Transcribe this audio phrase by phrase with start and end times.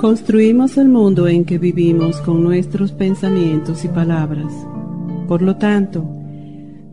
[0.00, 4.50] Construimos el mundo en que vivimos con nuestros pensamientos y palabras.
[5.28, 6.02] Por lo tanto,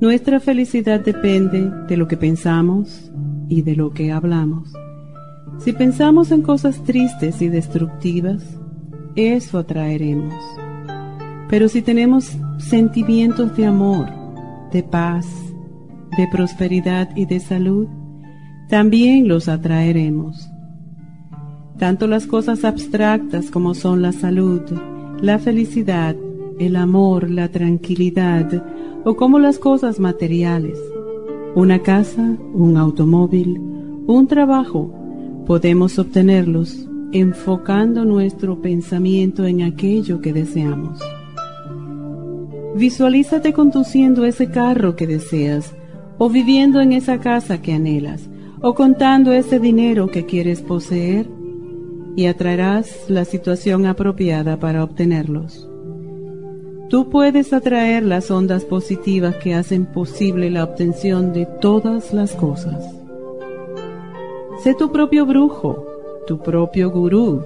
[0.02, 3.10] nuestra felicidad depende de lo que pensamos
[3.48, 4.74] y de lo que hablamos.
[5.58, 8.44] Si pensamos en cosas tristes y destructivas,
[9.16, 10.36] eso atraeremos.
[11.50, 14.10] Pero si tenemos sentimientos de amor,
[14.74, 15.26] de paz,
[16.18, 17.88] de prosperidad y de salud,
[18.68, 20.50] también los atraeremos.
[21.78, 24.62] Tanto las cosas abstractas como son la salud,
[25.22, 26.16] la felicidad,
[26.58, 28.64] el amor, la tranquilidad,
[29.06, 30.80] o como las cosas materiales,
[31.54, 33.62] una casa, un automóvil,
[34.08, 34.92] un trabajo,
[35.46, 41.00] podemos obtenerlos enfocando nuestro pensamiento en aquello que deseamos.
[42.76, 45.76] Visualízate conduciendo ese carro que deseas,
[46.18, 48.28] o viviendo en esa casa que anhelas,
[48.62, 51.37] o contando ese dinero que quieres poseer
[52.18, 55.70] y atraerás la situación apropiada para obtenerlos.
[56.90, 62.84] Tú puedes atraer las ondas positivas que hacen posible la obtención de todas las cosas.
[64.64, 65.86] Sé tu propio brujo,
[66.26, 67.44] tu propio gurú,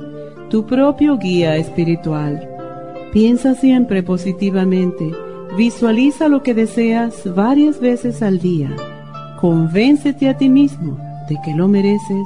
[0.50, 2.50] tu propio guía espiritual.
[3.11, 5.11] Piensa siempre positivamente,
[5.58, 8.73] visualiza lo que deseas varias veces al día,
[9.41, 10.97] convéncete a ti mismo
[11.28, 12.25] de que lo mereces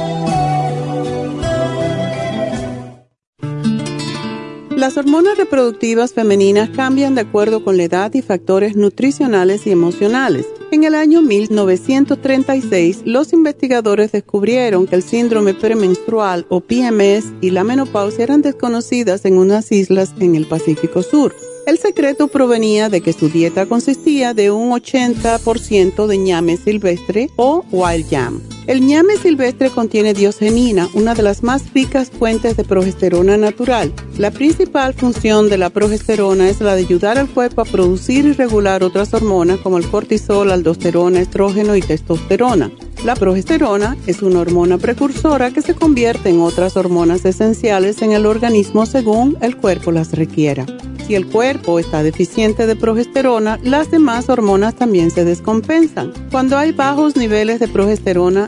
[4.81, 10.47] Las hormonas reproductivas femeninas cambian de acuerdo con la edad y factores nutricionales y emocionales.
[10.71, 17.63] En el año 1936, los investigadores descubrieron que el síndrome premenstrual o PMS y la
[17.63, 21.35] menopausia eran desconocidas en unas islas en el Pacífico Sur.
[21.67, 27.63] El secreto provenía de que su dieta consistía de un 80% de ñame silvestre o
[27.71, 28.41] wild yam.
[28.67, 33.91] El ñame silvestre contiene diogenina, una de las más ricas fuentes de progesterona natural.
[34.19, 38.33] La principal función de la progesterona es la de ayudar al cuerpo a producir y
[38.33, 42.71] regular otras hormonas como el cortisol, aldosterona, estrógeno y testosterona.
[43.03, 48.27] La progesterona es una hormona precursora que se convierte en otras hormonas esenciales en el
[48.27, 50.67] organismo según el cuerpo las requiera.
[51.07, 56.13] Si el cuerpo está deficiente de progesterona, las demás hormonas también se descompensan.
[56.31, 58.47] Cuando hay bajos niveles de progesterona,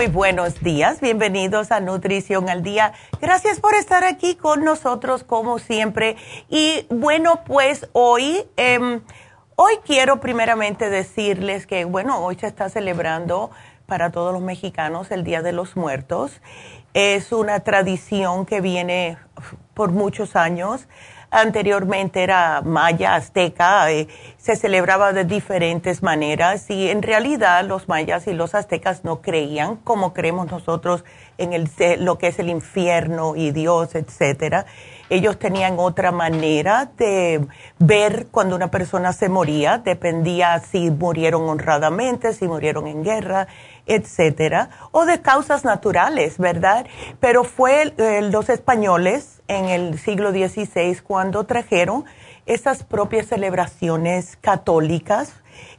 [0.00, 2.94] Muy buenos días, bienvenidos a Nutrición al Día.
[3.20, 6.16] Gracias por estar aquí con nosotros como siempre.
[6.48, 9.02] Y bueno, pues hoy, em,
[9.56, 13.50] hoy quiero primeramente decirles que, bueno, hoy se está celebrando
[13.84, 16.40] para todos los mexicanos el Día de los Muertos.
[16.94, 19.18] Es una tradición que viene
[19.74, 20.88] por muchos años
[21.30, 28.26] anteriormente era maya, azteca, eh, se celebraba de diferentes maneras y en realidad los mayas
[28.26, 31.04] y los aztecas no creían como creemos nosotros
[31.38, 34.66] en el, lo que es el infierno y Dios, etcétera.
[35.10, 37.46] Ellos tenían otra manera de
[37.78, 43.48] ver cuando una persona se moría, dependía si murieron honradamente, si murieron en guerra,
[43.86, 46.86] etcétera, o de causas naturales, ¿verdad?
[47.18, 47.92] Pero fue
[48.30, 52.04] los españoles en el siglo XVI cuando trajeron
[52.46, 55.34] esas propias celebraciones católicas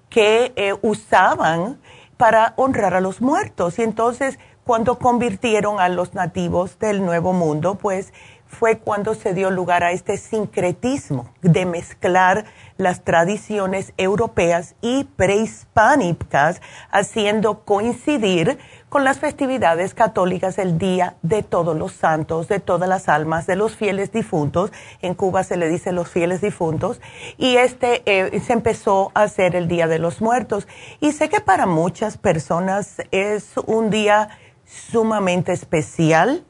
[0.10, 1.80] que eh, usaban
[2.18, 3.80] para honrar a los muertos.
[3.80, 8.14] Y entonces, cuando convirtieron a los nativos del Nuevo Mundo, pues
[8.52, 12.46] fue cuando se dio lugar a este sincretismo de mezclar
[12.78, 16.62] las tradiciones europeas y prehispánicas,
[16.92, 18.60] haciendo coincidir
[18.90, 23.56] con las festividades católicas el Día de Todos los Santos, de todas las almas, de
[23.56, 24.72] los fieles difuntos.
[25.02, 27.00] En Cuba se le dice los fieles difuntos.
[27.38, 30.68] Y este eh, se empezó a hacer el Día de los Muertos.
[31.00, 34.30] Y sé que para muchas personas es un día
[34.66, 36.44] sumamente especial.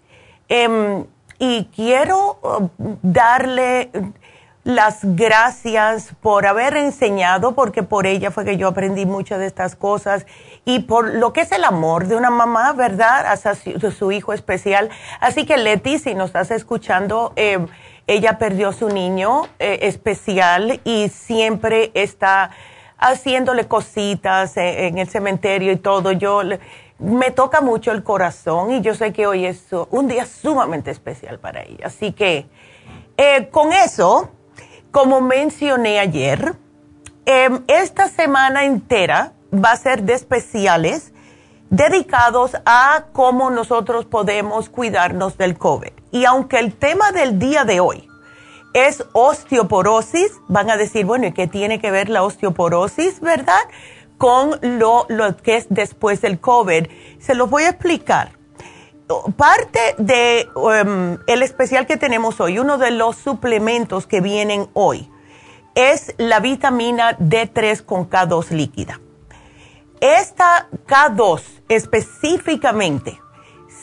[0.49, 1.05] Em,
[1.41, 2.69] y quiero uh,
[3.01, 3.89] darle
[4.63, 9.75] las gracias por haber enseñado, porque por ella fue que yo aprendí muchas de estas
[9.75, 10.27] cosas
[10.65, 13.25] y por lo que es el amor de una mamá, ¿verdad?
[13.25, 14.91] Hacia su, hijo especial.
[15.19, 17.65] Así que Leti, si nos estás escuchando, eh,
[18.05, 22.51] ella perdió su niño eh, especial y siempre está
[22.99, 26.11] haciéndole cositas eh, en el cementerio y todo.
[26.11, 26.43] Yo
[27.01, 31.39] me toca mucho el corazón y yo sé que hoy es un día sumamente especial
[31.39, 31.85] para ella.
[31.85, 32.47] Así que
[33.17, 34.29] eh, con eso,
[34.91, 36.55] como mencioné ayer,
[37.25, 41.11] em, esta semana entera va a ser de especiales
[41.69, 45.91] dedicados a cómo nosotros podemos cuidarnos del COVID.
[46.11, 48.07] Y aunque el tema del día de hoy
[48.73, 53.61] es osteoporosis, van a decir, bueno, ¿y qué tiene que ver la osteoporosis, verdad?
[54.21, 55.07] Con lo,
[55.41, 56.85] que es después del COVID.
[57.19, 58.33] Se los voy a explicar.
[59.35, 60.47] Parte de
[61.25, 65.09] el especial que tenemos hoy, uno de los suplementos que vienen hoy,
[65.73, 69.01] es la vitamina D3 con K2 líquida.
[70.01, 73.19] Esta K2 específicamente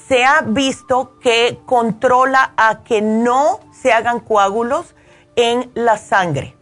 [0.06, 4.94] se ha visto que controla a que no se hagan coágulos
[5.34, 6.57] en la sangre.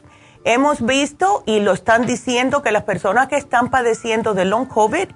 [0.48, 5.08] Hemos visto y lo están diciendo que las personas que están padeciendo de long COVID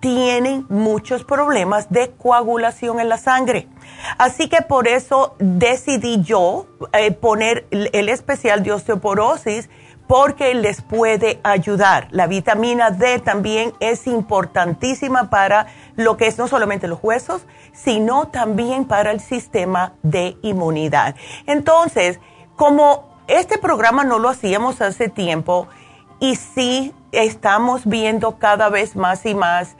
[0.00, 3.68] tienen muchos problemas de coagulación en la sangre.
[4.16, 9.68] Así que por eso decidí yo eh, poner el especial de osteoporosis
[10.06, 12.08] porque les puede ayudar.
[12.10, 15.66] La vitamina D también es importantísima para
[15.96, 17.42] lo que es no solamente los huesos,
[17.74, 21.14] sino también para el sistema de inmunidad.
[21.46, 22.20] Entonces,
[22.56, 25.66] como este programa no lo hacíamos hace tiempo
[26.20, 29.76] y sí estamos viendo cada vez más y más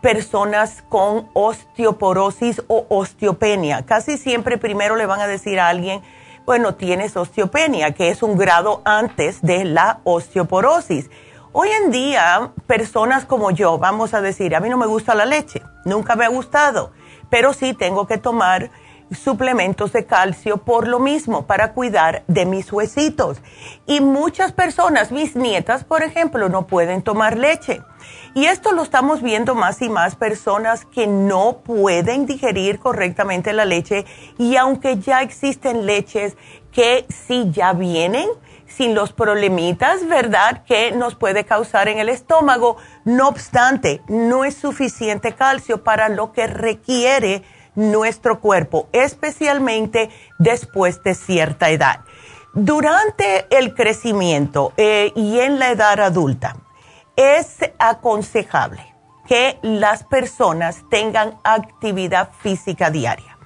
[0.00, 3.86] personas con osteoporosis o osteopenia.
[3.86, 6.02] Casi siempre primero le van a decir a alguien,
[6.44, 11.08] bueno, tienes osteopenia, que es un grado antes de la osteoporosis.
[11.52, 15.26] Hoy en día, personas como yo, vamos a decir, a mí no me gusta la
[15.26, 16.90] leche, nunca me ha gustado,
[17.30, 18.70] pero sí tengo que tomar
[19.10, 23.38] suplementos de calcio por lo mismo, para cuidar de mis huesitos.
[23.86, 27.82] Y muchas personas, mis nietas, por ejemplo, no pueden tomar leche.
[28.34, 33.64] Y esto lo estamos viendo más y más personas que no pueden digerir correctamente la
[33.64, 34.04] leche
[34.38, 36.36] y aunque ya existen leches
[36.70, 38.28] que sí ya vienen
[38.66, 42.76] sin los problemitas, ¿verdad?, que nos puede causar en el estómago.
[43.04, 47.42] No obstante, no es suficiente calcio para lo que requiere
[47.76, 52.00] nuestro cuerpo, especialmente después de cierta edad.
[52.52, 56.56] Durante el crecimiento eh, y en la edad adulta,
[57.14, 58.82] es aconsejable
[59.26, 63.36] que las personas tengan actividad física diaria.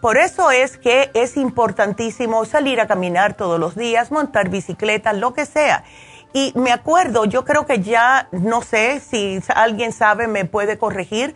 [0.00, 5.34] Por eso es que es importantísimo salir a caminar todos los días, montar bicicleta, lo
[5.34, 5.84] que sea.
[6.32, 11.34] Y me acuerdo, yo creo que ya, no sé si alguien sabe, me puede corregir,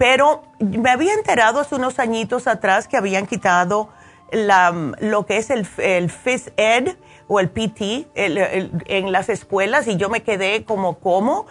[0.00, 3.90] pero me había enterado hace unos añitos atrás que habían quitado
[4.32, 6.10] lo que es el, el
[6.56, 6.96] Ed
[7.28, 11.44] o el PT en las escuelas y yo me quedé como, ¿cómo?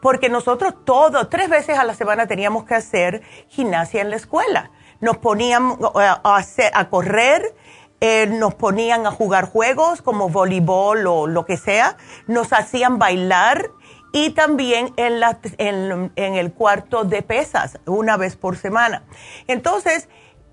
[0.00, 4.70] Porque nosotros todo, tres veces a la semana teníamos que hacer gimnasia en la escuela.
[5.00, 7.56] Nos ponían a, a correr,
[8.00, 11.96] eh, nos ponían a jugar juegos como voleibol o lo que sea,
[12.28, 13.72] nos hacían bailar
[14.14, 19.02] y también en, la, en, el cuarto de pesas una vez por semana.
[19.48, 20.08] Entonces,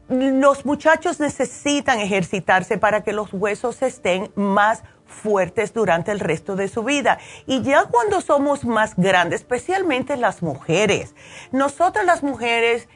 [0.10, 6.70] los muchachos necesitan ejercitarse para que los huesos estén más fuertes durante el resto de
[6.70, 7.20] su vida.
[7.46, 11.14] Y ya cuando somos más grandes, especialmente las mujeres,
[11.52, 12.90] nosotras las mujeres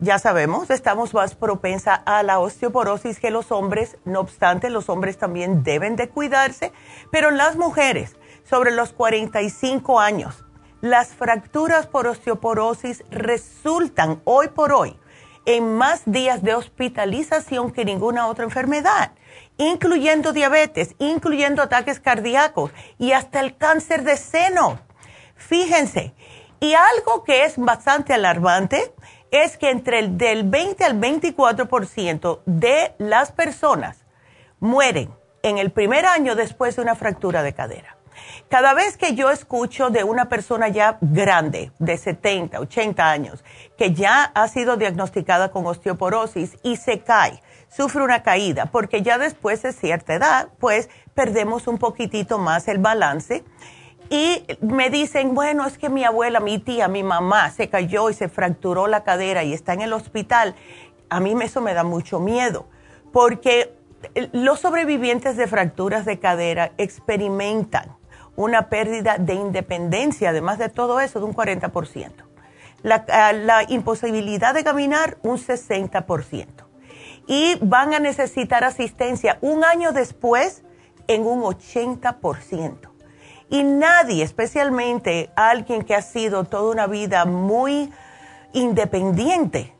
[0.00, 3.96] ya sabemos, estamos más propensa a la osteoporosis que los hombres.
[4.04, 6.72] No obstante, los hombres también deben de cuidarse,
[7.10, 8.16] pero las mujeres
[8.50, 10.44] sobre los 45 años,
[10.80, 14.98] las fracturas por osteoporosis resultan hoy por hoy
[15.46, 19.12] en más días de hospitalización que ninguna otra enfermedad,
[19.56, 24.80] incluyendo diabetes, incluyendo ataques cardíacos y hasta el cáncer de seno.
[25.36, 26.12] Fíjense,
[26.58, 28.92] y algo que es bastante alarmante
[29.30, 34.04] es que entre el del 20 al 24% de las personas
[34.58, 35.14] mueren
[35.44, 37.99] en el primer año después de una fractura de cadera.
[38.48, 43.44] Cada vez que yo escucho de una persona ya grande, de 70, 80 años,
[43.76, 49.18] que ya ha sido diagnosticada con osteoporosis y se cae, sufre una caída, porque ya
[49.18, 53.44] después de cierta edad, pues perdemos un poquitito más el balance.
[54.12, 58.14] Y me dicen, bueno, es que mi abuela, mi tía, mi mamá se cayó y
[58.14, 60.56] se fracturó la cadera y está en el hospital.
[61.08, 62.66] A mí eso me da mucho miedo,
[63.12, 63.72] porque
[64.32, 67.99] los sobrevivientes de fracturas de cadera experimentan
[68.40, 72.10] una pérdida de independencia, además de todo eso, de un 40%.
[72.82, 76.46] La, ah, la imposibilidad de caminar, un 60%.
[77.26, 80.62] Y van a necesitar asistencia un año después
[81.06, 82.88] en un 80%.
[83.50, 87.92] Y nadie, especialmente alguien que ha sido toda una vida muy
[88.54, 89.76] independiente,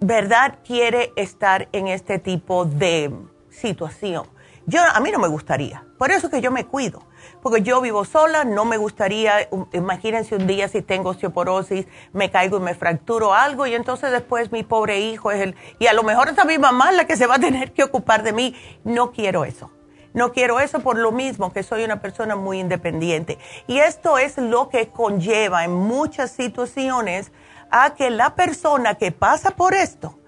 [0.00, 0.58] ¿verdad?
[0.66, 3.10] Quiere estar en este tipo de
[3.48, 4.35] situación.
[4.66, 5.84] Yo, a mí no me gustaría.
[5.98, 7.02] Por eso que yo me cuido
[7.46, 12.56] porque yo vivo sola, no me gustaría, imagínense un día si tengo osteoporosis, me caigo
[12.56, 16.02] y me fracturo algo y entonces después mi pobre hijo es el, y a lo
[16.02, 18.56] mejor está mi mamá la que se va a tener que ocupar de mí.
[18.82, 19.70] No quiero eso.
[20.12, 23.38] No quiero eso por lo mismo que soy una persona muy independiente.
[23.66, 27.30] Y esto es lo que conlleva en muchas situaciones
[27.70, 30.18] a que la persona que pasa por esto,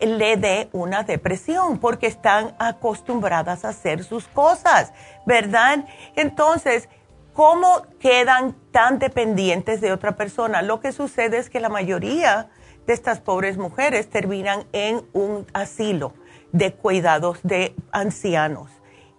[0.00, 4.92] le dé una depresión porque están acostumbradas a hacer sus cosas,
[5.24, 5.86] ¿verdad?
[6.14, 6.88] Entonces,
[7.32, 10.62] ¿cómo quedan tan dependientes de otra persona?
[10.62, 12.50] Lo que sucede es que la mayoría
[12.86, 16.14] de estas pobres mujeres terminan en un asilo
[16.52, 18.70] de cuidados de ancianos.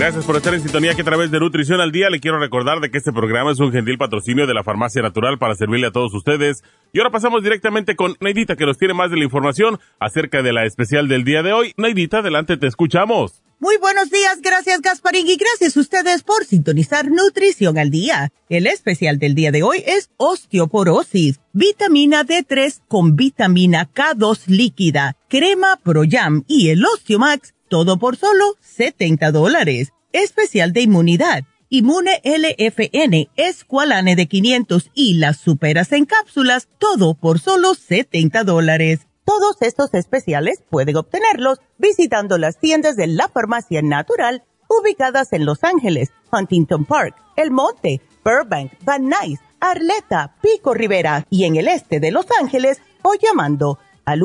[0.00, 2.80] Gracias por estar en sintonía que a través de Nutrición al Día le quiero recordar
[2.80, 5.90] de que este programa es un gentil patrocinio de la Farmacia Natural para servirle a
[5.90, 6.64] todos ustedes.
[6.94, 10.54] Y ahora pasamos directamente con Neidita que nos tiene más de la información acerca de
[10.54, 11.74] la especial del día de hoy.
[11.76, 13.42] Neidita, adelante, te escuchamos.
[13.58, 18.32] Muy buenos días, gracias Gasparín y gracias a ustedes por sintonizar Nutrición al Día.
[18.48, 25.78] El especial del día de hoy es osteoporosis, vitamina D3 con vitamina K2 líquida, crema
[25.84, 29.92] Proyam y el Osteomax, todo por solo 70 dólares.
[30.12, 37.38] Especial de inmunidad, Inmune LFN, Esqualane de 500 y las superas en cápsulas, todo por
[37.38, 39.06] solo 70 dólares.
[39.24, 45.62] Todos estos especiales pueden obtenerlos visitando las tiendas de la farmacia natural ubicadas en Los
[45.62, 52.00] Ángeles, Huntington Park, El Monte, Burbank, Van Nuys, Arleta, Pico Rivera y en el este
[52.00, 54.24] de Los Ángeles o llamando al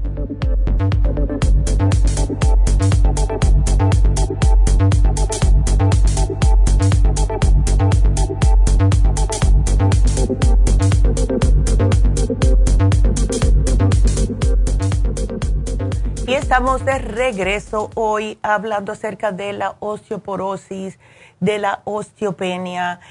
[16.31, 20.97] Y estamos de regreso hoy hablando acerca de la osteoporosis,
[21.41, 23.01] de la osteopenia.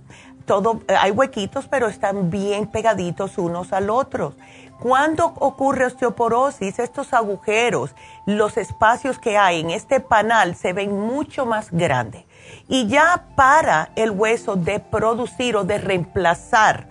[0.46, 4.34] Todo, hay huequitos, pero están bien pegaditos unos al otro.
[4.80, 7.94] Cuando ocurre osteoporosis, estos agujeros,
[8.26, 12.24] los espacios que hay en este panal se ven mucho más grandes
[12.68, 16.88] y ya para el hueso de producir o de reemplazar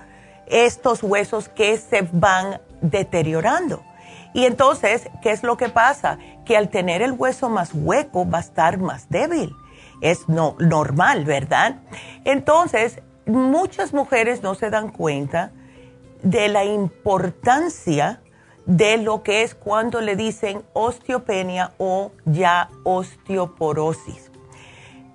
[0.47, 3.84] estos huesos que se van deteriorando.
[4.34, 6.19] Y entonces, ¿qué es lo que pasa?
[6.45, 9.56] Que al tener el hueso más hueco va a estar más débil.
[10.02, 11.78] Es no, normal, ¿verdad?
[12.23, 15.52] Entonces, muchas mujeres no se dan cuenta
[16.24, 18.22] de la importancia
[18.66, 24.28] de lo que es cuando le dicen osteopenia o ya osteoporosis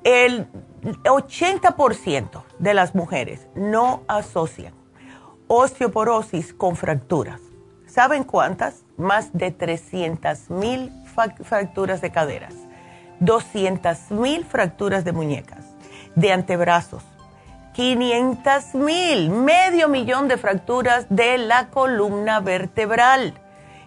[0.04, 0.48] el
[1.04, 4.74] 80% de las mujeres no asocian
[5.46, 7.40] osteoporosis con fracturas.
[7.86, 8.82] ¿Saben cuántas?
[8.96, 10.90] Más de 300 mil
[11.44, 12.54] fracturas de caderas,
[13.20, 15.66] 200 mil fracturas de muñecas,
[16.14, 17.04] de antebrazos,
[17.74, 23.34] 500 mil, medio millón de fracturas de la columna vertebral.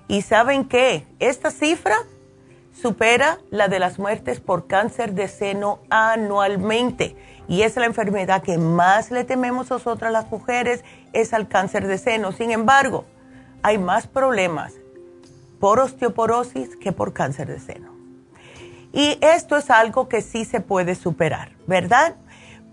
[0.07, 1.05] ¿Y saben qué?
[1.19, 1.95] Esta cifra
[2.73, 7.15] supera la de las muertes por cáncer de seno anualmente.
[7.47, 11.99] Y es la enfermedad que más le tememos nosotras las mujeres, es al cáncer de
[11.99, 12.31] seno.
[12.31, 13.05] Sin embargo,
[13.61, 14.73] hay más problemas
[15.59, 17.93] por osteoporosis que por cáncer de seno.
[18.93, 22.15] Y esto es algo que sí se puede superar, ¿verdad?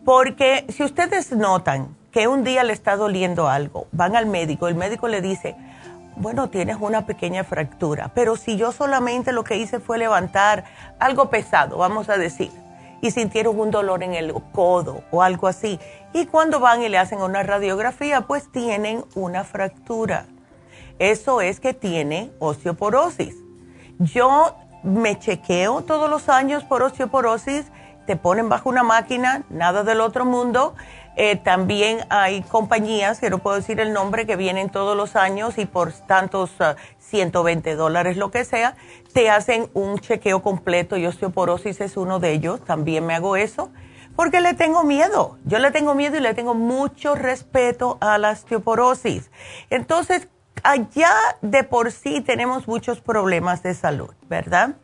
[0.04, 4.74] Porque si ustedes notan que un día le está doliendo algo, van al médico, el
[4.74, 5.56] médico le dice,
[6.16, 10.64] bueno, tienes una pequeña fractura, pero si yo solamente lo que hice fue levantar
[10.98, 12.50] algo pesado, vamos a decir,
[13.00, 15.78] y sintieron un dolor en el codo o algo así,
[16.12, 20.26] y cuando van y le hacen una radiografía, pues tienen una fractura.
[20.98, 23.34] Eso es que tiene osteoporosis.
[23.98, 27.66] Yo me chequeo todos los años por osteoporosis,
[28.12, 30.74] te ponen bajo una máquina, nada del otro mundo,
[31.14, 35.58] Eh, también hay compañías, que no puedo decir el nombre, que vienen todos los años
[35.58, 36.50] y por tantos
[37.00, 38.76] 120 uh, dólares, lo que sea,
[39.12, 42.64] te hacen un chequeo completo y osteoporosis es uno de ellos.
[42.64, 43.70] También me hago eso
[44.16, 45.36] porque le tengo miedo.
[45.44, 49.30] Yo le tengo miedo y le tengo mucho respeto a la osteoporosis.
[49.68, 50.28] Entonces,
[50.62, 54.76] allá de por sí tenemos muchos problemas de salud, ¿verdad?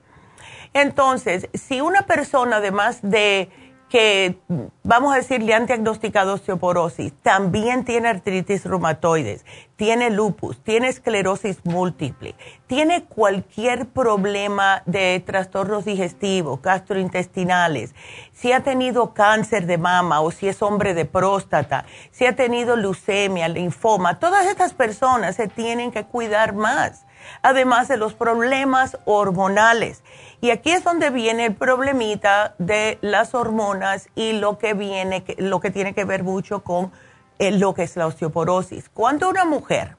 [0.73, 3.51] Entonces, si una persona, además de
[3.89, 4.39] que,
[4.83, 11.65] vamos a decir, le han diagnosticado osteoporosis, también tiene artritis reumatoides, tiene lupus, tiene esclerosis
[11.65, 12.35] múltiple,
[12.67, 17.95] tiene cualquier problema de trastornos digestivos, gastrointestinales,
[18.33, 22.77] si ha tenido cáncer de mama o si es hombre de próstata, si ha tenido
[22.77, 27.07] leucemia, linfoma, todas estas personas se tienen que cuidar más,
[27.41, 30.03] además de los problemas hormonales
[30.41, 35.61] y aquí es donde viene el problemita de las hormonas y lo que viene, lo
[35.61, 36.93] que tiene que ver mucho con
[37.39, 38.89] eh, lo que es la osteoporosis.
[38.89, 39.97] Cuando una mujer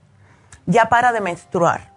[0.65, 1.91] ya para de menstruar,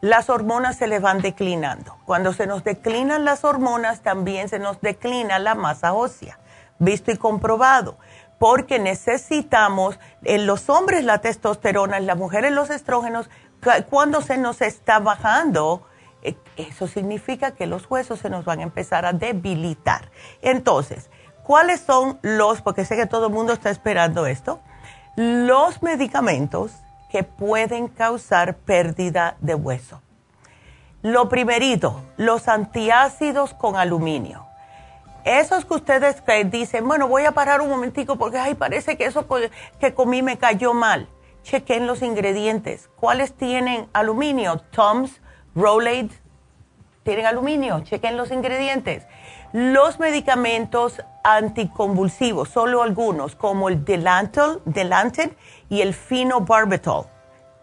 [0.00, 1.98] las hormonas se le van declinando.
[2.06, 6.38] Cuando se nos declinan las hormonas, también se nos declina la masa ósea,
[6.78, 7.98] visto y comprobado,
[8.38, 13.30] porque necesitamos, en los hombres la testosterona, en las mujeres los estrógenos,
[13.88, 15.86] cuando se nos está bajando,
[16.56, 20.10] eso significa que los huesos se nos van a empezar a debilitar.
[20.42, 21.10] Entonces,
[21.42, 24.60] ¿cuáles son los, porque sé que todo el mundo está esperando esto,
[25.16, 26.72] los medicamentos
[27.10, 30.02] que pueden causar pérdida de hueso?
[31.02, 34.46] Lo primerito, los antiácidos con aluminio.
[35.24, 39.26] Esos que ustedes dicen, bueno, voy a parar un momentico porque ay, parece que eso
[39.78, 41.08] que comí me cayó mal.
[41.42, 42.88] Chequen los ingredientes.
[42.96, 44.58] ¿Cuáles tienen aluminio?
[44.70, 45.20] Tom's,
[45.54, 46.21] Rolade
[47.02, 49.06] tienen aluminio, chequen los ingredientes.
[49.52, 55.32] Los medicamentos anticonvulsivos, solo algunos, como el Delantal, Delanted
[55.68, 57.04] y el Phenobarbital,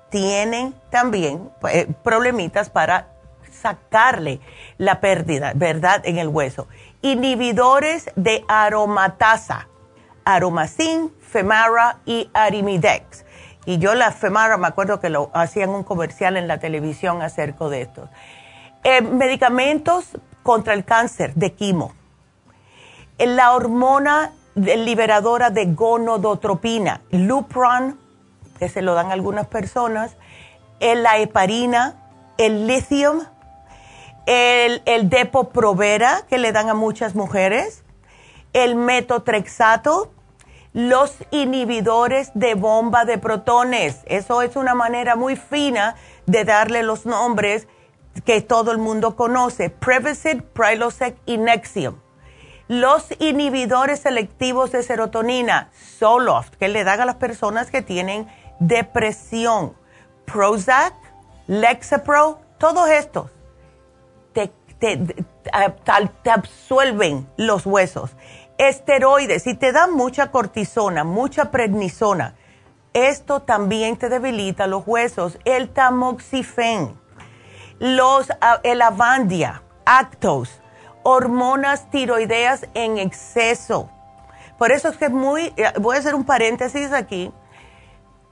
[0.09, 3.07] tienen también eh, problemitas para
[3.51, 4.39] sacarle
[4.77, 6.67] la pérdida, ¿verdad?, en el hueso.
[7.01, 9.67] Inhibidores de aromatasa,
[10.25, 13.25] aromacin, femara y arimidex
[13.69, 17.67] y yo la FEMARA me acuerdo que lo hacían un comercial en la televisión acerca
[17.67, 18.09] de esto.
[18.83, 20.05] Eh, medicamentos
[20.41, 21.93] contra el cáncer de quimo.
[23.17, 27.99] La hormona liberadora de gonadotropina, Lupron,
[28.57, 30.15] que se lo dan algunas personas,
[30.79, 31.95] la heparina,
[32.37, 33.21] el lithium,
[34.25, 37.83] el, el depo-provera, que le dan a muchas mujeres,
[38.53, 40.11] el metotrexato,
[40.71, 43.99] los inhibidores de bomba de protones.
[44.05, 47.67] Eso es una manera muy fina de darle los nombres
[48.25, 49.69] que todo el mundo conoce.
[49.69, 51.95] Prevacid, Prilosec y Nexium.
[52.67, 58.27] Los inhibidores selectivos de serotonina, Zoloft, que le dan a las personas que tienen
[58.59, 59.73] depresión.
[60.25, 60.93] Prozac,
[61.47, 63.31] Lexapro, todos estos
[64.33, 64.97] te,
[66.23, 68.11] te absuelven los huesos
[68.59, 72.35] esteroides, si te dan mucha cortisona, mucha prednisona,
[72.93, 75.39] esto también te debilita los huesos.
[75.45, 76.99] El tamoxifen,
[77.79, 80.61] los, ah, el avandia, actos,
[81.03, 83.89] hormonas tiroideas en exceso.
[84.57, 87.31] Por eso es que muy, eh, voy a hacer un paréntesis aquí.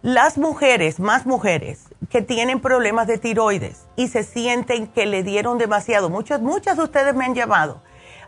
[0.01, 5.57] Las mujeres, más mujeres, que tienen problemas de tiroides y se sienten que le dieron
[5.57, 7.81] demasiado, muchas, muchas de ustedes me han llamado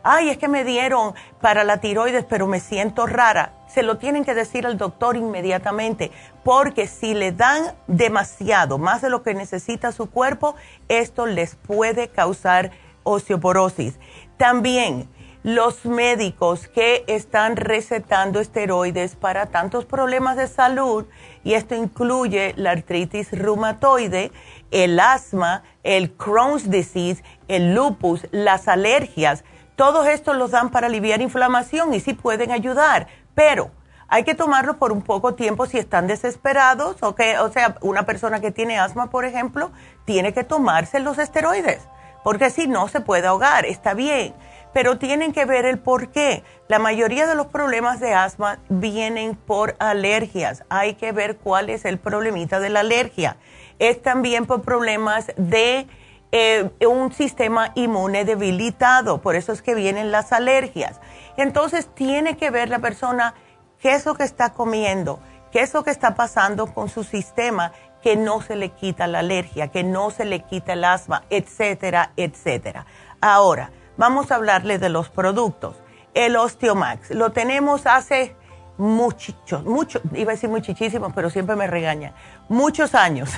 [0.03, 3.53] ay, es que me dieron para la tiroides, pero me siento rara.
[3.67, 6.12] Se lo tienen que decir al doctor inmediatamente,
[6.43, 10.55] porque si le dan demasiado, más de lo que necesita su cuerpo,
[10.88, 12.71] esto les puede causar
[13.03, 13.99] osteoporosis.
[14.38, 15.09] También
[15.43, 21.05] los médicos que están recetando esteroides para tantos problemas de salud,
[21.43, 24.31] y esto incluye la artritis reumatoide,
[24.71, 29.45] el asma, el Crohn's disease, el lupus, las alergias,
[29.79, 33.71] todos estos los dan para aliviar inflamación y sí pueden ayudar, pero
[34.09, 38.41] hay que tomarlo por un poco tiempo si están desesperados, o, o sea, una persona
[38.41, 39.71] que tiene asma, por ejemplo,
[40.03, 41.79] tiene que tomarse los esteroides,
[42.25, 44.33] porque si no se puede ahogar, está bien,
[44.73, 46.43] pero tienen que ver el por qué.
[46.67, 51.85] La mayoría de los problemas de asma vienen por alergias, hay que ver cuál es
[51.85, 53.37] el problemita de la alergia.
[53.79, 55.87] Es también por problemas de
[56.31, 60.99] eh, un sistema inmune debilitado, por eso es que vienen las alergias.
[61.37, 63.33] Entonces tiene que ver la persona
[63.79, 65.19] qué es lo que está comiendo,
[65.51, 69.19] qué es lo que está pasando con su sistema, que no se le quita la
[69.19, 72.85] alergia, que no se le quita el asma, etcétera, etcétera.
[73.21, 75.75] Ahora, vamos a hablarle de los productos.
[76.13, 78.35] El Osteomax, lo tenemos hace
[78.77, 82.13] muchos, muchos, iba a decir muchísimos, pero siempre me regañan,
[82.47, 83.29] muchos años.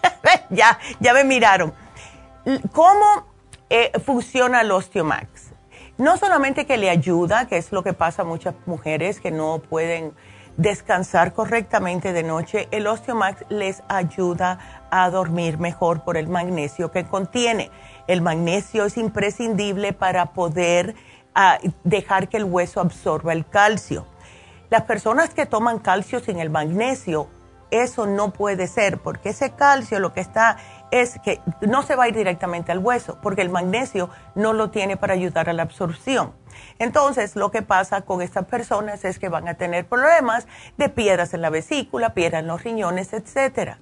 [0.50, 1.72] ya, ya me miraron.
[2.72, 3.26] ¿Cómo
[3.68, 5.50] eh, funciona el Osteomax?
[5.98, 9.58] No solamente que le ayuda, que es lo que pasa a muchas mujeres que no
[9.58, 10.14] pueden
[10.56, 17.04] descansar correctamente de noche, el Osteomax les ayuda a dormir mejor por el magnesio que
[17.04, 17.70] contiene.
[18.06, 20.94] El magnesio es imprescindible para poder
[21.34, 24.06] ah, dejar que el hueso absorba el calcio.
[24.70, 27.28] Las personas que toman calcio sin el magnesio,
[27.70, 30.56] eso no puede ser, porque ese calcio lo que está
[30.90, 34.70] es que no se va a ir directamente al hueso, porque el magnesio no lo
[34.70, 36.32] tiene para ayudar a la absorción.
[36.78, 40.46] Entonces, lo que pasa con estas personas es que van a tener problemas
[40.76, 43.78] de piedras en la vesícula, piedras en los riñones, etcétera.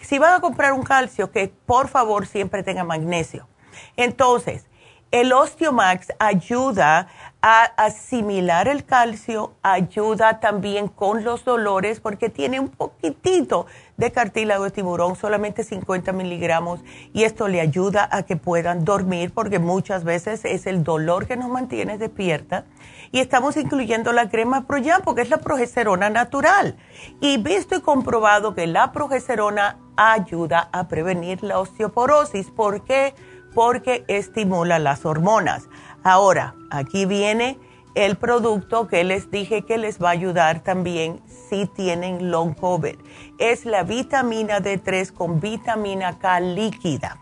[0.00, 3.48] Si van a comprar un calcio, que por favor siempre tenga magnesio.
[3.96, 4.66] Entonces,
[5.12, 7.08] el Osteomax ayuda
[7.42, 14.64] a asimilar el calcio, ayuda también con los dolores porque tiene un poquitito de cartílago
[14.64, 16.80] de tiburón, solamente 50 miligramos,
[17.12, 21.36] y esto le ayuda a que puedan dormir porque muchas veces es el dolor que
[21.36, 22.64] nos mantiene despierta.
[23.10, 26.76] Y estamos incluyendo la crema Proyam porque es la progesterona natural.
[27.20, 32.50] Y visto y comprobado que la progesterona ayuda a prevenir la osteoporosis.
[32.50, 33.14] ¿Por qué?
[33.54, 35.68] Porque estimula las hormonas.
[36.02, 37.58] Ahora, aquí viene
[37.94, 42.96] el producto que les dije que les va a ayudar también si tienen long COVID.
[43.38, 47.18] Es la vitamina D3 con vitamina K líquida.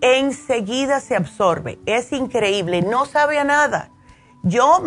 [0.00, 1.78] Enseguida se absorbe.
[1.86, 2.82] Es increíble.
[2.82, 3.90] No sabe nada.
[4.42, 4.82] Yo,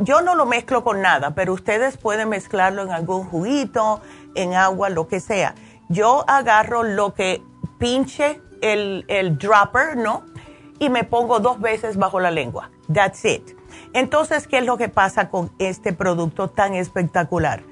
[0.00, 4.00] yo no lo mezclo con nada, pero ustedes pueden mezclarlo en algún juguito,
[4.34, 5.54] en agua, lo que sea.
[5.90, 7.42] Yo agarro lo que
[7.78, 10.24] pinche el, el dropper, ¿no?
[10.78, 12.70] Y me pongo dos veces bajo la lengua.
[12.90, 13.61] That's it.
[13.94, 17.62] Entonces, ¿qué es lo que pasa con este producto tan espectacular?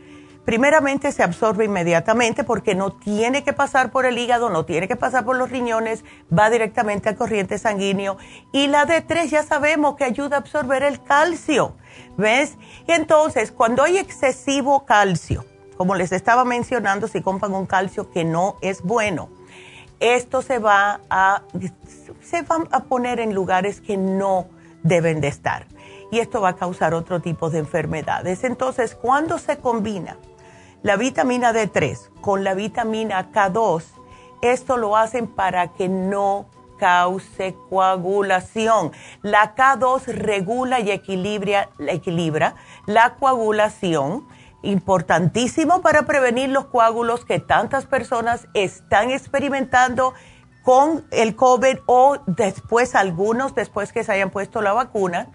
[0.45, 4.97] Primeramente se absorbe inmediatamente porque no tiene que pasar por el hígado, no tiene que
[4.97, 6.05] pasar por los riñones,
[6.37, 8.17] va directamente al corriente sanguíneo.
[8.53, 11.77] Y la D3 ya sabemos que ayuda a absorber el calcio,
[12.17, 12.57] ¿ves?
[12.87, 15.45] Entonces, cuando hay excesivo calcio,
[15.77, 19.29] como les estaba mencionando, si compran un calcio que no es bueno,
[20.01, 21.43] esto se va a
[22.23, 24.47] se a poner en lugares que no
[24.83, 25.67] deben de estar.
[26.11, 28.45] Y esto va a causar otro tipo de enfermedades.
[28.45, 30.17] Entonces, cuando se combina
[30.83, 33.85] la vitamina D3 con la vitamina K2,
[34.43, 36.47] esto lo hacen para que no
[36.79, 38.93] cause coagulación.
[39.23, 42.55] La K2 regula y equilibra, equilibra
[42.87, 44.27] la coagulación,
[44.63, 50.15] importantísimo para prevenir los coágulos que tantas personas están experimentando
[50.63, 55.29] con el COVID o después algunos después que se hayan puesto la vacuna.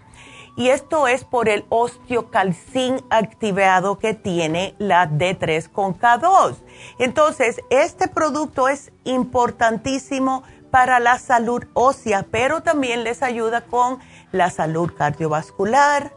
[0.56, 6.56] Y esto es por el osteocalcín activado que tiene la D3 con K2.
[6.98, 13.98] Entonces, este producto es importantísimo para la salud ósea, pero también les ayuda con
[14.32, 16.12] la salud cardiovascular,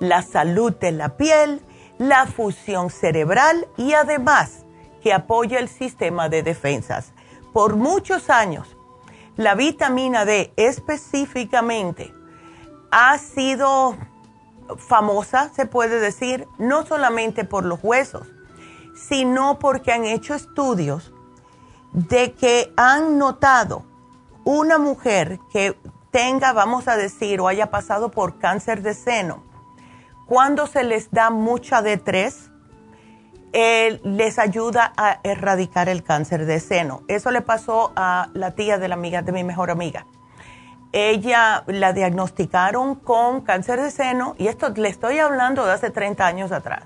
[0.00, 1.62] la salud de la piel,
[1.98, 4.64] la fusión cerebral y además
[5.02, 7.12] que apoya el sistema de defensas
[7.52, 8.76] por muchos años,
[9.36, 12.12] la vitamina D específicamente
[12.96, 13.96] ha sido
[14.76, 18.28] famosa, se puede decir, no solamente por los huesos,
[18.94, 21.12] sino porque han hecho estudios
[21.90, 23.84] de que han notado
[24.44, 25.76] una mujer que
[26.12, 29.42] tenga, vamos a decir, o haya pasado por cáncer de seno,
[30.26, 32.32] cuando se les da mucha D3,
[34.04, 37.02] les ayuda a erradicar el cáncer de seno.
[37.08, 40.06] Eso le pasó a la tía de la amiga de mi mejor amiga.
[40.96, 46.24] Ella la diagnosticaron con cáncer de seno y esto le estoy hablando de hace 30
[46.24, 46.84] años atrás.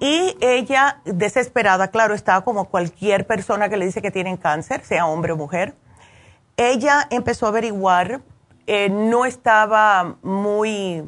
[0.00, 5.04] Y ella, desesperada, claro, estaba como cualquier persona que le dice que tienen cáncer, sea
[5.04, 5.74] hombre o mujer.
[6.56, 8.22] Ella empezó a averiguar,
[8.66, 11.04] eh, no estaba muy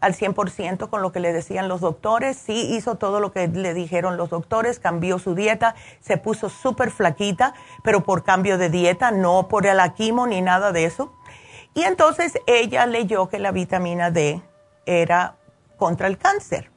[0.00, 3.72] al 100% con lo que le decían los doctores, sí hizo todo lo que le
[3.72, 9.10] dijeron los doctores, cambió su dieta, se puso súper flaquita, pero por cambio de dieta,
[9.10, 11.14] no por el aquimo ni nada de eso.
[11.76, 14.42] Y entonces ella leyó que la vitamina D
[14.86, 15.36] era
[15.76, 16.70] contra el cáncer.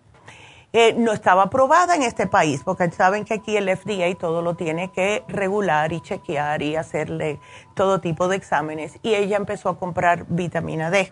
[0.73, 4.55] Eh, no estaba aprobada en este país, porque saben que aquí el FDA todo lo
[4.55, 7.39] tiene que regular y chequear y hacerle
[7.75, 8.99] todo tipo de exámenes.
[9.01, 11.11] Y ella empezó a comprar vitamina D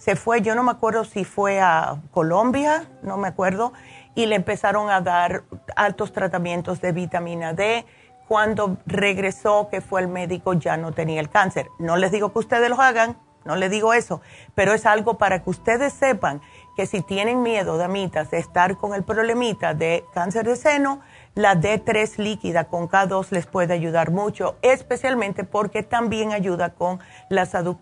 [0.00, 3.74] se fue, yo no me acuerdo si fue a Colombia, no me acuerdo,
[4.14, 5.42] y le empezaron a dar
[5.76, 7.84] altos tratamientos de vitamina D.
[8.30, 11.68] Cuando regresó, que fue el médico, ya no tenía el cáncer.
[11.80, 14.20] No les digo que ustedes lo hagan, no les digo eso,
[14.54, 16.40] pero es algo para que ustedes sepan
[16.76, 21.00] que si tienen miedo, damitas, de estar con el problemita de cáncer de seno,
[21.34, 27.46] la D3 líquida con K2 les puede ayudar mucho, especialmente porque también ayuda con la
[27.46, 27.78] salud,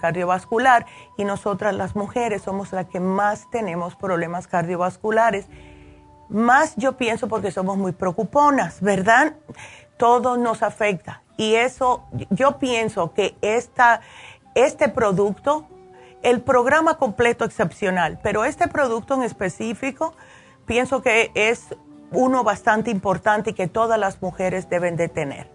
[0.00, 5.48] cardiovascular y nosotras las mujeres somos las que más tenemos problemas cardiovasculares.
[6.34, 9.34] Más yo pienso porque somos muy preocuponas, ¿verdad?
[9.96, 14.00] Todo nos afecta y eso yo pienso que esta,
[14.56, 15.68] este producto,
[16.24, 20.16] el programa completo excepcional, pero este producto en específico,
[20.66, 21.76] pienso que es
[22.10, 25.48] uno bastante importante y que todas las mujeres deben de tener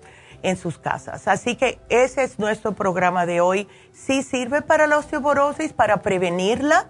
[0.43, 1.27] en sus casas.
[1.27, 3.67] Así que ese es nuestro programa de hoy.
[3.91, 6.89] Sí sirve para la osteoporosis, para prevenirla.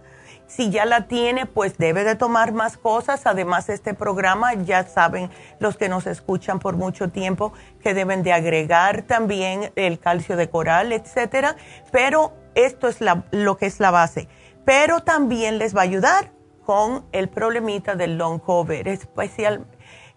[0.49, 3.27] Si ya la tiene, pues debe de tomar más cosas.
[3.27, 8.33] Además, este programa, ya saben los que nos escuchan por mucho tiempo, que deben de
[8.33, 11.55] agregar también el calcio de coral, etcétera.
[11.91, 12.97] Pero esto es
[13.29, 14.27] lo que es la base.
[14.65, 16.31] Pero también les va a ayudar
[16.65, 19.67] con el problemita del long COVID, especial,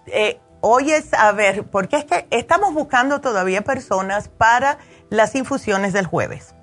[0.07, 4.79] eh, hoy es, a ver, porque es que estamos buscando todavía personas para
[5.09, 6.55] las infusiones del jueves.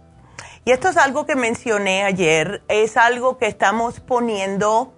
[0.66, 4.92] Y esto es algo que mencioné ayer, es algo que estamos poniendo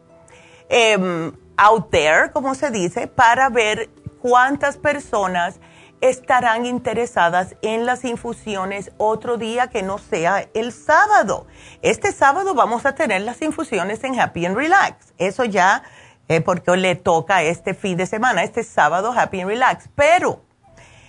[0.69, 5.61] em, out there, como se dice, para ver cuántas personas
[6.05, 11.47] estarán interesadas en las infusiones otro día que no sea el sábado.
[11.81, 15.15] Este sábado vamos a tener las infusiones en Happy and Relax.
[15.17, 15.83] Eso ya
[16.29, 19.89] eh, porque le toca este fin de semana, este sábado Happy and Relax.
[19.95, 20.43] Pero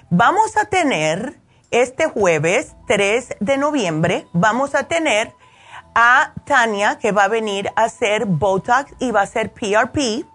[0.09, 5.33] vamos a tener este jueves 3 de noviembre, vamos a tener
[5.93, 10.25] a Tania que va a venir a hacer Botox y va a hacer PRP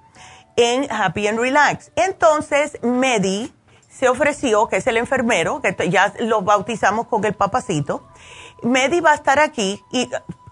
[0.56, 1.92] en Happy and Relax.
[1.96, 3.54] Entonces, Medi
[3.90, 8.06] se ofreció, que es el enfermero, que ya lo bautizamos con el papacito.
[8.62, 10.08] Medi va a estar aquí y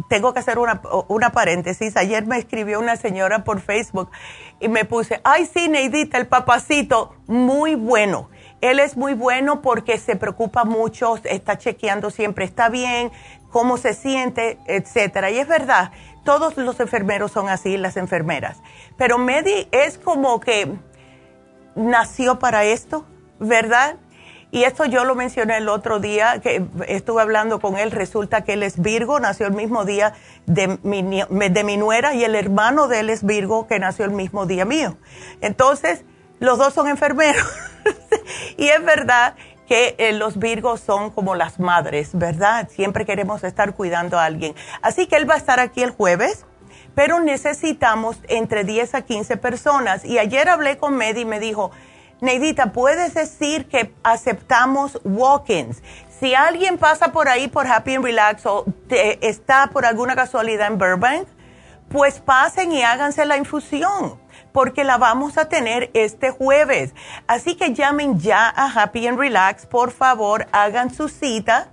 [0.08, 1.96] tengo que hacer una, una, paréntesis.
[1.96, 4.10] Ayer me escribió una señora por Facebook
[4.58, 8.28] y me puse, ay sí, Neidita, el papacito, muy bueno.
[8.60, 13.12] Él es muy bueno porque se preocupa mucho, está chequeando siempre, está bien,
[13.50, 15.30] cómo se siente, etcétera.
[15.30, 15.92] Y es verdad,
[16.24, 18.60] todos los enfermeros son así, las enfermeras.
[18.96, 20.72] Pero Medi es como que
[21.76, 23.06] nació para esto
[23.38, 23.96] ¿verdad?
[24.50, 28.54] Y esto yo lo mencioné el otro día, que estuve hablando con él, resulta que
[28.54, 30.14] él es Virgo, nació el mismo día
[30.46, 34.12] de mi, de mi nuera y el hermano de él es Virgo, que nació el
[34.12, 34.96] mismo día mío.
[35.42, 36.04] Entonces,
[36.40, 37.46] los dos son enfermeros.
[38.56, 39.34] y es verdad
[39.68, 42.68] que eh, los Virgos son como las madres, ¿verdad?
[42.70, 44.54] Siempre queremos estar cuidando a alguien.
[44.80, 46.46] Así que él va a estar aquí el jueves,
[46.94, 50.06] pero necesitamos entre 10 a 15 personas.
[50.06, 51.70] Y ayer hablé con Medi y me dijo,
[52.20, 55.82] Neidita, puedes decir que aceptamos walk-ins.
[56.18, 60.78] Si alguien pasa por ahí por Happy and Relax o está por alguna casualidad en
[60.78, 61.28] Burbank,
[61.88, 64.20] pues pasen y háganse la infusión,
[64.52, 66.92] porque la vamos a tener este jueves.
[67.28, 71.68] Así que llamen ya a Happy and Relax, por favor, hagan su cita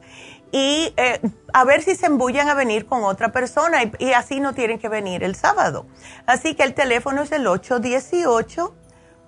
[0.51, 1.19] y eh,
[1.53, 4.77] a ver si se embullan a venir con otra persona y, y así no tienen
[4.77, 5.88] que venir el sábado.
[6.27, 8.85] Así que el teléfono es el 818.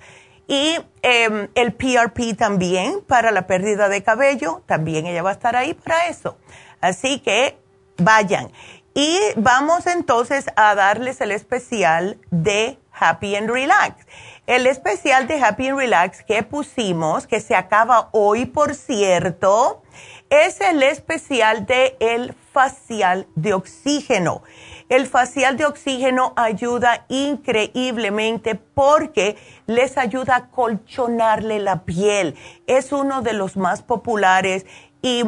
[0.51, 5.55] y em, el PRP también para la pérdida de cabello, también ella va a estar
[5.55, 6.39] ahí para eso.
[6.81, 7.57] Así que
[7.99, 8.51] vayan.
[8.93, 14.05] Y vamos entonces a darles el especial de Happy and Relax.
[14.49, 19.85] El especial de Happy and Relax que pusimos, que se acaba hoy, por cierto,
[20.31, 24.43] es el especial de el facial de oxígeno.
[24.91, 29.37] El facial de oxígeno ayuda increíblemente porque
[29.69, 32.35] les ayuda a colchonarle la piel.
[32.67, 34.67] Es uno de los más populares
[35.01, 35.23] y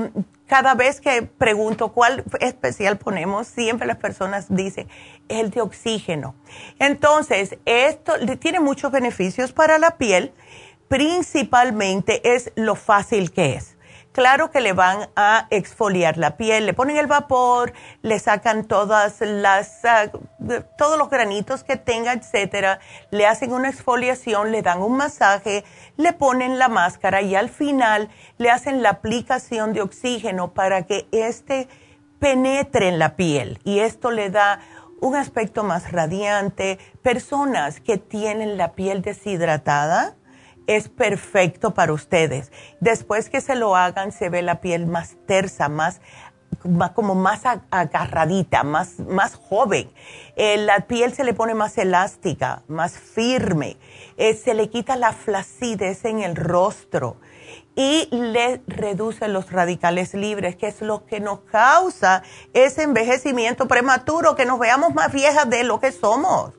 [0.49, 4.89] cada vez que pregunto cuál especial ponemos, siempre las personas dicen
[5.29, 6.35] el de oxígeno.
[6.81, 10.33] Entonces, esto tiene muchos beneficios para la piel,
[10.89, 13.72] principalmente es lo fácil que es
[14.13, 19.21] claro que le van a exfoliar la piel, le ponen el vapor, le sacan todas
[19.21, 20.11] las, ah,
[20.79, 22.79] todos los granitos que tenga, etcétera,
[23.11, 25.65] le hacen una exfoliación, le dan un masaje,
[25.97, 28.09] le ponen la máscara y al final
[28.39, 31.69] le hacen la aplicación de oxígeno para que éste
[32.19, 34.61] penetre en la piel y esto le da
[35.01, 36.79] un aspecto más radiante.
[37.03, 40.15] Personas que tienen la piel deshidratada,
[40.67, 42.53] es perfecto para ustedes.
[42.81, 46.01] Después que se lo hagan, se ve la piel más tersa, más,
[46.95, 49.91] como más agarradita, más, más joven.
[50.37, 53.77] Eh, la piel se le pone más elástica, más firme.
[54.17, 57.17] Eh, se le quita la flacidez en el rostro
[57.75, 64.35] y le reduce los radicales libres, que es lo que nos causa ese envejecimiento prematuro,
[64.37, 66.53] que nos veamos más viejas de lo que somos.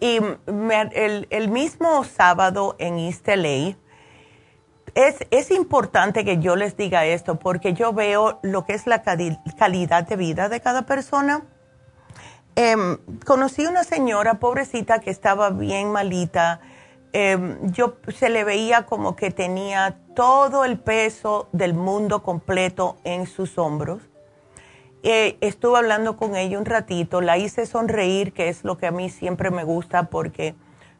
[0.00, 0.20] Y
[0.70, 3.76] el, el mismo sábado en East LA,
[4.94, 10.06] es, importante que yo les diga esto porque yo veo lo que es la calidad
[10.06, 11.42] de vida de cada persona.
[12.56, 16.60] Em, conocí una señora pobrecita que estaba bien malita.
[17.12, 23.26] Em, yo se le veía como que tenía todo el peso del mundo completo en
[23.26, 24.02] sus hombros.
[25.04, 28.90] Eh, estuve hablando con ella un ratito, la hice sonreír, que es lo que a
[28.90, 30.56] mí siempre me gusta porque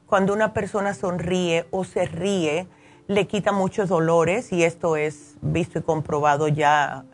[0.06, 2.68] cuando una persona sonríe o se ríe,
[3.08, 7.04] le quita muchos dolores y esto es visto y comprobado ya,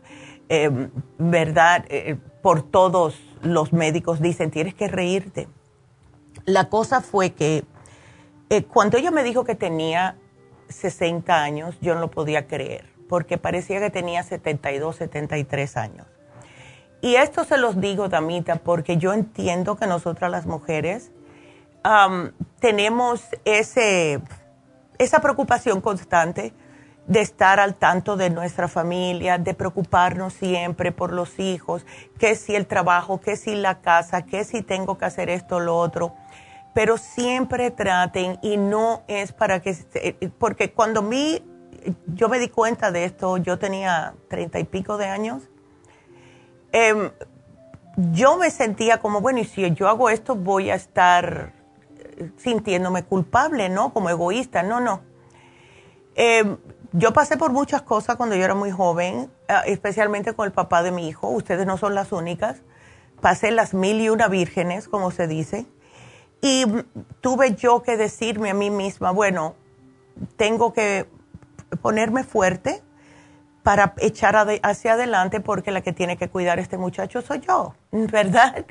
[0.49, 1.85] eh, ¿verdad?
[1.89, 5.47] Eh, por todos los médicos dicen, tienes que reírte.
[6.43, 7.63] La cosa fue que
[8.49, 10.17] eh, cuando ella me dijo que tenía
[10.67, 16.07] 60 años, yo no lo podía creer, porque parecía que tenía 72, 73 años.
[17.01, 21.11] Y esto se los digo, Damita, porque yo entiendo que nosotras las mujeres
[22.59, 24.19] tenemos ese
[24.97, 26.53] esa preocupación constante
[27.07, 31.85] de estar al tanto de nuestra familia, de preocuparnos siempre por los hijos,
[32.17, 35.59] que si el trabajo, que si la casa, que si tengo que hacer esto o
[35.59, 36.15] lo otro.
[36.73, 41.43] Pero siempre traten y no es para que, porque cuando mí,
[42.07, 45.43] yo me di cuenta de esto, yo tenía treinta y pico de años,
[46.71, 47.11] em,
[47.95, 51.53] yo me sentía como, bueno, y si yo hago esto voy a estar
[52.37, 53.93] sintiéndome culpable, ¿no?
[53.93, 55.01] Como egoísta, no, no.
[56.15, 56.57] Eh,
[56.93, 60.81] yo pasé por muchas cosas cuando yo era muy joven, eh, especialmente con el papá
[60.81, 61.27] de mi hijo.
[61.29, 62.61] Ustedes no son las únicas.
[63.21, 65.65] Pasé las mil y una vírgenes, como se dice.
[66.41, 66.65] Y
[67.21, 69.55] tuve yo que decirme a mí misma, bueno,
[70.37, 71.09] tengo que
[71.81, 72.83] ponerme fuerte
[73.63, 77.73] para echar hacia adelante porque la que tiene que cuidar a este muchacho soy yo,
[77.91, 78.65] ¿verdad?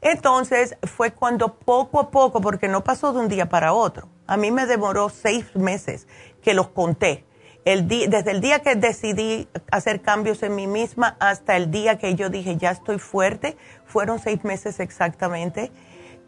[0.00, 4.36] Entonces fue cuando poco a poco, porque no pasó de un día para otro, a
[4.36, 6.06] mí me demoró seis meses
[6.42, 7.24] que los conté.
[7.64, 12.14] El desde el día que decidí hacer cambios en mí misma hasta el día que
[12.14, 15.72] yo dije, ya estoy fuerte, fueron seis meses exactamente,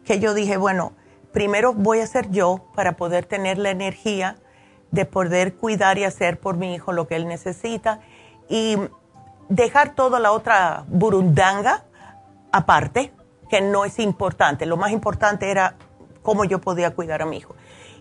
[0.05, 0.93] que yo dije, bueno,
[1.31, 4.35] primero voy a ser yo para poder tener la energía
[4.91, 8.01] de poder cuidar y hacer por mi hijo lo que él necesita
[8.49, 8.77] y
[9.47, 11.85] dejar toda la otra burundanga
[12.51, 13.13] aparte
[13.51, 14.65] que no es importante.
[14.65, 15.75] Lo más importante era
[16.23, 17.53] cómo yo podía cuidar a mi hijo.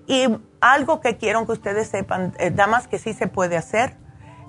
[0.07, 0.29] Y
[0.61, 3.97] algo que quiero que ustedes sepan, eh, damas, que sí se puede hacer.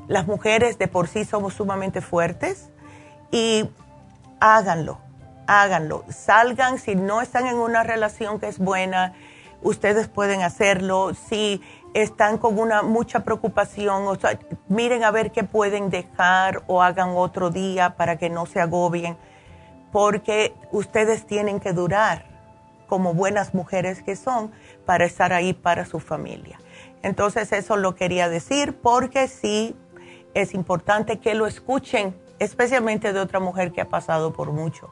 [0.08, 2.70] Las mujeres de por sí somos sumamente fuertes
[3.32, 3.68] y
[4.40, 5.00] háganlo,
[5.48, 6.06] háganlo.
[6.10, 9.14] Salgan, si no están en una relación que es buena,
[9.64, 11.14] ustedes pueden hacerlo.
[11.16, 11.64] Si
[11.96, 14.18] están con una mucha preocupación, o
[14.68, 19.18] miren a ver qué pueden dejar o hagan otro día para que no se agobien
[19.92, 22.26] porque ustedes tienen que durar
[22.88, 24.52] como buenas mujeres que son
[24.86, 26.60] para estar ahí para su familia.
[27.04, 29.76] Entonces eso lo quería decir porque sí
[30.34, 34.90] es importante que lo escuchen especialmente de otra mujer que ha pasado por mucho.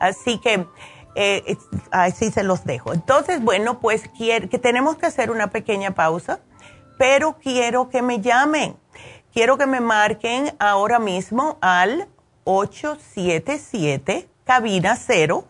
[0.00, 0.66] Así que
[1.14, 1.56] eh,
[1.90, 2.92] así se los dejo.
[2.92, 6.40] Entonces, bueno, pues que tenemos que hacer una pequeña pausa,
[6.98, 8.76] pero quiero que me llamen.
[9.32, 12.08] Quiero que me marquen ahora mismo al
[12.44, 15.44] 877 cabina 0.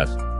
[0.00, 0.39] Yes.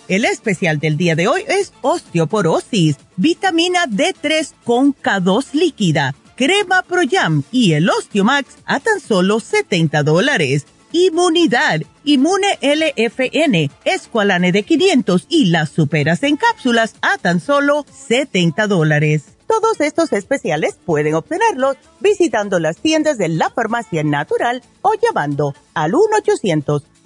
[0.11, 7.03] El especial del día de hoy es osteoporosis, vitamina D3 con K2 líquida, crema Pro
[7.09, 10.65] Jam y el Osteomax a tan solo 70 dólares.
[10.91, 18.67] Inmunidad, Inmune LFN, Esqualane de 500 y las superas en cápsulas a tan solo 70
[18.67, 19.37] dólares.
[19.47, 25.95] Todos estos especiales pueden obtenerlos visitando las tiendas de la farmacia natural o llamando al
[25.95, 26.83] 1 800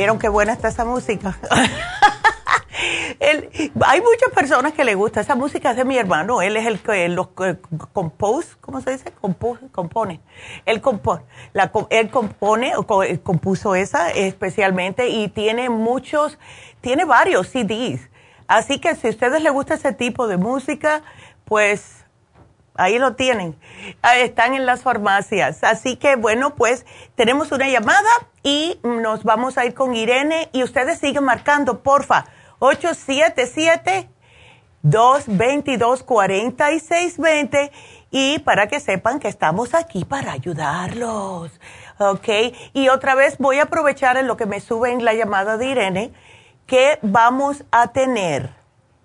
[0.00, 1.36] ¿Vieron qué buena está esa música?
[3.20, 5.20] hay muchas personas que le gusta.
[5.20, 6.40] Esa música es de mi hermano.
[6.40, 7.28] Él es el que los
[7.92, 9.12] compose cómo se dice
[9.70, 10.22] compone.
[10.64, 11.22] Él compone
[11.52, 12.72] la, él compone
[13.22, 16.38] compuso esa especialmente y tiene muchos
[16.80, 18.08] tiene varios CDs
[18.48, 21.02] así que si a ustedes les gusta ese tipo de música
[21.44, 21.99] pues
[22.74, 23.58] Ahí lo tienen.
[24.16, 25.64] Están en las farmacias.
[25.64, 28.10] Así que bueno, pues tenemos una llamada
[28.42, 32.26] y nos vamos a ir con Irene y ustedes siguen marcando, porfa.
[34.84, 37.70] 877-222-4620
[38.10, 41.52] y para que sepan que estamos aquí para ayudarlos.
[41.98, 42.28] ¿Ok?
[42.72, 45.66] Y otra vez voy a aprovechar en lo que me sube en la llamada de
[45.66, 46.12] Irene
[46.66, 48.50] que vamos a tener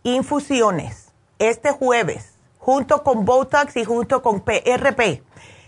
[0.04, 2.35] infusiones este jueves
[2.66, 5.22] junto con Botox y junto con PRP.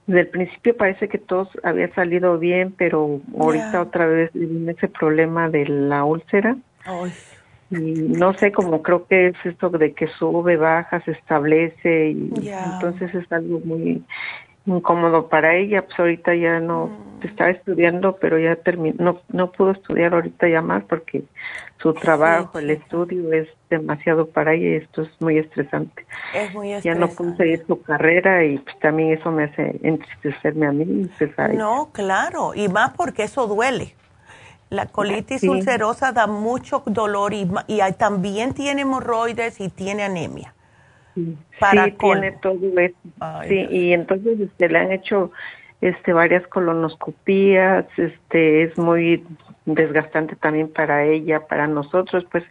[0.05, 4.87] desde el principio parece que todo había salido bien, pero ahorita otra vez viene ese
[4.87, 6.57] problema de la úlcera.
[7.69, 12.31] Y no sé, como creo que es esto de que sube, baja, se establece y
[12.65, 14.03] entonces es algo muy
[14.65, 17.27] incómodo para ella, pues ahorita ya no mm.
[17.27, 21.23] estaba estudiando, pero ya terminó, no, no pudo estudiar ahorita ya más porque
[21.81, 26.05] su trabajo, el estudio es demasiado para ella y esto es muy estresante.
[26.33, 26.87] Es muy estresante.
[26.87, 31.09] Ya no pudo seguir su carrera y pues también eso me hace entristecerme a mí.
[31.53, 33.95] No, claro, y más porque eso duele.
[34.69, 40.52] La colitis ulcerosa da mucho dolor y, y también tiene hemorroides y tiene anemia.
[41.15, 41.37] Sí,
[41.99, 42.95] tiene todo eso.
[43.47, 45.31] sí, y entonces este, le han hecho
[45.81, 49.23] este varias colonoscopías, este es muy
[49.65, 52.43] desgastante también para ella, para nosotros, pues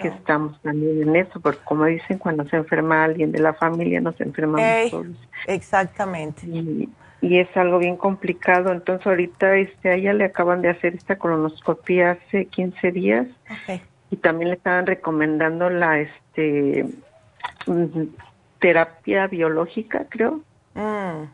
[0.00, 4.00] que estamos también en eso, porque como dicen, cuando se enferma alguien de la familia,
[4.00, 5.06] nos enfermamos todos.
[5.46, 6.46] Exactamente.
[6.46, 6.88] Y,
[7.20, 12.12] es algo bien complicado, entonces ahorita este, a ella le acaban de hacer esta colonoscopía
[12.12, 13.26] hace 15 días
[14.10, 16.84] y también le estaban recomendando la este
[18.58, 20.40] terapia biológica, creo.
[20.74, 21.26] Mm,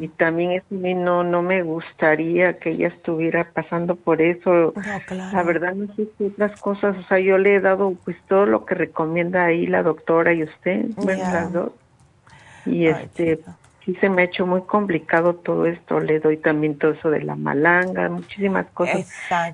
[0.00, 4.72] y también mí no, no me gustaría que ella estuviera pasando por eso.
[5.32, 8.46] La verdad no sé qué otras cosas, o sea, yo le he dado pues todo
[8.46, 11.72] lo que recomienda ahí la doctora y usted, bueno, las dos.
[12.66, 13.40] Y este,
[13.88, 15.98] sí se me ha hecho muy complicado todo esto.
[15.98, 19.08] Le doy también todo eso de la malanga, muchísimas cosas.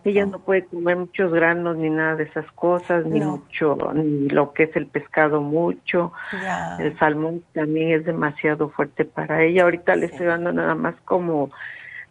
[0.04, 4.52] Ella no puede comer muchos granos ni nada de esas cosas, ni mucho, ni lo
[4.52, 6.12] que es el pescado mucho.
[6.80, 9.62] El salmón también es demasiado fuerte para ella.
[9.62, 11.50] Ahorita le estoy dando nada más como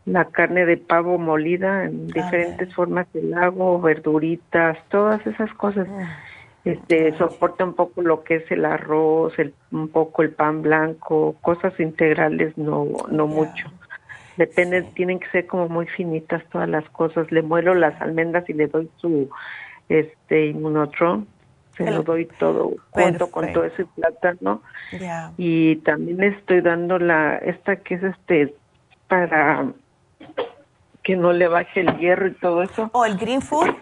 [0.05, 5.89] la carne de pavo molida en diferentes formas del lago, verduritas, todas esas cosas.
[5.89, 6.32] Mm
[6.65, 11.35] este soporta un poco lo que es el arroz, el, un poco el pan blanco,
[11.41, 13.71] cosas integrales no no mucho.
[14.37, 17.31] Depende, tienen que ser como muy finitas todas las cosas.
[17.31, 19.29] Le muelo las almendras y le doy su
[19.89, 21.27] este inmunotron,
[21.77, 24.61] se lo doy todo junto con todo ese plátano.
[25.37, 28.55] Y también le estoy dando la esta que es este
[29.07, 29.67] para
[31.03, 32.89] que no le baje el hierro y todo eso.
[32.93, 33.75] ¿O el green food?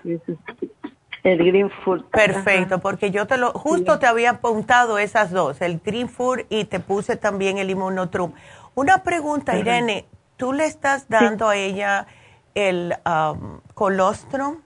[1.24, 2.05] El Green Food.
[2.05, 6.65] Perfecto, porque yo te lo, justo te había apuntado esas dos, el Green Food y
[6.65, 8.34] te puse también el Immunotrum.
[8.74, 10.05] Una pregunta, Irene,
[10.38, 12.07] ¿tú le estás dando a ella
[12.55, 14.57] el um, colostrum?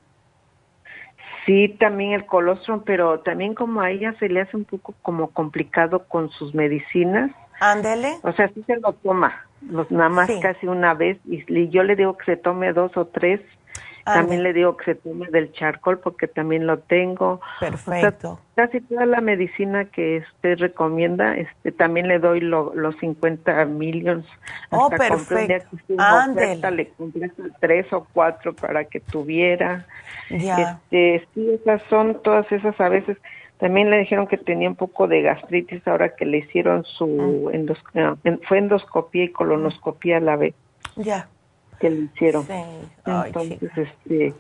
[1.46, 5.30] Sí, también el colostrum, pero también como a ella se le hace un poco como
[5.32, 7.32] complicado con sus medicinas.
[7.60, 8.18] Ándele.
[8.24, 9.46] O sea, sí se lo toma,
[9.90, 13.42] nada más casi una vez, y yo le digo que se tome dos o tres
[14.06, 17.42] también le digo que se tome del charcoal porque también lo tengo.
[17.60, 18.40] Perfecto.
[18.56, 24.26] casi toda la medicina que usted recomienda, este, también le doy los 50 millones.
[24.70, 25.36] Oh, perfecto.
[26.72, 29.86] le compré tres o cuatro para que tuviera.
[30.30, 30.80] Ya.
[30.92, 33.18] Este, sí, esas son todas esas a veces.
[33.58, 38.40] También le dijeron que tenía un poco de gastritis ahora que le hicieron su mm.
[38.48, 40.54] fue endoscopía y colonoscopía a la vez.
[40.96, 41.28] Ya.
[41.80, 42.44] Que le hicieron.
[42.44, 42.54] Sí.
[43.06, 44.34] Entonces, este,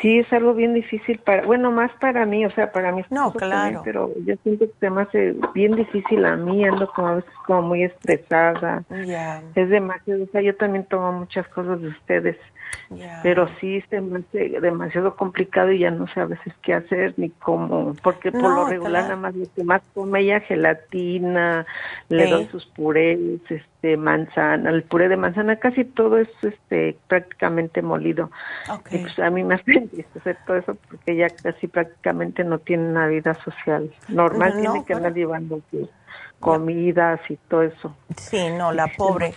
[0.00, 3.04] sí es algo bien difícil para, bueno, más para mí, o sea, para mí.
[3.10, 3.82] No, claro.
[3.84, 7.30] pero yo siento que se me hace bien difícil a mí, ando como a veces
[7.46, 8.84] como muy estresada.
[9.06, 9.42] Ya.
[9.54, 12.36] Es demasiado, o sea, yo también tomo muchas cosas de ustedes
[13.22, 17.14] pero sí se me hace demasiado complicado y ya no sé a veces qué hacer
[17.16, 21.66] ni cómo, porque por lo regular nada más lo que más come ella gelatina,
[22.08, 27.82] le doy sus purés, este manzana, el puré de manzana, casi todo es este prácticamente
[27.82, 28.30] molido.
[28.88, 33.06] Pues, a mí me hace hacer todo eso porque ella casi prácticamente no tiene una
[33.08, 35.60] vida social normal, tiene que andar llevando
[36.40, 37.96] comidas y todo eso.
[38.16, 39.32] Sí, no, la pobre.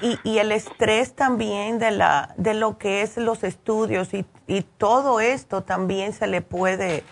[0.00, 4.62] Y, y, el estrés también de, la, de lo que es los estudios y, y
[4.62, 7.02] todo esto también se le puede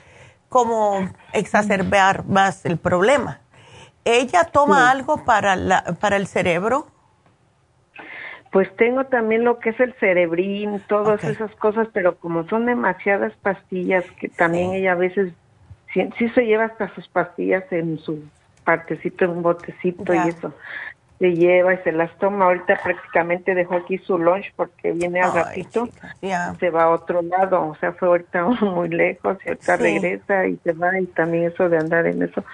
[0.48, 3.40] como exacerbar más el problema.
[4.04, 6.86] ¿Ella toma algo para, la, para el cerebro?
[8.52, 13.32] Pues tengo también lo que es el cerebrín, todas esas cosas, pero como son demasiadas
[13.42, 15.32] pastillas, que también ella a veces
[15.92, 18.22] sí, se lleva hasta sus pastillas en su
[18.64, 20.54] partecito, en un botecito y eso
[21.18, 22.46] se lleva y se las toma.
[22.46, 25.88] Ahorita prácticamente dejó aquí su lunch porque viene al ratito,
[26.58, 30.56] se va a otro lado, o sea, fue ahorita muy lejos y ahorita regresa y
[30.58, 32.44] se va y también eso de andar en eso.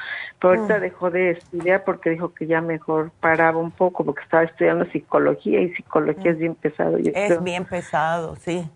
[0.41, 0.81] Pero ahorita mm.
[0.81, 5.61] dejó de estudiar porque dijo que ya mejor paraba un poco porque estaba estudiando psicología
[5.61, 6.99] y psicología es bien pesado.
[6.99, 8.69] es bien pesado, sí.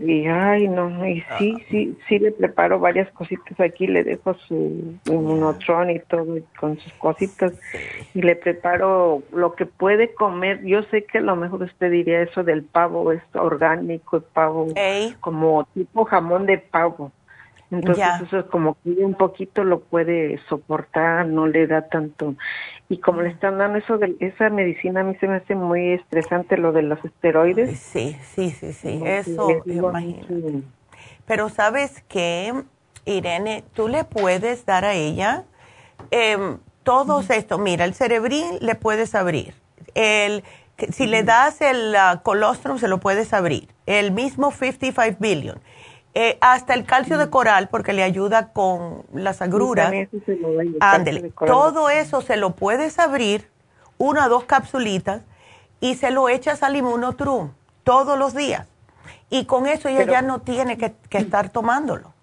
[0.00, 1.64] Y ay, no, y sí, ah.
[1.70, 6.92] sí, sí le preparo varias cositas aquí, le dejo su inmunotron y todo con sus
[6.94, 7.52] cositas
[8.14, 10.64] y le preparo lo que puede comer.
[10.64, 14.68] Yo sé que a lo mejor usted diría eso del pavo, esto orgánico, el pavo
[15.20, 17.12] como tipo jamón de pavo.
[17.70, 22.34] Entonces eso es como que un poquito lo puede soportar, no le da tanto.
[22.88, 25.94] Y como le están dando eso de esa medicina, a mí se me hace muy
[25.94, 27.78] estresante lo de los esteroides.
[27.78, 30.62] Sí, sí, sí, sí, eso imagino.
[31.26, 32.54] Pero sabes que,
[33.04, 35.44] Irene, tú le puedes dar a ella
[36.12, 37.58] eh, todos esto.
[37.58, 39.54] Mira, el cerebrín le puedes abrir.
[39.94, 40.44] El,
[40.92, 43.68] si le das el colostrum, se lo puedes abrir.
[43.86, 45.60] El mismo 55 billion
[46.18, 49.92] eh, hasta el calcio de coral, porque le ayuda con las agruras.
[50.80, 51.30] Ándele.
[51.46, 53.50] Todo eso se lo puedes abrir,
[53.98, 55.26] una o dos capsulitas,
[55.78, 57.50] y se lo echas al inmunotrum
[57.84, 58.66] todos los días.
[59.28, 62.14] Y con eso ella ya no tiene que, estar tomándolo.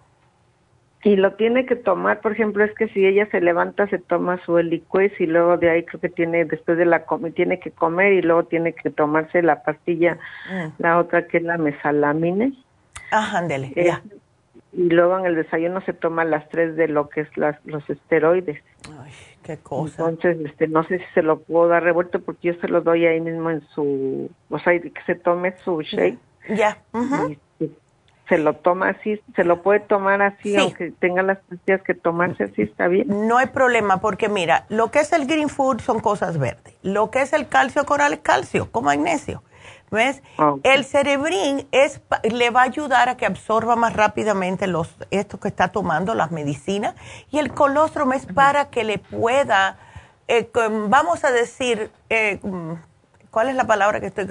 [1.04, 4.44] Y lo tiene que tomar, por ejemplo, es que si ella se levanta, se toma
[4.44, 7.70] su heliquez y luego de ahí creo que tiene, después de la comida, tiene que
[7.70, 10.18] comer y luego tiene que tomarse la pastilla,
[10.50, 10.82] mm.
[10.82, 12.54] la otra que es la mesalamine
[13.10, 14.02] Ah, ándele, ya.
[14.72, 17.88] Y luego en el desayuno se toman las tres de lo que es las, los
[17.88, 18.60] esteroides.
[19.00, 19.12] Ay,
[19.44, 20.08] qué cosa.
[20.08, 23.06] Entonces, este, no sé si se lo puedo dar revuelto porque yo se lo doy
[23.06, 26.18] ahí mismo en su, o sea, que se tome su shake.
[26.56, 26.76] Ya.
[28.28, 32.44] se lo toma así, se lo puede tomar así, aunque tenga las pastillas que tomarse
[32.44, 33.06] así, está bien.
[33.28, 36.74] No hay problema, porque mira, lo que es el green food son cosas verdes.
[36.82, 39.42] Lo que es el calcio coral es calcio, como magnesio.
[39.94, 40.22] ¿Ves?
[40.38, 45.38] Ah, el cerebrín es, le va a ayudar a que absorba más rápidamente los, esto
[45.38, 46.96] que está tomando, las medicinas.
[47.30, 49.78] Y el colostrum es para que le pueda,
[50.26, 50.50] eh,
[50.88, 52.40] vamos a decir, eh,
[53.30, 54.26] ¿cuál es la palabra que estoy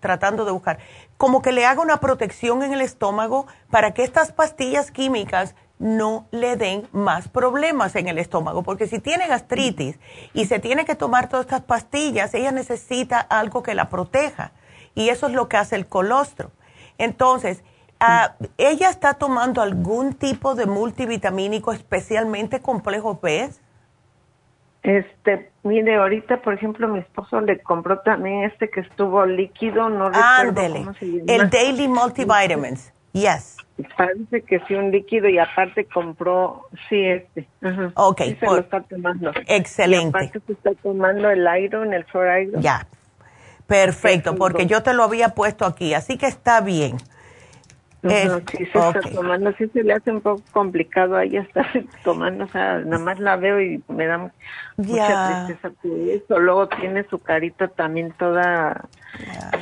[0.00, 0.78] tratando de buscar?
[1.18, 6.26] Como que le haga una protección en el estómago para que estas pastillas químicas no
[6.30, 9.98] le den más problemas en el estómago, porque si tiene gastritis
[10.32, 14.52] y se tiene que tomar todas estas pastillas, ella necesita algo que la proteja
[14.94, 16.50] y eso es lo que hace el colostro.
[16.98, 17.62] Entonces,
[18.00, 23.50] ah, ¿ella está tomando algún tipo de multivitamínico especialmente complejo B?
[24.82, 30.10] Este, mire, ahorita, por ejemplo, mi esposo le compró también este que estuvo líquido, no
[30.12, 30.86] Ándele,
[31.28, 33.58] el Daily Multivitamins, yes.
[33.96, 37.48] Parece que sí, un líquido y aparte compró, sí, este.
[37.94, 38.22] Ok.
[38.38, 39.32] se lo está tomando.
[39.46, 40.18] Excelente.
[40.18, 42.04] Y aparte se está tomando el Iron, el
[42.42, 42.60] Iron.
[42.60, 42.86] Ya,
[43.72, 46.98] Perfecto, porque yo te lo había puesto aquí, así que está bien.
[48.02, 51.66] sí, se está tomando, sí se le hace un poco complicado ahí estar
[52.04, 54.30] tomando, o sea, nada más la veo y me da
[54.76, 55.72] mucha tristeza
[56.06, 56.38] eso.
[56.38, 58.88] Luego tiene su carita también toda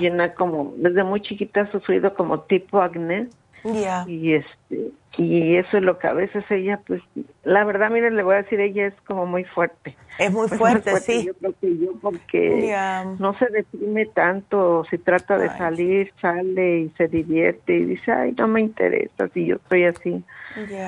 [0.00, 3.28] llena como, desde muy chiquita ha sufrido como tipo acné.
[4.06, 7.02] Y este, y eso es lo que a veces ella, pues,
[7.42, 9.96] la verdad, miren, le voy a decir, ella es como muy fuerte.
[10.18, 11.26] Es muy fuerte, sí.
[11.26, 12.74] Yo creo que yo, porque
[13.18, 18.34] no se deprime tanto, si trata de salir, sale y se divierte y dice, ay,
[18.38, 20.24] no me interesa, si yo estoy así.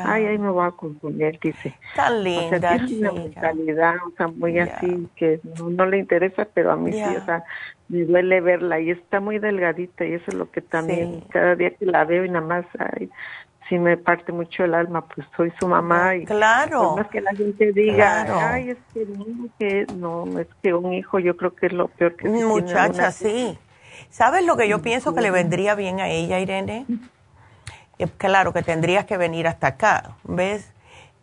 [0.05, 1.75] Ay, ay, me voy a componer, dice.
[1.95, 6.47] Tan linda, o sea, tiene una mentalidad, o sea, muy así, que no, le interesa,
[6.55, 7.45] pero a mí sí, o sea,
[7.93, 11.71] me duele verla y está muy delgadita y eso es lo que también cada día
[11.71, 13.11] que la veo y nada más ay,
[13.69, 16.97] sí me parte mucho el alma, pues soy su mamá y claro.
[16.97, 19.27] más que la gente diga, ay, es que no,
[19.59, 23.59] que no, es que un hijo yo creo que es lo peor que Muchacha, sí.
[24.09, 26.87] ¿Sabes lo que yo pienso que le vendría bien a ella, Irene?
[28.17, 30.72] claro que tendrías que venir hasta acá, ¿ves?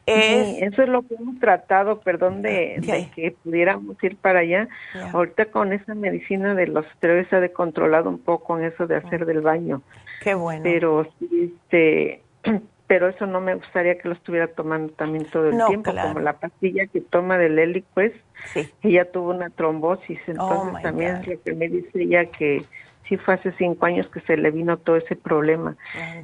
[0.09, 4.67] Eso es lo que hemos tratado, perdón, de, que pudiéramos ir para allá.
[5.13, 8.97] Ahorita con esa medicina de los esteroides se ha controlado un poco en eso de
[8.97, 9.81] hacer del baño.
[10.21, 10.61] Qué bueno.
[10.63, 12.21] Pero este
[12.89, 16.33] pero eso no me gustaría que lo estuviera tomando también todo el tiempo, como la
[16.33, 18.13] pastilla que toma del Eliquis,
[18.51, 18.67] sí.
[18.81, 22.65] ella tuvo una trombosis, oh, entonces también es lo que me dice ella que
[23.09, 25.75] sí fue hace cinco años que se le vino todo ese problema.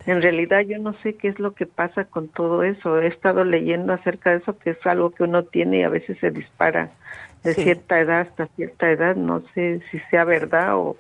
[0.05, 3.01] En realidad yo no sé qué es lo que pasa con todo eso.
[3.01, 6.17] He estado leyendo acerca de eso, que es algo que uno tiene y a veces
[6.19, 6.91] se dispara
[7.43, 9.15] de cierta edad hasta cierta edad.
[9.15, 10.95] No sé si sea verdad o,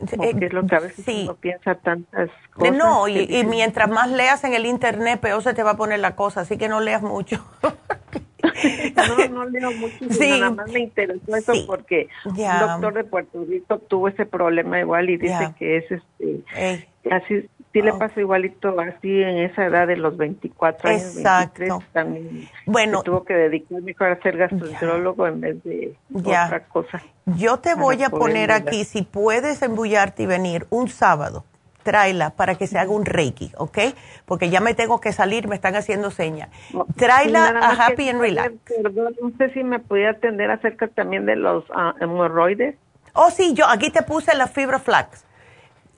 [0.00, 2.74] eh, qué es lo que a veces uno piensa tantas cosas.
[2.74, 6.00] No, y, y mientras más leas en el internet, peor se te va a poner
[6.00, 7.44] la cosa, así que no leas mucho.
[9.08, 13.78] no, no leo mucho, nada más me interesó eso porque un doctor de Puerto Rico
[13.78, 17.98] tuvo ese problema igual y dice que es este, así, sí le oh.
[17.98, 21.60] pasa igualito así en esa edad de los 24 años, Exacto.
[21.60, 27.02] 23, también bueno, tuvo que dedicar mejor a ser gastroenterólogo en vez de otra cosa.
[27.26, 31.44] Yo te voy a poner aquí, si puedes embullarte y venir un sábado,
[31.82, 33.78] tráela para que se haga un reiki, ¿ok?
[34.26, 36.48] Porque ya me tengo que salir, me están haciendo señas.
[36.96, 38.54] Tráela a Happy and Relax.
[38.82, 42.76] Perdón, no sé si me podía atender acerca también de los uh, hemorroides.
[43.14, 45.24] Oh, sí, yo aquí te puse la fibra flax.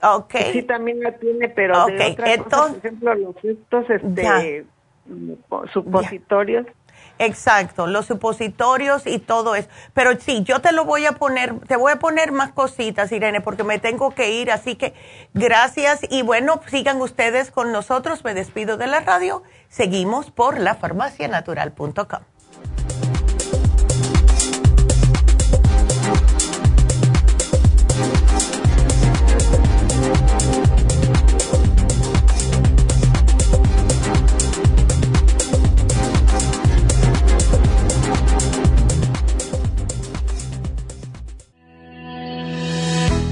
[0.02, 0.34] Ok.
[0.52, 4.64] Sí, también la tiene, pero de otra Entonces, por ejemplo, los estos este,
[5.72, 6.66] supositorios.
[7.18, 9.68] Exacto, los supositorios y todo eso.
[9.94, 13.40] Pero sí, yo te lo voy a poner, te voy a poner más cositas, Irene,
[13.40, 14.50] porque me tengo que ir.
[14.50, 14.94] Así que
[15.34, 18.24] gracias y bueno, sigan ustedes con nosotros.
[18.24, 19.42] Me despido de la radio.
[19.68, 22.31] Seguimos por lafarmacianatural.com.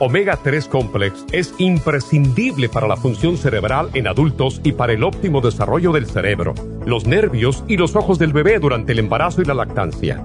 [0.00, 5.40] Omega 3 Complex es imprescindible para la función cerebral en adultos y para el óptimo
[5.40, 6.54] desarrollo del cerebro,
[6.86, 10.24] los nervios y los ojos del bebé durante el embarazo y la lactancia.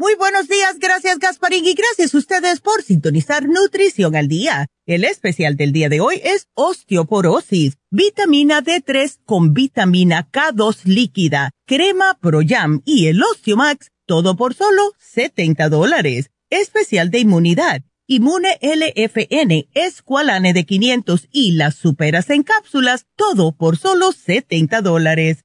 [0.00, 4.68] Muy buenos días, gracias Gasparín y gracias a ustedes por sintonizar Nutrición al Día.
[4.86, 12.16] El especial del día de hoy es osteoporosis, vitamina D3 con vitamina K2 líquida, crema
[12.20, 12.42] Pro
[12.84, 20.64] y el Osteomax, todo por solo 70 dólares especial de inmunidad, Inmune LFN, Esqualane de
[20.64, 25.44] 500 y las superas en cápsulas, todo por solo 70 dólares.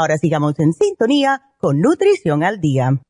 [0.00, 3.00] Ahora sigamos en sintonía con Nutrición al Día.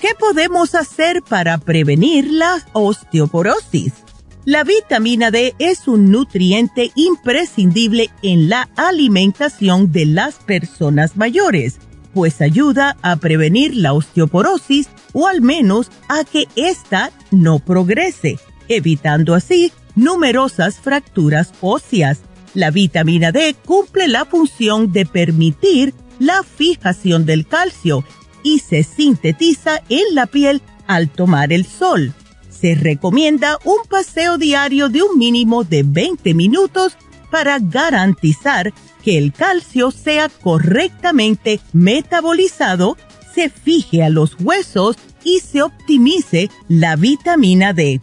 [0.00, 4.09] ¿Qué podemos hacer para prevenir la osteoporosis?
[4.50, 11.78] La vitamina D es un nutriente imprescindible en la alimentación de las personas mayores,
[12.14, 19.36] pues ayuda a prevenir la osteoporosis o al menos a que ésta no progrese, evitando
[19.36, 22.18] así numerosas fracturas óseas.
[22.52, 28.02] La vitamina D cumple la función de permitir la fijación del calcio
[28.42, 32.12] y se sintetiza en la piel al tomar el sol.
[32.60, 36.96] Se recomienda un paseo diario de un mínimo de 20 minutos
[37.30, 42.96] para garantizar que el calcio sea correctamente metabolizado,
[43.34, 48.00] se fije a los huesos y se optimice la vitamina D.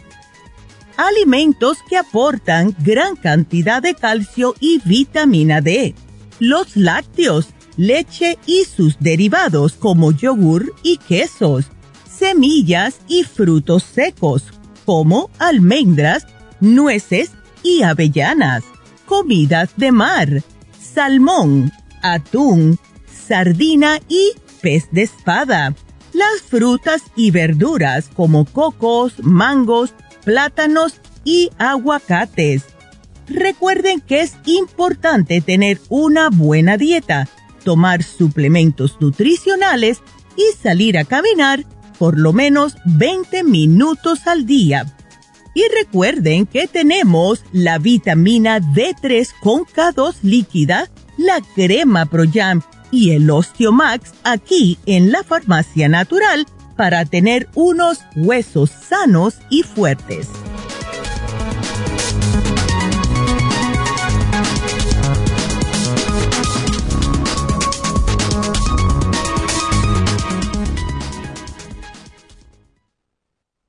[0.95, 5.93] Alimentos que aportan gran cantidad de calcio y vitamina D.
[6.39, 11.65] Los lácteos leche y sus derivados como yogur y quesos,
[12.17, 14.43] semillas y frutos secos
[14.85, 16.25] como almendras,
[16.59, 17.31] nueces
[17.63, 18.63] y avellanas,
[19.05, 20.43] comidas de mar,
[20.79, 22.79] salmón, atún,
[23.27, 25.75] sardina y pez de espada.
[26.13, 29.93] Las frutas y verduras como cocos, mangos,
[30.23, 32.63] plátanos y aguacates.
[33.27, 37.27] Recuerden que es importante tener una buena dieta
[37.67, 39.99] tomar suplementos nutricionales
[40.37, 41.65] y salir a caminar
[41.97, 44.85] por lo menos 20 minutos al día.
[45.53, 53.29] Y recuerden que tenemos la vitamina D3 con K2 líquida, la crema ProYam y el
[53.29, 56.45] Osteomax aquí en la farmacia natural
[56.75, 60.29] para tener unos huesos sanos y fuertes.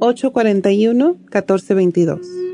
[0.00, 2.48] 818-841-1422.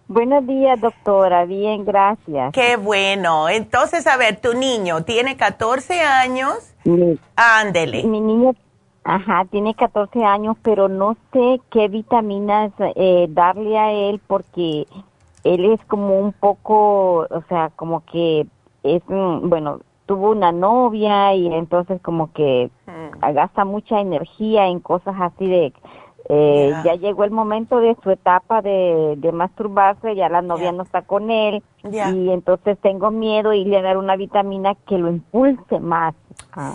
[0.07, 1.45] Buenos días, doctora.
[1.45, 2.51] Bien, gracias.
[2.51, 3.47] Qué bueno.
[3.47, 6.75] Entonces, a ver, tu niño tiene 14 años.
[7.35, 8.03] Ándele.
[8.03, 8.53] Mi niño,
[9.05, 14.87] ajá, tiene 14 años, pero no sé qué vitaminas eh, darle a él porque
[15.43, 18.47] él es como un poco, o sea, como que
[18.83, 23.33] es, bueno, tuvo una novia y entonces como que mm.
[23.33, 25.71] gasta mucha energía en cosas así de
[26.29, 31.01] eh, Ya llegó el momento de su etapa de, masturbarse, ya la novia no está
[31.03, 36.15] con él y entonces tengo miedo y le dar una vitamina que lo impulse más.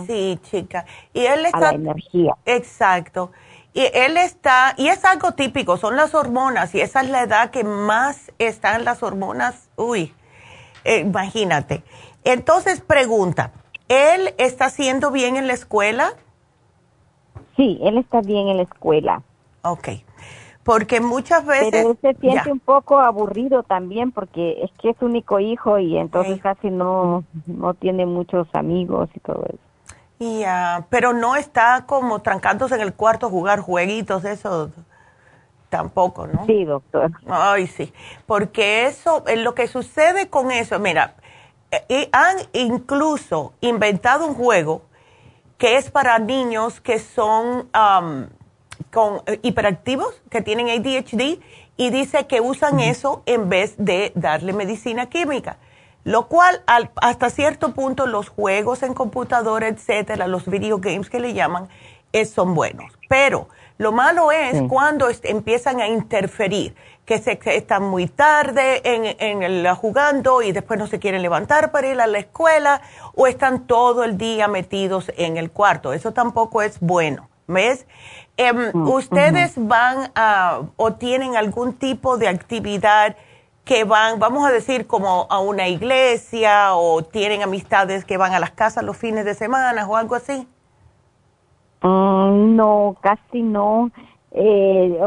[0.06, 0.84] sí, chica.
[1.12, 1.58] Y él está...
[1.58, 2.36] A la energía.
[2.44, 3.32] Exacto.
[3.72, 7.50] Y él está, y es algo típico, son las hormonas, y esa es la edad
[7.50, 9.70] que más están las hormonas.
[9.76, 10.12] Uy,
[10.84, 11.84] eh, imagínate.
[12.24, 13.52] Entonces, pregunta,
[13.88, 16.14] ¿él está haciendo bien en la escuela?
[17.56, 19.22] Sí, él está bien en la escuela.
[19.62, 19.88] Ok.
[20.62, 21.70] Porque muchas veces...
[21.70, 25.96] Pero él se siente un poco aburrido también porque es que es único hijo y
[25.96, 29.58] entonces casi no, no tiene muchos amigos y todo eso.
[30.40, 34.70] Ya, pero no está como trancándose en el cuarto a jugar jueguitos, eso
[35.70, 36.44] tampoco, ¿no?
[36.44, 37.10] Sí, doctor.
[37.26, 37.90] Ay, sí,
[38.26, 41.14] porque eso, eh, lo que sucede con eso, mira,
[41.88, 44.82] eh, han incluso inventado un juego
[45.56, 47.70] que es para niños que son
[48.92, 51.40] con eh, hiperactivos, que tienen ADHD,
[51.76, 55.58] y dice que usan eso en vez de darle medicina química.
[56.04, 56.62] Lo cual,
[56.96, 61.68] hasta cierto punto, los juegos en computadora, etcétera, los video games que le llaman,
[62.12, 62.92] es, son buenos.
[63.08, 66.74] Pero lo malo es cuando empiezan a interferir,
[67.04, 71.88] que se están muy tarde en, el, jugando y después no se quieren levantar para
[71.88, 72.82] ir a la escuela
[73.14, 75.92] o están todo el día metidos en el cuarto.
[75.92, 77.28] Eso tampoco es bueno.
[77.46, 77.86] ¿Ves?
[78.42, 83.14] Em, mm, ¿Ustedes van a o tienen algún tipo de actividad?
[83.62, 88.40] que van, vamos a decir, como a una iglesia o tienen amistades que van a
[88.40, 90.48] las casas los fines de semana o algo así?
[91.82, 93.90] Mm, no, casi no.
[94.32, 94.98] Eh,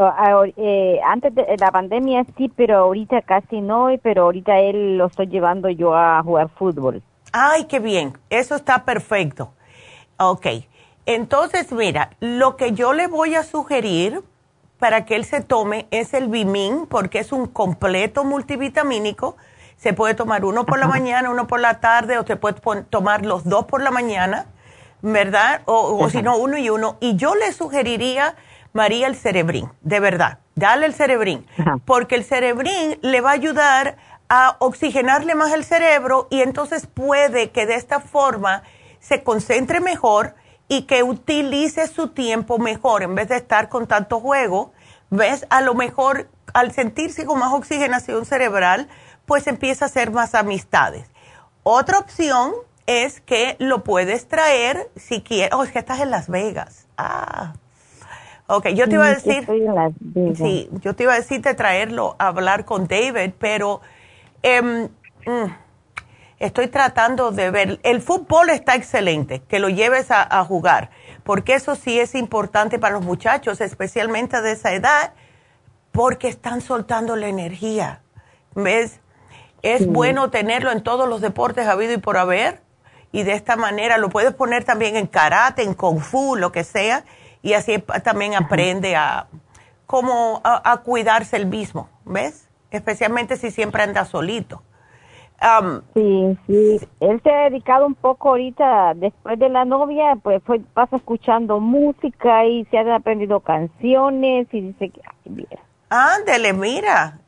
[0.56, 5.26] eh, antes de la pandemia sí, pero ahorita casi no, pero ahorita él lo estoy
[5.26, 7.02] llevando yo a jugar fútbol.
[7.32, 9.52] Ay, qué bien, eso está perfecto.
[10.18, 10.46] Ok,
[11.06, 14.22] entonces mira, lo que yo le voy a sugerir
[14.78, 19.36] para que él se tome es el Bimin, porque es un completo multivitamínico.
[19.76, 22.56] Se puede tomar uno por la mañana, uno por la tarde, o se puede
[22.90, 24.46] tomar los dos por la mañana,
[25.02, 25.62] ¿verdad?
[25.66, 26.96] O, si no, uno y uno.
[27.00, 28.34] Y yo le sugeriría,
[28.72, 30.38] María, el cerebrín, de verdad.
[30.54, 31.46] Dale el cerebrín,
[31.84, 33.96] porque el cerebrín le va a ayudar
[34.28, 38.62] a oxigenarle más el cerebro y entonces puede que de esta forma
[39.00, 40.34] se concentre mejor
[40.68, 44.72] y que utilice su tiempo mejor en vez de estar con tanto juego
[45.10, 45.46] ¿ves?
[45.50, 48.88] A lo mejor al sentirse con más oxigenación cerebral,
[49.26, 51.08] pues empieza a hacer más amistades.
[51.62, 52.52] Otra opción
[52.86, 55.54] es que lo puedes traer si quieres.
[55.54, 56.86] Oh, es que estás en Las Vegas.
[56.96, 57.54] Ah.
[58.46, 59.46] Ok, yo te iba a decir.
[60.36, 63.80] Sí, yo te iba a decir de traerlo a hablar con David, pero
[64.42, 64.90] em,
[65.26, 65.44] mm,
[66.46, 67.80] estoy tratando de ver.
[67.82, 70.90] El fútbol está excelente, que lo lleves a jugar
[71.24, 75.14] porque eso sí es importante para los muchachos, especialmente de esa edad,
[75.90, 78.02] porque están soltando la energía.
[78.54, 79.00] ¿Ves?
[79.62, 82.60] Es bueno tenerlo en todos los deportes habido y por haber,
[83.10, 86.62] y de esta manera lo puedes poner también en karate, en kung fu, lo que
[86.62, 87.04] sea,
[87.40, 89.26] y así también aprende a
[89.86, 92.48] cómo a cuidarse el mismo, ¿ves?
[92.70, 94.62] Especialmente si siempre anda solito
[95.94, 96.80] sí, sí.
[97.00, 101.60] Él se ha dedicado un poco ahorita, después de la novia, pues fue, pasa escuchando
[101.60, 105.58] música y se han aprendido canciones y dice que, mira.
[105.90, 107.20] Ándele, mira.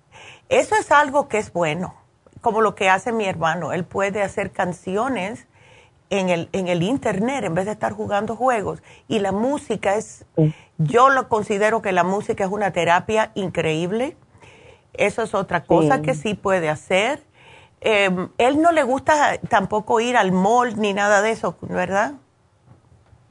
[0.49, 1.95] Eso es algo que es bueno,
[2.41, 3.73] como lo que hace mi hermano.
[3.73, 5.47] Él puede hacer canciones
[6.11, 8.83] en el, en el internet en vez de estar jugando juegos.
[9.09, 10.25] Y la música es,
[10.79, 14.17] yo lo considero que la música es una terapia increíble.
[14.95, 17.21] Eso es otra cosa que sí puede hacer
[17.81, 22.15] eh, él no le gusta tampoco ir al mall ni nada de eso, ¿verdad?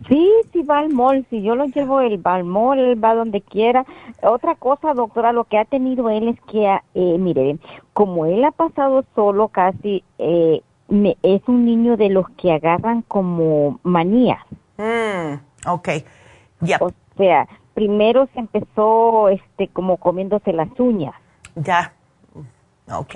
[0.07, 3.15] Sí, sí va al mall, si yo lo llevo, él va al mall, él va
[3.15, 3.85] donde quiera.
[4.21, 7.57] Otra cosa, doctora, lo que ha tenido él es que, eh, mire,
[7.93, 10.61] como él ha pasado solo casi, eh,
[11.23, 14.43] es un niño de los que agarran como manías.
[14.77, 15.89] Mm, ok,
[16.59, 16.77] ya.
[16.81, 21.15] O sea, primero se empezó este como comiéndose las uñas.
[21.55, 21.93] Ya,
[22.91, 23.15] ok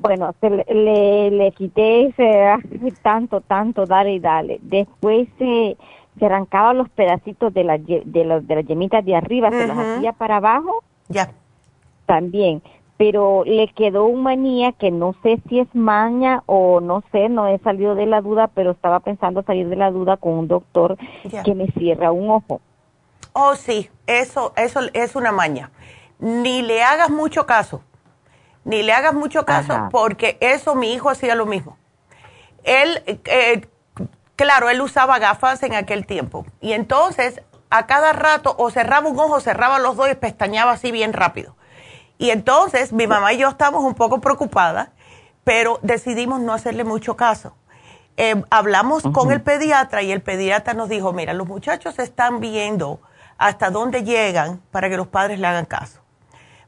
[0.00, 2.56] bueno, se le, le, quité ese
[3.02, 4.58] tanto, tanto, dale y dale.
[4.62, 5.76] Después se,
[6.18, 10.12] se arrancaba los pedacitos de, la, de, de las yemitas de arriba, se los hacía
[10.12, 10.82] para abajo.
[11.08, 11.32] Ya.
[12.06, 12.62] También.
[12.96, 17.46] Pero le quedó un manía que no sé si es maña o no sé, no
[17.46, 20.96] he salido de la duda, pero estaba pensando salir de la duda con un doctor
[21.44, 22.60] que me cierra un ojo.
[23.34, 25.70] Oh, sí, eso, eso es una maña.
[26.18, 27.82] Ni le hagas mucho caso
[28.68, 31.78] ni le hagas mucho caso porque eso mi hijo hacía lo mismo.
[32.64, 33.66] Él, eh,
[34.36, 37.40] claro, él usaba gafas en aquel tiempo y entonces
[37.70, 41.56] a cada rato o cerraba un ojo, cerraba los dos y pestañaba así bien rápido.
[42.18, 44.90] Y entonces mi mamá y yo estábamos un poco preocupadas,
[45.44, 47.56] pero decidimos no hacerle mucho caso.
[48.18, 53.00] Eh, hablamos con el pediatra y el pediatra nos dijo, mira, los muchachos están viendo
[53.38, 56.02] hasta dónde llegan para que los padres le hagan caso.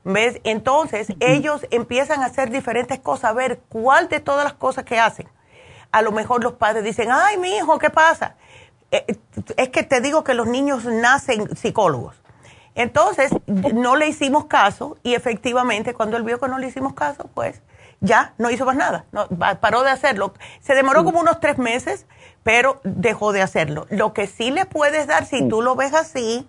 [0.04, 0.40] ¿Ves?
[0.44, 4.98] Entonces, ellos empiezan a hacer diferentes cosas, a ver cuál de todas las cosas que
[4.98, 5.28] hacen.
[5.92, 8.36] A lo mejor los padres dicen, ay, mi hijo, ¿qué pasa?
[8.90, 9.18] Eh,
[9.56, 12.16] es que te digo que los niños nacen psicólogos.
[12.74, 17.28] Entonces, no le hicimos caso y efectivamente cuando él vio que no le hicimos caso,
[17.34, 17.60] pues
[18.00, 19.28] ya no hizo más nada, no,
[19.60, 20.32] paró de hacerlo.
[20.60, 22.06] Se demoró como unos tres meses,
[22.42, 23.86] pero dejó de hacerlo.
[23.90, 26.48] Lo que sí le puedes dar, si tú lo ves así,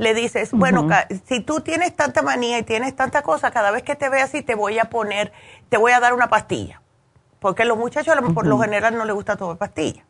[0.00, 0.88] le dices, bueno,
[1.26, 4.42] si tú tienes tanta manía y tienes tanta cosa, cada vez que te vea así
[4.42, 5.30] te voy a poner,
[5.68, 6.80] te voy a dar una pastilla.
[7.38, 10.06] Porque a los muchachos por lo general no les gusta tomar pastillas.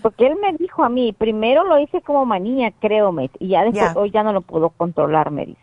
[0.00, 3.96] porque él me dijo a mí, primero lo hice como manía, créeme, y ya después
[3.96, 5.60] hoy ya no lo puedo controlar, me dice.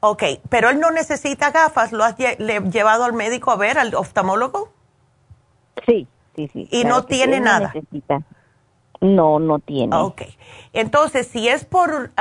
[0.00, 4.70] Ok, pero él no necesita gafas, ¿lo has llevado al médico a ver, al oftalmólogo?
[5.86, 6.68] Sí, sí, sí.
[6.72, 7.70] ¿Y no tiene nada?
[7.72, 8.22] Necesita.
[9.02, 9.94] No, no tiene.
[9.96, 10.22] Ok.
[10.72, 12.12] Entonces, si es por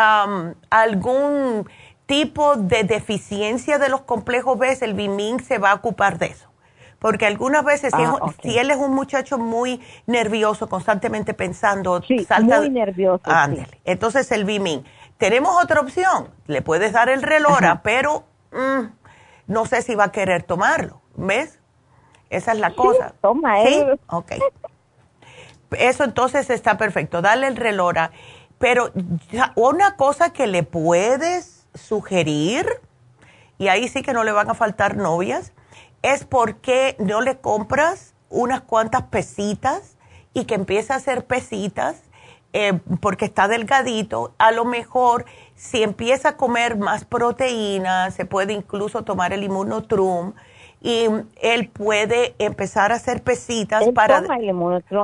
[0.69, 1.69] algún
[2.07, 6.49] tipo de deficiencia de los complejos B, el Bimin se va a ocupar de eso.
[6.99, 12.69] Porque algunas veces, si, ah, él es un muchacho muy nervioso, constantemente pensando, sí, muy
[12.69, 13.23] nervioso.
[13.25, 13.79] Ándale.
[13.85, 14.83] Entonces, el Bimin.
[15.17, 16.29] Tenemos otra opción.
[16.47, 18.85] Le puedes dar el relora, pero mm,
[19.47, 21.01] no sé si va a querer tomarlo.
[21.15, 21.59] ¿Ves?
[22.31, 23.13] Esa es la cosa.
[23.21, 23.83] toma, ¿Sí?
[24.07, 24.31] Ok.
[25.71, 27.21] Eso entonces está perfecto.
[27.21, 28.11] Dale el relora.
[28.57, 28.91] Pero
[29.55, 32.67] una cosa que le puedes sugerir,
[33.57, 35.53] y ahí sí que no le van a faltar novias,
[36.01, 39.97] es porque no le compras unas cuantas pesitas
[40.33, 42.03] y que empiece a hacer pesitas
[42.53, 44.33] eh, porque está delgadito.
[44.37, 45.25] A lo mejor
[45.55, 50.33] si empieza a comer más proteínas, se puede incluso tomar el inmunotrum
[50.81, 51.07] y
[51.41, 54.21] él puede empezar a hacer pesitas para...
[54.21, 54.47] Toma el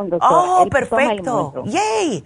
[0.10, 0.20] doctor.
[0.22, 1.64] Oh, perfecto.
[1.66, 2.24] Yay.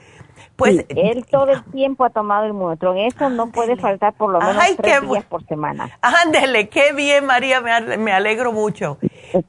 [0.55, 2.97] Pues, él todo el tiempo ha tomado el Munotron.
[2.97, 5.89] Eso no puede faltar por lo menos tres días por semana.
[6.01, 8.99] Ándele, qué bien, María, me, alegro mucho.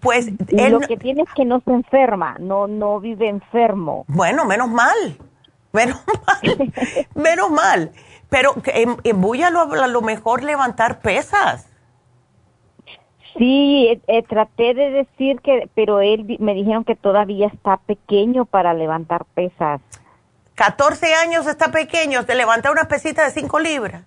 [0.01, 0.73] Pues él...
[0.73, 4.05] Lo que tiene es que no se enferma, no, no vive enfermo.
[4.09, 5.19] Bueno, menos mal,
[5.73, 6.73] menos mal,
[7.15, 7.93] menos mal.
[8.31, 11.72] Pero en, en a lo mejor levantar pesas.
[13.39, 18.45] Sí, eh, eh, traté de decir que, pero él me dijeron que todavía está pequeño
[18.45, 19.81] para levantar pesas.
[20.55, 24.05] 14 años está pequeño, de levantar una pesita de 5 libras.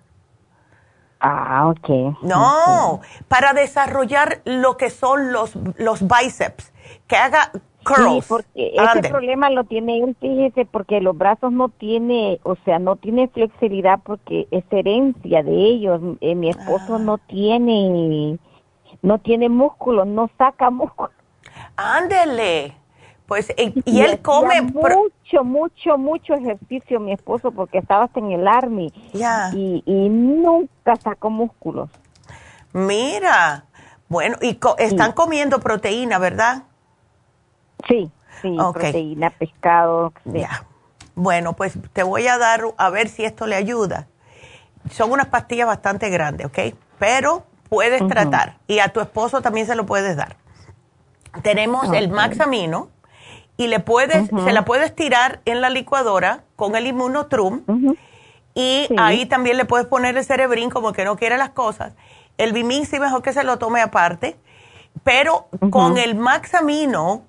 [1.19, 2.21] Ah, ok.
[2.21, 6.71] No, para desarrollar lo que son los, los bíceps,
[7.07, 7.51] que haga
[7.83, 8.25] curls.
[8.25, 12.79] Sí, porque ese problema lo tiene él, fíjese, porque los brazos no tiene, o sea,
[12.79, 16.01] no tiene flexibilidad porque es herencia de ellos.
[16.21, 16.99] Eh, mi esposo ah.
[16.99, 18.37] no tiene,
[19.05, 21.11] no tiene músculo, no saca músculo.
[21.77, 22.75] Ándele.
[23.27, 24.61] Pues, y, él come...
[24.61, 28.91] Mucho, mucho, mucho ejercicio mi esposo porque estaba en el army.
[29.53, 31.89] Y, y nunca sacó músculos.
[32.73, 33.65] Mira,
[34.09, 36.63] bueno, y están comiendo proteína, ¿verdad?
[37.87, 38.11] Sí,
[38.41, 40.13] sí, proteína, pescado.
[40.25, 40.65] Ya.
[41.15, 44.07] Bueno, pues te voy a dar a ver si esto le ayuda.
[44.91, 46.75] Son unas pastillas bastante grandes, ¿ok?
[46.99, 50.37] Pero puedes tratar y a tu esposo también se lo puedes dar.
[51.43, 52.89] Tenemos el Maxamino,
[53.57, 57.63] y le puedes, se la puedes tirar en la licuadora con el inmunotrum
[58.53, 61.93] y ahí también le puedes poner el cerebrín como que no quiere las cosas.
[62.37, 64.37] El Bimin sí mejor que se lo tome aparte,
[65.03, 67.23] pero con el Maxamino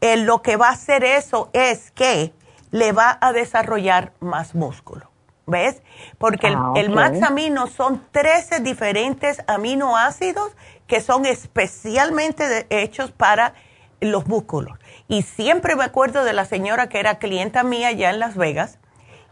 [0.00, 2.34] eh, lo que va a hacer eso es que
[2.70, 5.11] le va a desarrollar más músculo.
[5.46, 5.82] ¿Ves?
[6.18, 10.52] Porque el, ah, el Maxamino son 13 diferentes aminoácidos
[10.86, 13.54] que son especialmente hechos para
[14.00, 14.78] los músculos.
[15.08, 18.78] Y siempre me acuerdo de la señora que era clienta mía allá en Las Vegas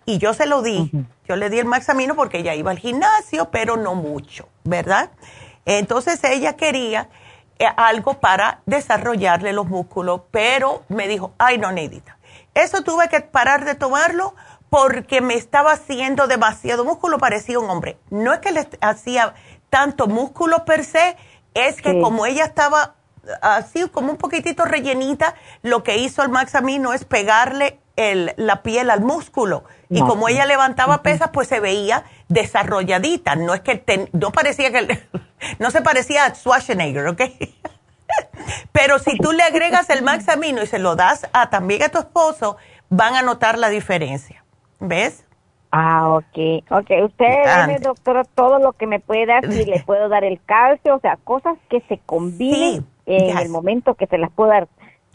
[0.05, 0.91] y yo se lo di.
[1.29, 5.11] Yo le di el Maxamino porque ella iba al gimnasio, pero no mucho, ¿verdad?
[5.65, 7.09] Entonces ella quería
[7.59, 12.19] eh, algo para desarrollarle los músculos, pero me dijo, ay, no, Neidita,
[12.55, 14.35] eso tuve que parar de tomarlo
[14.71, 17.99] porque me estaba haciendo demasiado músculo, parecía un hombre.
[18.09, 19.35] No es que le hacía
[19.69, 21.17] tanto músculo per se,
[21.55, 22.95] es que como ella estaba
[23.43, 28.91] así como un poquitito rellenita, lo que hizo el Maxamino es pegarle el, la piel
[28.91, 29.65] al músculo.
[29.89, 33.35] Y como ella levantaba pesas, pues se veía desarrolladita.
[33.35, 35.09] No es que no parecía que
[35.59, 37.23] no se parecía a Schwarzenegger, ¿ok?
[38.73, 41.99] Pero si tú le agregas el Maxamino y se lo das a, también a tu
[41.99, 42.57] esposo,
[42.89, 44.40] van a notar la diferencia.
[44.81, 45.25] ¿Ves?
[45.71, 46.65] Ah, ok.
[46.71, 50.97] Ok, usted, doctora, todo lo que me puede dar, si le puedo dar el calcio,
[50.97, 54.69] o sea, cosas que se combinen en el momento que se las puedo dar.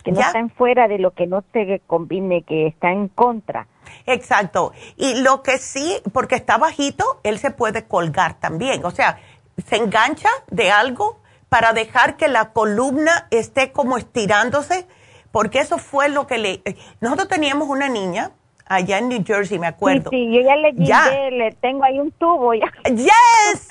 [0.03, 3.67] que no están fuera de lo que no se combine, que está en contra.
[4.05, 4.71] Exacto.
[4.95, 8.85] Y lo que sí, porque está bajito, él se puede colgar también.
[8.85, 9.19] O sea,
[9.67, 11.19] se engancha de algo
[11.49, 14.87] para dejar que la columna esté como estirándose,
[15.31, 16.61] porque eso fue lo que le...
[17.01, 18.31] Nosotros teníamos una niña
[18.65, 20.09] allá en New Jersey, me acuerdo.
[20.09, 22.71] Sí, yo ya le dije, le tengo ahí un tubo ya.
[22.85, 23.69] Yes,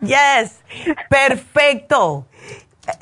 [0.00, 0.60] yes,
[1.08, 2.26] perfecto.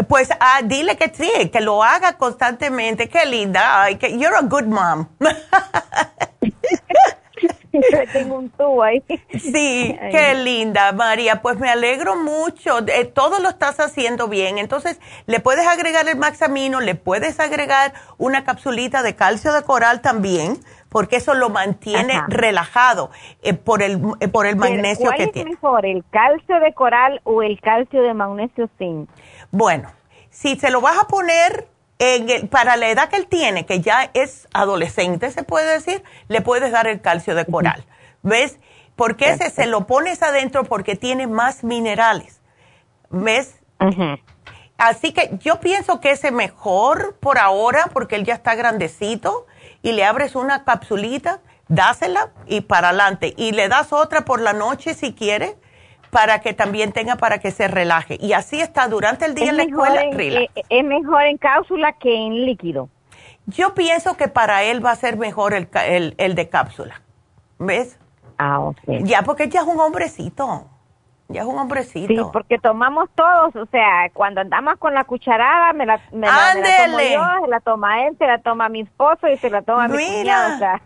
[0.08, 3.08] Pues ah, dile que sí, que lo haga constantemente.
[3.08, 3.82] Qué linda.
[3.82, 5.08] Ay, que you're a good mom.
[8.12, 9.02] Tengo un tubo ahí.
[9.30, 11.40] Sí, qué linda, María.
[11.40, 12.84] Pues me alegro mucho.
[13.14, 14.58] todo lo estás haciendo bien.
[14.58, 20.02] Entonces, le puedes agregar el Maxamino, le puedes agregar una capsulita de calcio de coral
[20.02, 20.58] también,
[20.92, 23.10] porque eso lo mantiene relajado
[23.42, 25.56] eh, por el eh, por el magnesio que tiene.
[25.56, 29.08] ¿Cuál es mejor, el calcio de coral o el calcio de magnesio zinc?
[29.50, 29.90] Bueno,
[30.28, 31.66] si se lo vas a poner
[31.98, 36.42] en para la edad que él tiene, que ya es adolescente, se puede decir, le
[36.42, 37.84] puedes dar el calcio de coral.
[38.22, 38.58] ¿Ves?
[38.94, 42.42] Porque ese se lo pones adentro porque tiene más minerales.
[43.08, 43.58] ¿Ves?
[44.76, 49.46] Así que yo pienso que ese mejor por ahora, porque él ya está grandecito,
[49.82, 53.34] y le abres una capsulita, dásela y para adelante.
[53.36, 55.56] Y le das otra por la noche si quiere
[56.10, 58.18] para que también tenga para que se relaje.
[58.20, 60.02] Y así está durante el día en la escuela.
[60.04, 62.90] Eh, es mejor en cápsula que en líquido.
[63.46, 65.68] Yo pienso que para él va a ser mejor el,
[66.18, 67.00] el, de cápsula.
[67.58, 67.98] ¿Ves?
[68.38, 68.78] Ah, ok.
[69.04, 70.68] Ya, porque ya es un hombrecito.
[71.32, 72.12] Ya es un hombrecito.
[72.12, 76.54] Sí, porque tomamos todos, o sea, cuando andamos con la cucharada, me la, me la,
[76.84, 79.88] tomo yo, se la toma él, se la toma mi esposo y se la toma
[79.88, 80.80] mi cuñado.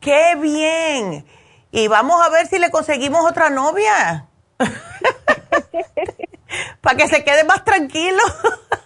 [0.00, 1.24] ¡Qué bien!
[1.72, 4.26] Y vamos a ver si le conseguimos otra novia.
[6.80, 8.18] Para que se quede más tranquilo.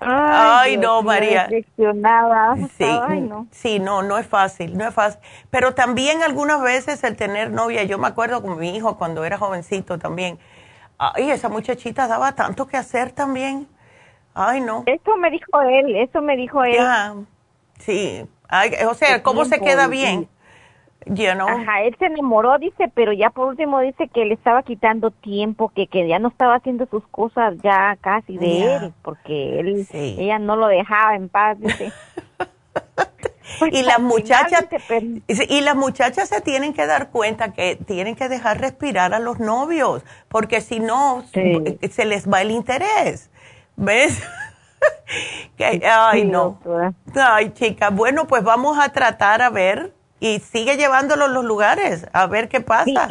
[0.00, 1.48] Ay, no, María.
[2.76, 2.84] Sí,
[3.20, 3.46] no.
[3.50, 5.20] sí, no, no es fácil, no es fácil.
[5.50, 9.38] Pero también algunas veces el tener novia, yo me acuerdo con mi hijo cuando era
[9.38, 10.38] jovencito también.
[10.98, 13.68] Ay, esa muchachita daba tanto que hacer también.
[14.34, 14.84] Ay, no.
[14.86, 16.76] Eso me dijo él, eso me dijo él.
[17.80, 18.24] sí.
[18.88, 20.28] o sea, ¿cómo se queda bien?
[21.46, 25.70] Ajá, él se enamoró, dice, pero ya por último dice que le estaba quitando tiempo,
[25.74, 30.38] que, que ya no estaba haciendo sus cosas ya casi de él, porque él, ella
[30.38, 31.92] no lo dejaba en paz, dice.
[33.72, 34.66] y las muchachas
[35.26, 39.40] y las muchachas se tienen que dar cuenta que tienen que dejar respirar a los
[39.40, 43.30] novios porque si no se les va el interés.
[43.76, 44.22] Ves
[45.58, 46.60] ay no.
[47.14, 52.06] ay chica bueno pues vamos a tratar a ver y sigue llevándolo a los lugares
[52.12, 53.08] a ver qué pasa.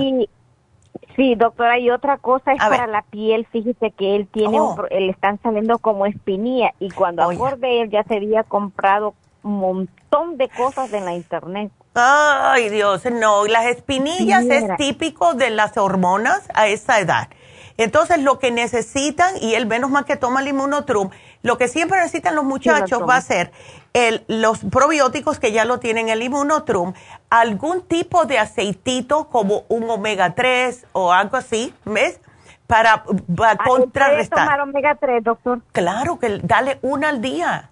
[1.15, 4.77] Sí, doctora, y otra cosa es para la piel, fíjese que él tiene, oh.
[4.89, 10.37] le están saliendo como espinilla y cuando acorde él ya se había comprado un montón
[10.37, 11.71] de cosas en la internet.
[11.95, 17.29] Ay, Dios, no, las espinillas es típico de las hormonas a esa edad.
[17.77, 21.09] Entonces, lo que necesitan, y él menos mal que toma el inmunotrum,
[21.41, 23.51] lo que siempre necesitan los muchachos va a ser
[23.93, 26.93] el, los probióticos que ya lo tienen el inmunotrum,
[27.29, 32.19] algún tipo de aceitito como un omega 3 o algo así, ¿ves?
[32.67, 33.03] Para,
[33.35, 34.39] para contrarrestar.
[34.39, 35.61] tomar omega 3, doctor?
[35.71, 37.69] Claro, que dale una al día.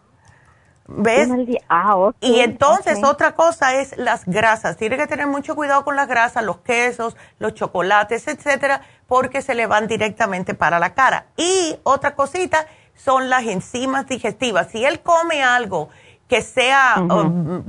[0.87, 1.27] ¿Ves?
[1.27, 1.61] Una al día.
[1.67, 4.77] Ah, y entonces otra cosa es las grasas.
[4.77, 9.53] Tiene que tener mucho cuidado con las grasas, los quesos, los chocolates, etcétera, porque se
[9.53, 11.25] le van directamente para la cara.
[11.37, 14.67] Y otra cosita son las enzimas digestivas.
[14.71, 15.89] Si él come algo
[16.27, 17.63] que sea um,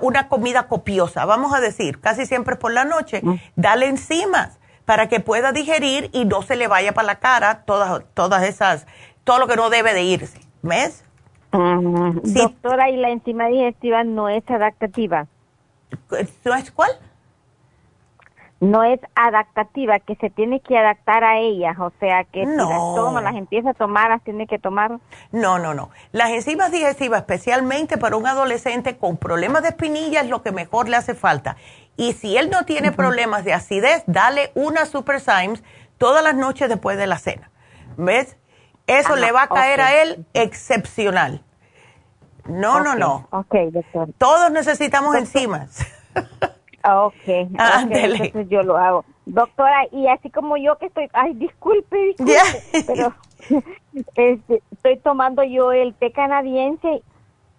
[0.00, 3.22] una comida copiosa, vamos a decir, casi siempre por la noche,
[3.56, 8.02] dale enzimas para que pueda digerir y no se le vaya para la cara todas,
[8.14, 8.86] todas esas,
[9.24, 10.40] todo lo que no debe de irse.
[10.62, 11.04] ¿Ves?
[11.52, 15.26] Doctora, ¿y la enzima digestiva no es adaptativa?
[16.44, 16.90] ¿No es cuál?
[18.60, 22.94] No es adaptativa, que se tiene que adaptar a ellas, o sea, que si las
[22.94, 24.98] toma, las empieza a tomar, las tiene que tomar.
[25.32, 25.90] No, no, no.
[26.12, 30.90] Las enzimas digestivas, especialmente para un adolescente con problemas de espinilla, es lo que mejor
[30.90, 31.56] le hace falta.
[31.96, 35.64] Y si él no tiene problemas de acidez, dale una Super Symes
[35.96, 37.50] todas las noches después de la cena.
[37.96, 38.36] ¿Ves?
[38.86, 41.44] Eso le va a caer a él excepcional.
[42.46, 43.28] No, no, no.
[43.30, 44.08] Ok, doctor.
[44.18, 45.86] Todos necesitamos enzimas.
[46.82, 47.46] Ah, ok, okay
[47.90, 49.04] entonces yo lo hago.
[49.26, 53.14] Doctora, y así como yo que estoy, ay, disculpe, disculpe pero
[54.16, 57.02] este, estoy tomando yo el té canadiense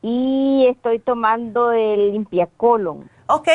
[0.01, 3.09] y estoy tomando el limpiacolon.
[3.27, 3.49] Ok,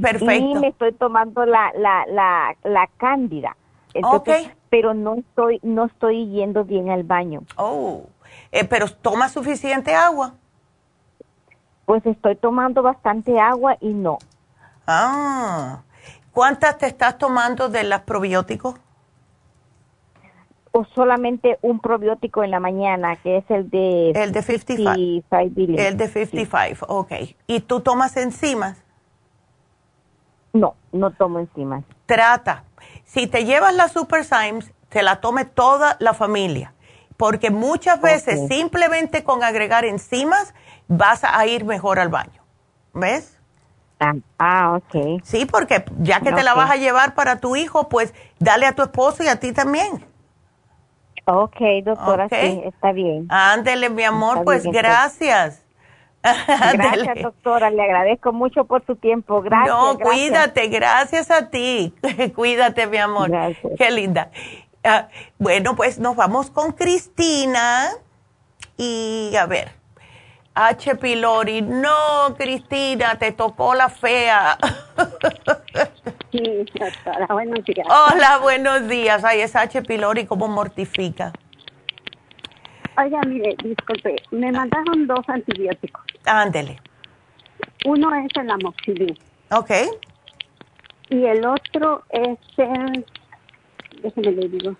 [0.00, 0.34] perfecto.
[0.34, 3.56] Y me estoy tomando la, la, la, la cándida.
[3.94, 7.42] Entonces, Pero no estoy, no estoy yendo bien al baño.
[7.56, 8.02] Oh,
[8.52, 10.34] Eh, pero toma suficiente agua.
[11.86, 14.18] Pues estoy tomando bastante agua y no.
[14.86, 15.82] Ah,
[16.32, 18.74] ¿cuántas te estás tomando de las probióticos?
[20.72, 24.10] O solamente un probiótico en la mañana, que es el de...
[24.10, 25.78] El de 55.
[25.78, 27.12] el de 55, ok.
[27.46, 28.82] ¿Y tú tomas enzimas?
[30.52, 31.84] No, no tomo enzimas.
[32.06, 32.64] Trata.
[33.04, 36.72] Si te llevas la Super Symes, te la tome toda la familia.
[37.16, 40.54] Porque muchas veces simplemente con agregar enzimas
[40.88, 42.42] vas a ir mejor al baño.
[42.92, 43.38] ¿Ves?
[44.00, 45.22] Ah, ah ok.
[45.22, 48.72] Sí, porque ya que te la vas a llevar para tu hijo, pues dale a
[48.72, 50.04] tu esposo y a ti también.
[51.28, 53.26] Ok, doctora, sí, está bien.
[53.28, 55.64] Ándele, mi amor, pues gracias.
[56.72, 57.70] Gracias, doctora.
[57.70, 59.42] Le agradezco mucho por su tiempo.
[59.42, 59.68] Gracias.
[59.68, 60.66] No, cuídate.
[60.68, 61.94] Gracias a ti.
[62.34, 63.30] cuídate, mi amor.
[63.78, 64.30] Qué linda.
[64.82, 65.08] Ah,
[65.38, 67.90] bueno, pues nos vamos con Cristina.
[68.76, 69.72] Y a ver,
[70.58, 70.96] H.
[70.96, 71.60] pylori.
[71.60, 74.56] No, Cristina, te tocó la fea.
[76.32, 77.26] sí, doctora.
[77.28, 77.86] Buenos días.
[77.86, 79.22] Hola, buenos días.
[79.22, 79.82] Ay, es H.
[79.82, 81.32] pylori, ¿cómo mortifica?
[82.96, 86.02] Oiga, mire, disculpe, me mandaron dos antibióticos.
[86.24, 86.80] Ándele.
[87.84, 89.14] Uno es el amoxicilina.
[89.50, 89.70] Ok.
[91.10, 93.04] Y el otro es el,
[94.02, 94.74] déjeme le digo,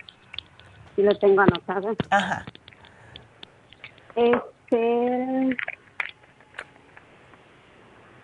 [0.95, 1.95] si lo tengo anotado.
[2.09, 2.47] Ajá.
[4.15, 4.41] Es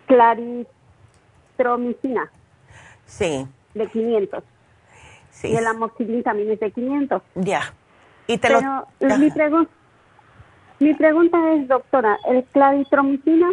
[0.07, 2.31] claritromicina.
[3.05, 3.47] Sí.
[3.73, 4.43] De 500.
[5.29, 5.49] Sí.
[5.49, 7.21] Y el amoxicilina también es de 500.
[7.35, 7.73] Ya.
[8.27, 8.87] Y te Pero
[9.19, 9.71] mi pregunta
[10.83, 13.47] mi pregunta es, doctora, ¿el claritromicina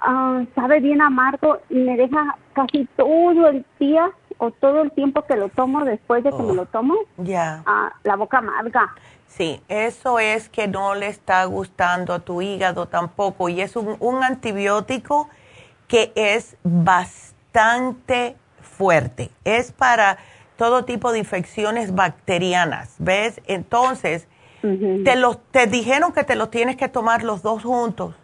[0.00, 5.22] ah, sabe bien amargo y me deja casi todo el día o todo el tiempo
[5.26, 6.94] que lo tomo después de que me lo tomo?
[7.18, 7.62] Ya.
[7.66, 8.94] Ah, la boca amarga.
[9.32, 13.96] Sí, eso es que no le está gustando a tu hígado tampoco y es un,
[13.98, 15.30] un antibiótico
[15.88, 19.30] que es bastante fuerte.
[19.44, 20.18] Es para
[20.58, 23.40] todo tipo de infecciones bacterianas, ¿ves?
[23.46, 24.28] Entonces,
[24.60, 28.14] te, los, te dijeron que te los tienes que tomar los dos juntos.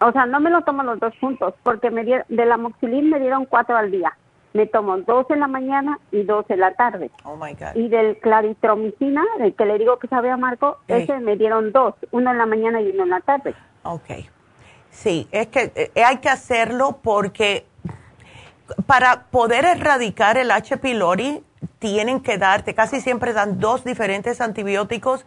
[0.00, 3.10] O sea, no me lo tomo los dos juntos, porque me dieron, de la moxilín
[3.10, 4.16] me dieron cuatro al día.
[4.52, 7.10] Me tomo dos en la mañana y dos en la tarde.
[7.24, 7.74] Oh my God.
[7.74, 12.32] Y del claritromicina, del que le digo que sabe amargo, ese me dieron dos, uno
[12.32, 13.54] en la mañana y uno en la tarde.
[13.84, 14.10] Ok.
[14.90, 17.64] Sí, es que eh, hay que hacerlo porque
[18.86, 20.76] para poder erradicar el H.
[20.78, 21.42] pylori
[21.78, 25.24] tienen que darte, casi siempre dan dos diferentes antibióticos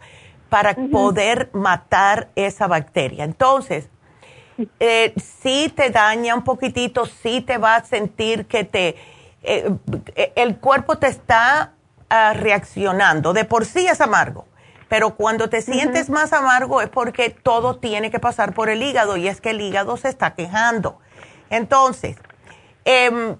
[0.48, 3.24] para poder matar esa bacteria.
[3.24, 3.88] Entonces,
[4.78, 8.94] eh, si te daña un poquitito, si te va a sentir que te,
[9.44, 11.72] eh, el cuerpo te está
[12.10, 13.32] ah, reaccionando.
[13.32, 14.46] De por sí es amargo,
[14.88, 19.16] pero cuando te sientes más amargo es porque todo tiene que pasar por el hígado
[19.16, 20.98] y es que el hígado se está quejando.
[21.50, 22.16] Entonces,
[22.84, 23.36] eh,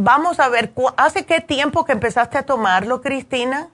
[0.00, 3.68] Vamos a ver, ¿hace qué tiempo que empezaste a tomarlo, Cristina?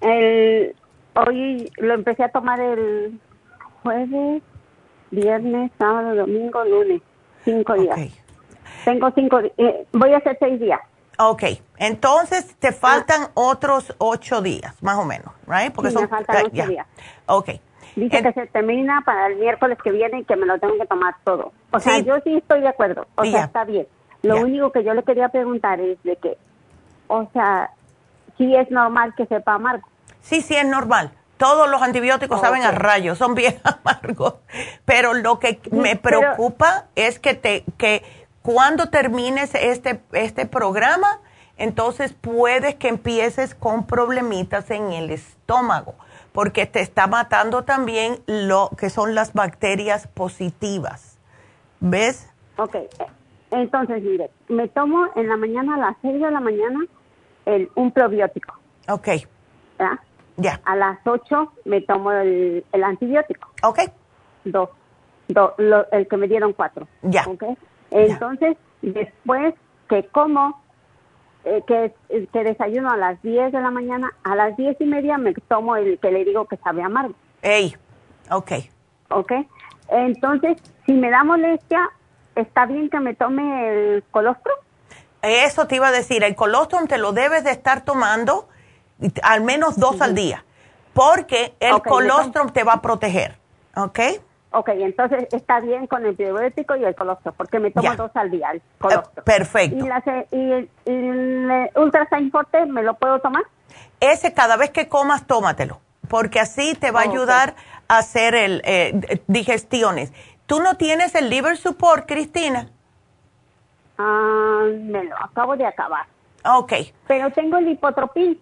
[0.00, 0.76] El,
[1.14, 3.18] hoy lo empecé a tomar el
[3.82, 4.44] jueves,
[5.10, 7.02] viernes, sábado, domingo, lunes.
[7.44, 8.21] Cinco días.
[8.84, 10.80] Tengo cinco, eh, voy a hacer seis días.
[11.18, 11.44] Ok,
[11.76, 15.72] entonces te faltan otros ocho días, más o menos, ¿right?
[15.72, 16.86] Porque son, me faltan ocho días.
[17.26, 17.50] Ok.
[17.94, 20.86] Dice que se termina para el miércoles que viene y que me lo tengo que
[20.86, 21.52] tomar todo.
[21.72, 23.06] O sea, yo sí estoy de acuerdo.
[23.16, 23.86] O sea, está bien.
[24.22, 26.38] Lo único que yo le quería preguntar es de que,
[27.08, 27.70] o sea,
[28.38, 29.86] si es normal que sepa amargo.
[30.20, 31.10] Sí, sí es normal.
[31.36, 34.36] Todos los antibióticos saben a rayos, son bien amargos.
[34.84, 38.04] Pero lo que me preocupa es que te que
[38.42, 41.20] cuando termines este este programa,
[41.56, 45.94] entonces puedes que empieces con problemitas en el estómago,
[46.32, 51.18] porque te está matando también lo que son las bacterias positivas.
[51.80, 52.28] ¿Ves?
[52.56, 52.76] Ok,
[53.52, 56.80] entonces, mire, me tomo en la mañana a las 6 de la mañana
[57.44, 58.54] el, un probiótico.
[58.88, 59.08] Ok.
[59.78, 60.00] ¿Ya?
[60.38, 60.60] Ya.
[60.64, 63.50] A las 8 me tomo el, el antibiótico.
[63.62, 63.80] Ok.
[64.44, 64.70] Dos.
[65.28, 66.88] Do, lo, el que me dieron cuatro.
[67.02, 67.24] Ya.
[67.28, 67.44] Ok.
[67.92, 69.54] Entonces, después
[69.88, 70.60] que como,
[71.44, 71.94] eh, que,
[72.32, 75.76] que desayuno a las 10 de la mañana, a las 10 y media me tomo
[75.76, 77.14] el que le digo que sabe amargo.
[77.42, 77.76] Ey,
[78.30, 78.52] ok.
[79.10, 79.32] Ok.
[79.88, 80.56] Entonces,
[80.86, 81.90] si me da molestia,
[82.34, 84.54] ¿está bien que me tome el colostrum?
[85.22, 88.48] Eso te iba a decir, el colostrum te lo debes de estar tomando
[89.22, 90.44] al menos dos al día,
[90.94, 93.36] porque el colostrum te va a proteger,
[93.76, 93.98] ¿ok?
[94.52, 98.30] Ok, entonces está bien con el probiótico y el colostrum, porque me tomo dos al
[98.30, 99.24] día, el colostrum.
[99.24, 99.76] perfecto.
[99.76, 103.42] ¿Y, la, y el, el Ultrasign Forte me lo puedo tomar?
[104.00, 105.80] Ese cada vez que comas, tómatelo
[106.12, 107.54] porque así te va a ayudar
[107.88, 110.12] a hacer el eh, digestiones.
[110.44, 112.68] ¿Tú no tienes el liver support, Cristina?
[113.96, 116.04] Ah, me lo acabo de acabar.
[116.44, 116.72] Ok.
[117.06, 118.38] Pero tengo el lipotropín.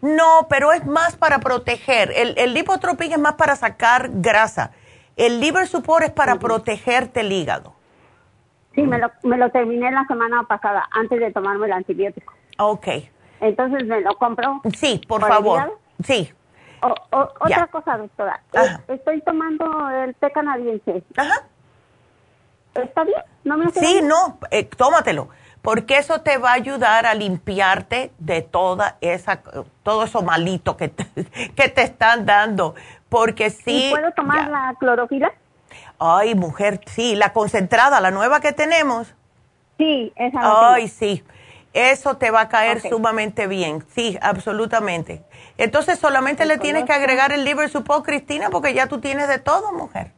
[0.00, 2.12] No, pero es más para proteger.
[2.14, 4.70] El, el lipotropín es más para sacar grasa.
[5.16, 7.74] El liver support es para protegerte el hígado.
[8.74, 12.32] Sí, me lo, me lo terminé la semana pasada, antes de tomarme el antibiótico.
[12.58, 12.86] Ok.
[13.40, 14.62] Entonces, ¿me lo compro?
[14.74, 15.78] Sí, por, favor.
[16.04, 16.32] Sí.
[16.80, 18.40] otra cosa, doctora.
[18.88, 21.02] Estoy tomando el té canadiense.
[21.16, 21.46] Ajá.
[22.74, 23.20] ¿Está bien?
[23.44, 25.28] ¿No me Sí, no, eh, tómatelo,
[25.60, 29.42] porque eso te va a ayudar a limpiarte de toda esa,
[29.82, 31.04] todo eso malito que te,
[31.54, 32.74] que te están dando.
[33.12, 33.88] Porque sí.
[33.88, 35.30] ¿Y puedo tomar la clorofila?
[35.98, 39.14] Ay, mujer, sí, la concentrada, la nueva que tenemos.
[39.76, 40.72] Sí, esa.
[40.72, 41.22] Ay, sí.
[41.74, 43.84] Eso te va a caer sumamente bien.
[43.90, 45.22] Sí, absolutamente.
[45.58, 49.38] Entonces solamente le tienes que agregar el liver support, Cristina, porque ya tú tienes de
[49.38, 50.12] todo, mujer.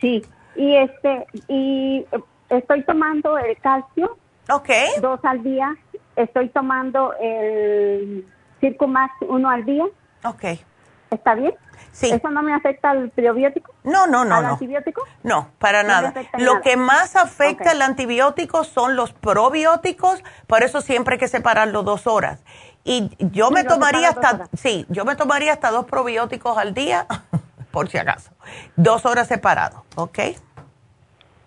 [0.00, 0.24] Sí.
[0.56, 2.06] Y este y
[2.48, 4.16] estoy tomando el calcio.
[4.50, 4.70] Ok.
[5.02, 5.76] Dos al día.
[6.16, 8.26] Estoy tomando el
[8.60, 9.84] Circumax uno al día.
[10.24, 10.44] Ok.
[11.12, 11.54] ¿Está bien?
[11.92, 12.10] Sí.
[12.10, 13.74] ¿Eso no me afecta al prebiótico?
[13.84, 14.36] No, no, no.
[14.36, 14.48] ¿Al no.
[14.52, 15.02] antibiótico?
[15.22, 16.14] No, para nada.
[16.38, 21.82] Lo que más afecta al antibiótico son los probióticos, por eso siempre hay que separarlo
[21.82, 22.42] dos horas.
[22.84, 27.06] Y yo me tomaría hasta, sí, yo me tomaría hasta dos probióticos al día,
[27.70, 28.32] por si acaso.
[28.76, 30.18] Dos horas separados, ¿ok?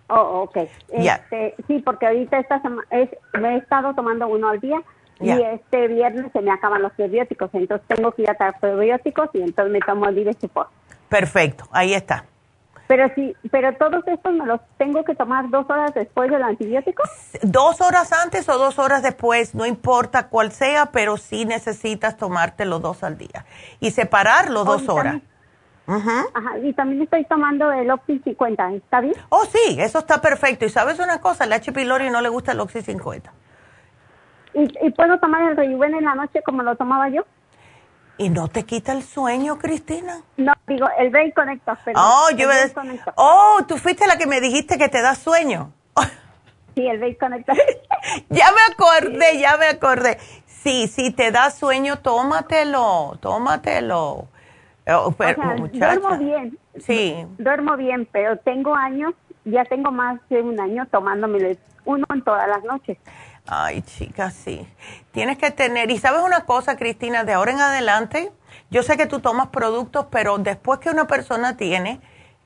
[0.07, 0.57] Oh, ok.
[0.89, 2.61] Este, sí, porque ahorita esta
[2.91, 4.79] es, me he estado tomando uno al día
[5.19, 9.29] y este viernes se me acaban los probióticos, entonces tengo que ir a tomar probióticos
[9.33, 10.69] y entonces me tomo el Support.
[11.09, 12.25] Perfecto, ahí está.
[12.87, 17.03] Pero sí, pero todos estos me los tengo que tomar dos horas después del antibiótico.
[17.41, 22.79] Dos horas antes o dos horas después, no importa cuál sea, pero sí necesitas tomártelo
[22.79, 23.45] dos al día
[23.79, 25.17] y separarlo dos horas.
[25.87, 26.25] Ajá,
[26.63, 29.15] y también estoy tomando el Oxy 50, ¿está bien?
[29.29, 30.65] Oh, sí, eso está perfecto.
[30.65, 31.71] Y sabes una cosa, al H.
[31.71, 33.31] pylori no le gusta el Oxy 50.
[34.55, 37.25] ¿Y, puedo tomar el Rejuven en la noche como lo tomaba yo?
[38.17, 40.21] ¿Y no te quita el sueño, Cristina?
[40.37, 41.77] No, digo, el Brain Connector.
[41.93, 42.55] oh, yo me
[43.15, 45.73] oh, tú fuiste la que me dijiste que te da sueño.
[46.75, 47.57] sí, el Brain Connector.
[48.29, 50.17] ya me acordé, ya me acordé.
[50.45, 54.29] Sí, si te da sueño, tómatelo, tómatelo.
[54.87, 56.57] Oh, duermo bien.
[56.77, 57.25] Sí.
[57.37, 59.13] Duermo bien, pero tengo años,
[59.43, 62.97] ya tengo más de un año tomándome uno en todas las noches.
[63.47, 64.67] Ay, chica, sí.
[65.11, 68.31] Tienes que tener, y sabes una cosa, Cristina, de ahora en adelante,
[68.71, 72.01] yo sé que tú tomas productos, pero después que una persona tiene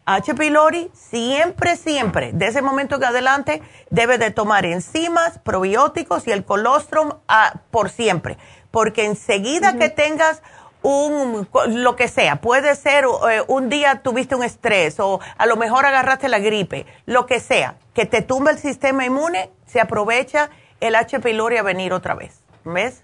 [0.06, 0.34] H.
[0.34, 3.62] pylori, siempre, siempre, de ese momento que adelante,
[3.92, 8.38] debe de tomar enzimas, probióticos y el colostrum ah, por siempre.
[8.72, 10.42] Porque enseguida que tengas
[10.82, 15.58] un, lo que sea, puede ser eh, un día tuviste un estrés o a lo
[15.58, 20.50] mejor agarraste la gripe, lo que sea, que te tumba el sistema inmune, se aprovecha
[20.80, 21.20] el H.
[21.20, 22.44] pylori a venir otra vez.
[22.64, 23.04] ¿Ves?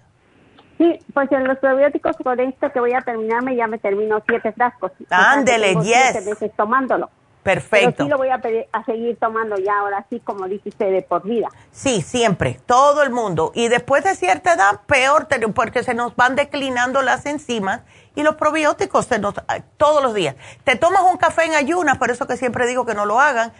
[0.78, 4.52] Sí, pues en los probióticos con esto que voy a terminarme ya me termino siete
[4.52, 4.92] frascos.
[5.08, 6.18] Ándele, yes.
[6.56, 7.10] tomándolo.
[7.42, 7.94] Perfecto.
[7.96, 8.40] Pero sí lo voy a,
[8.72, 11.48] a seguir tomando ya ahora sí, como dijiste, de por vida.
[11.70, 13.52] Sí, siempre, todo el mundo.
[13.54, 17.82] Y después de cierta edad, peor, porque se nos van declinando las enzimas
[18.16, 19.34] y los probióticos se nos,
[19.76, 20.34] todos los días.
[20.64, 23.52] Te tomas un café en ayunas, por eso que siempre digo que no lo hagan,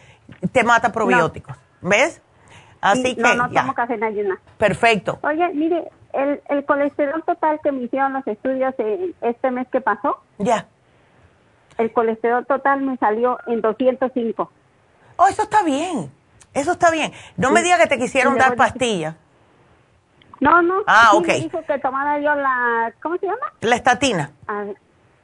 [0.50, 1.56] te mata probióticos.
[1.80, 2.20] ¿Ves?
[2.90, 3.22] Así que.
[3.22, 4.38] No, no tomo café en ayunas.
[4.58, 5.18] Perfecto.
[5.22, 8.74] Oye, mire, el, el colesterol total que me hicieron los estudios
[9.20, 10.20] este mes que pasó.
[10.38, 10.66] Ya.
[11.78, 14.50] El colesterol total me salió en 205.
[15.16, 16.10] Oh, eso está bien.
[16.54, 17.12] Eso está bien.
[17.36, 19.14] No me digas que te quisieron dar pastillas.
[20.40, 20.82] No, no.
[20.86, 21.26] Ah, ok.
[21.26, 22.92] Me dijo que tomara yo la.
[23.02, 23.52] ¿Cómo se llama?
[23.60, 24.30] La estatina.
[24.48, 24.64] Ah,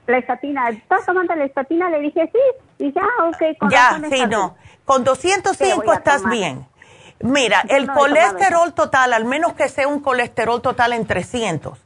[0.07, 0.69] la estatina.
[0.71, 1.89] ¿Estás tomando la estatina?
[1.91, 2.85] Le dije sí.
[2.85, 3.59] Y ah, ok.
[3.59, 4.57] Con ya, sí, no.
[4.85, 6.67] Con 205 estás bien.
[7.23, 11.79] Mira, el colesterol total, al menos que sea un colesterol total en 300,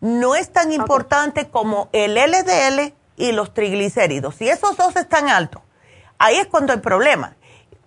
[0.00, 4.34] no es tan importante como el LDL y los triglicéridos.
[4.34, 5.62] Si esos dos están altos,
[6.18, 7.36] ahí es cuando hay problema.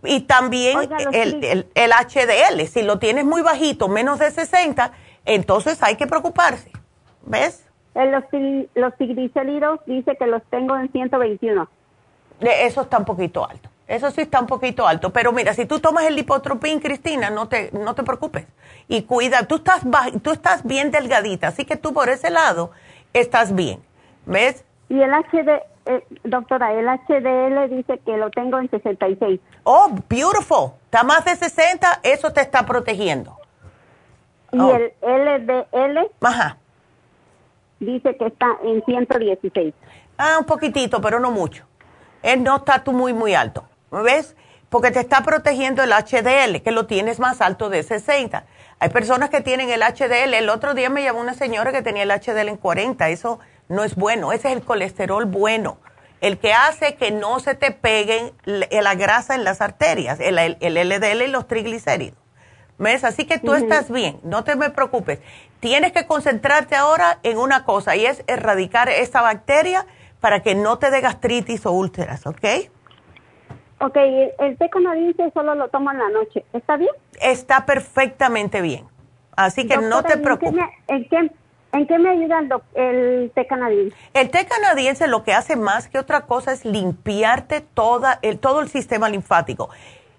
[0.03, 4.91] Y también el, el, HDL, si lo tienes muy bajito, menos de 60,
[5.25, 6.71] entonces hay que preocuparse.
[7.25, 7.63] ¿Ves?
[7.93, 8.23] Los,
[8.75, 11.67] los triglicéridos dice que los tengo en 121.
[12.39, 13.69] Eso está un poquito alto.
[13.87, 17.47] Eso sí está un poquito alto, pero mira, si tú tomas el lipotropín, Cristina, no
[17.47, 18.45] te, no te preocupes.
[18.89, 19.81] Y cuida, tú estás,
[20.21, 22.71] tú estás bien delgadita, así que tú por ese lado
[23.13, 23.79] estás bien.
[24.25, 24.65] ¿Ves?
[24.89, 29.39] Y el HD, eh, doctora, el HDL dice que lo tengo en 66.
[29.63, 30.71] Oh, beautiful.
[30.85, 33.37] Está más de 60, eso te está protegiendo.
[34.51, 34.75] ¿Y oh.
[34.75, 36.09] el LDL?
[36.21, 36.57] Ajá.
[37.79, 39.73] dice que está en 116.
[40.17, 41.63] Ah, un poquitito, pero no mucho.
[42.21, 43.63] Él no está tú muy, muy alto.
[43.91, 44.35] ¿Ves?
[44.69, 48.45] Porque te está protegiendo el HDL, que lo tienes más alto de 60.
[48.79, 50.33] Hay personas que tienen el HDL.
[50.33, 53.09] El otro día me llamó una señora que tenía el HDL en 40.
[53.09, 53.39] Eso
[53.69, 54.33] no es bueno.
[54.33, 55.77] Ese es el colesterol bueno.
[56.19, 61.21] El que hace que no se te peguen la grasa en las arterias, el, LDL
[61.21, 62.17] y los triglicéridos.
[62.79, 63.03] ¿Ves?
[63.03, 65.19] Así que tú estás bien, no te me preocupes.
[65.59, 69.85] Tienes que concentrarte ahora en una cosa y es erradicar esta bacteria
[70.19, 72.45] para que no te dé gastritis o úlceras, ¿ok?
[73.79, 73.95] Ok,
[74.39, 76.91] el té canadiense solo lo tomo en la noche, ¿está bien?
[77.21, 78.85] Está perfectamente bien,
[79.35, 80.65] así que no te preocupes.
[80.87, 81.31] ¿En qué,
[81.73, 82.39] en qué, me ayuda
[82.73, 83.95] el, té canadiense?
[84.15, 88.61] El té canadiense lo que hace más que otra cosa es limpiarte toda, el, todo
[88.61, 89.69] el sistema linfático.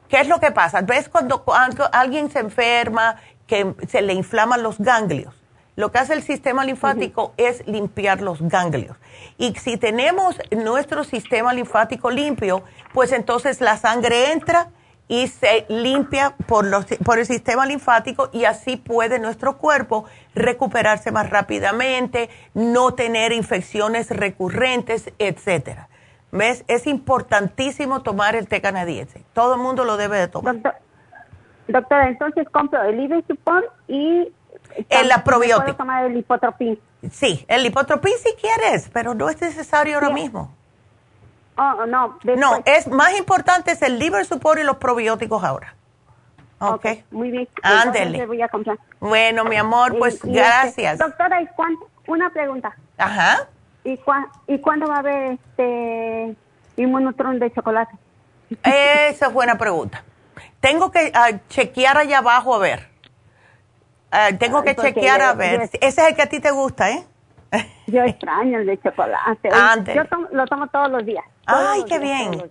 [0.08, 0.80] ¿Qué es lo que pasa?
[0.82, 1.44] ¿Ves cuando
[1.92, 3.16] alguien se enferma,
[3.48, 5.37] que se le inflaman los ganglios?
[5.78, 8.96] Lo que hace el sistema linfático es limpiar los ganglios.
[9.36, 14.70] Y si tenemos nuestro sistema linfático limpio, pues entonces la sangre entra
[15.06, 21.12] y se limpia por, los, por el sistema linfático y así puede nuestro cuerpo recuperarse
[21.12, 25.88] más rápidamente, no tener infecciones recurrentes, etcétera.
[26.32, 26.64] ¿Ves?
[26.66, 29.22] Es importantísimo tomar el té canadiense.
[29.32, 30.56] Todo el mundo lo debe de tomar.
[31.68, 34.32] doctora, entonces compro el Libre Support y
[34.88, 35.64] el la probiótica.
[35.64, 36.78] ¿Puedo tomar el lipotropín?
[37.10, 40.54] Sí, el lipotropín si quieres, pero no es necesario ahora mismo.
[41.56, 42.18] Oh, no.
[42.36, 45.74] No, es más importante es el liver support y los probióticos ahora.
[46.60, 46.74] Ok.
[46.74, 47.48] okay muy bien.
[47.62, 48.26] Ándele.
[48.26, 48.78] voy a comprar.
[49.00, 50.98] Bueno, mi amor, pues este, gracias.
[50.98, 51.48] doctora, ¿y
[52.06, 52.76] Una pregunta.
[52.96, 53.48] Ajá.
[53.84, 53.98] ¿Y,
[54.46, 56.36] ¿Y cuándo va a haber este
[56.76, 57.92] inmunotron de chocolate?
[58.62, 60.04] Esa es buena pregunta.
[60.60, 62.88] Tengo que ah, chequear allá abajo a ver.
[64.10, 65.62] Ah, tengo que chequear a ver.
[65.62, 67.04] Ese es el que a ti te gusta, ¿eh?
[67.86, 69.50] Yo extraño el de chocolate.
[69.94, 70.02] Yo
[70.32, 71.24] lo tomo todos los días.
[71.46, 72.42] Ay, qué bien.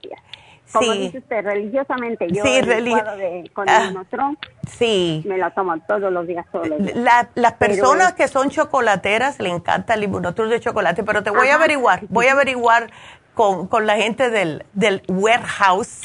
[0.72, 2.28] Como dice usted, religiosamente.
[2.30, 5.24] Yo sí, el con ah, el sí.
[5.26, 7.28] me lo tomo todos los días, todos los días.
[7.36, 11.56] las personas que son chocolateras le encanta el inmunotrum de chocolate, pero te voy a
[11.56, 12.92] averiguar, voy a averiguar
[13.38, 16.02] con, con la gente del, del warehouse.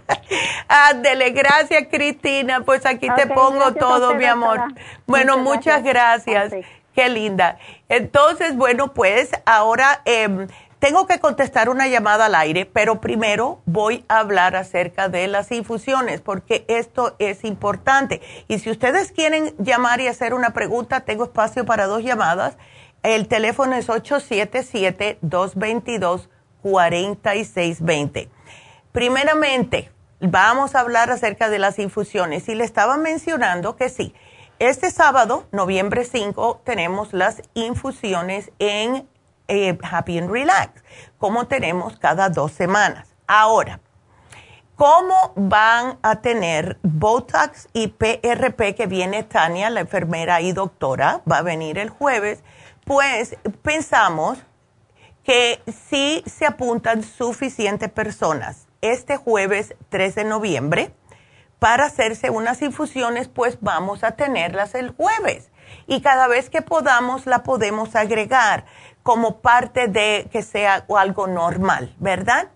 [0.68, 4.58] Ándele, gracias Cristina, pues aquí te pongo todo, mi amor.
[5.06, 6.52] Bueno, muchas, gracias.
[6.94, 7.58] Qué linda.
[7.88, 10.46] Entonces, bueno, pues ahora em,
[10.78, 15.52] tengo que contestar una llamada al aire, pero primero voy a hablar acerca de las
[15.52, 18.20] infusiones, porque esto es importante.
[18.48, 22.56] Y si ustedes quieren llamar y hacer una pregunta, tengo espacio para dos llamadas.
[23.02, 23.88] El teléfono es
[26.62, 28.28] 877-222-4620.
[28.92, 29.90] Primeramente,
[30.20, 32.48] vamos a hablar acerca de las infusiones.
[32.48, 34.14] Y le estaba mencionando que sí,
[34.58, 39.08] este sábado, noviembre 5, tenemos las infusiones en
[39.48, 40.84] eh, Happy and Relax,
[41.18, 43.08] como tenemos cada dos semanas.
[43.26, 43.80] Ahora,
[44.76, 51.38] ¿cómo van a tener Botox y PRP que viene Tania, la enfermera y doctora, va
[51.38, 52.44] a venir el jueves?
[52.84, 54.38] Pues pensamos
[55.24, 60.94] que si se apuntan suficientes personas este jueves 3 de noviembre
[61.58, 65.50] para hacerse unas infusiones, pues vamos a tenerlas el jueves.
[65.86, 68.64] Y cada vez que podamos, la podemos agregar
[69.04, 72.48] como parte de que sea algo normal, ¿verdad?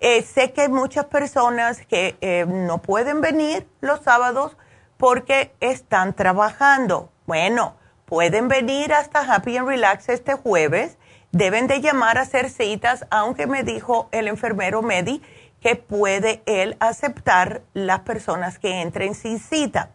[0.00, 4.56] Eh, sé que hay muchas personas que eh, no pueden venir los sábados
[4.96, 7.12] porque están trabajando.
[7.26, 10.97] Bueno, pueden venir hasta Happy and Relax este jueves.
[11.32, 15.22] Deben de llamar a hacer citas, aunque me dijo el enfermero Medi
[15.60, 19.90] que puede él aceptar las personas que entren sin cita.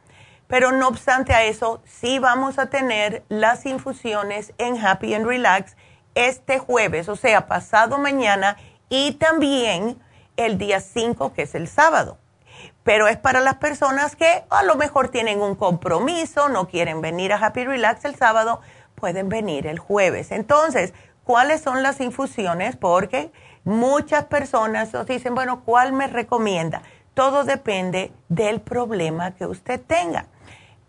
[0.47, 5.75] Pero no obstante a eso, sí vamos a tener las infusiones en Happy and Relax
[6.15, 8.57] este jueves, o sea, pasado mañana
[8.89, 9.99] y también
[10.37, 12.19] el día 5, que es el sábado.
[12.83, 17.33] Pero es para las personas que a lo mejor tienen un compromiso, no quieren venir
[17.33, 18.61] a Happy Relax el sábado,
[18.93, 20.31] pueden venir el jueves.
[20.31, 20.93] Entonces,
[21.23, 22.75] ¿cuáles son las infusiones?
[22.75, 23.31] Porque
[23.65, 26.81] Muchas personas nos dicen, bueno, ¿cuál me recomienda?
[27.13, 30.25] Todo depende del problema que usted tenga.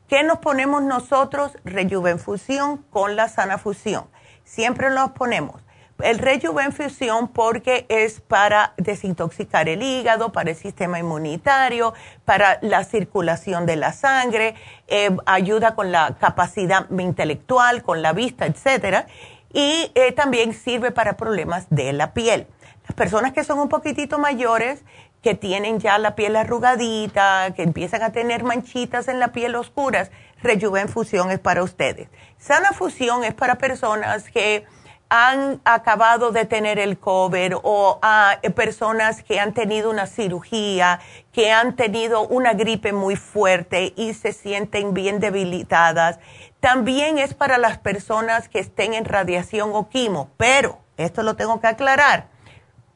[0.09, 1.53] ¿Qué nos ponemos nosotros?
[1.65, 4.07] Rejuvenfusión con la sana fusión.
[4.43, 5.65] Siempre nos ponemos
[6.03, 11.95] el rejuvenfusión porque es para desintoxicar el hígado, para el sistema inmunitario,
[12.25, 14.55] para la circulación de la sangre,
[14.89, 19.07] eh, ayuda con la capacidad intelectual, con la vista, etcétera,
[19.55, 22.47] y eh, también sirve para problemas de la piel.
[22.87, 24.83] Las personas que son un poquitito mayores
[25.23, 30.11] que tienen ya la piel arrugadita, que empiezan a tener manchitas en la piel oscuras,
[30.43, 32.09] Rejuven Fusión es para ustedes.
[32.37, 34.67] Sana Fusión es para personas que
[35.09, 41.01] han acabado de tener el COVID o a ah, personas que han tenido una cirugía,
[41.33, 46.19] que han tenido una gripe muy fuerte y se sienten bien debilitadas.
[46.65, 51.61] También es para las personas que estén en radiación o quimo, pero esto lo tengo
[51.61, 52.29] que aclarar.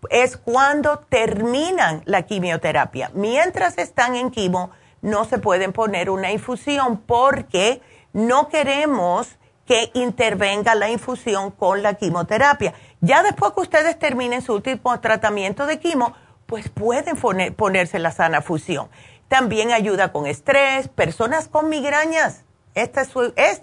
[0.08, 3.10] Es cuando terminan la quimioterapia.
[3.12, 4.70] Mientras están en quimo,
[5.02, 7.82] no se pueden poner una infusión porque
[8.14, 9.36] no queremos
[9.66, 12.72] que intervenga la infusión con la quimioterapia.
[13.02, 16.14] Ya después que ustedes terminen su último tratamiento de quimo,
[16.46, 17.18] pues pueden
[17.54, 18.88] ponerse la sana fusión.
[19.28, 22.46] También ayuda con estrés, personas con migrañas.
[22.78, 23.02] Esta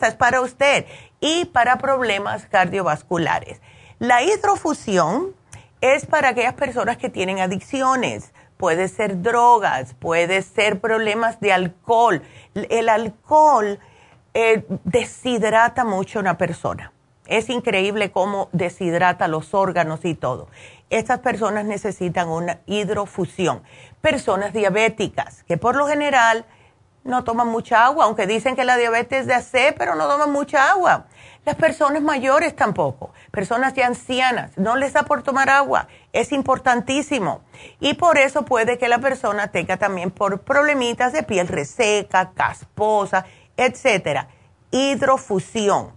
[0.07, 0.85] es, para usted
[1.21, 3.61] y para problemas cardiovasculares.
[3.97, 5.33] La hidrofusión
[5.79, 8.33] es para aquellas personas que tienen adicciones.
[8.57, 12.23] Puede ser drogas, puede ser problemas de alcohol.
[12.55, 13.79] El alcohol
[14.33, 16.91] eh, deshidrata mucho a una persona.
[17.25, 20.49] Es increíble cómo deshidrata los órganos y todo.
[20.89, 23.63] Estas personas necesitan una hidrofusión.
[24.01, 26.45] Personas diabéticas, que por lo general
[27.06, 30.32] no toman mucha agua, aunque dicen que la diabetes es de AC, pero no toman
[30.32, 31.06] mucha agua.
[31.45, 35.88] Las personas mayores tampoco, personas ya ancianas, no les da por tomar agua.
[36.11, 37.41] Es importantísimo.
[37.80, 43.26] Y por eso puede que la persona tenga también por problemitas de piel reseca, casposa
[43.57, 44.27] etcétera.
[44.72, 45.95] Hidrofusión.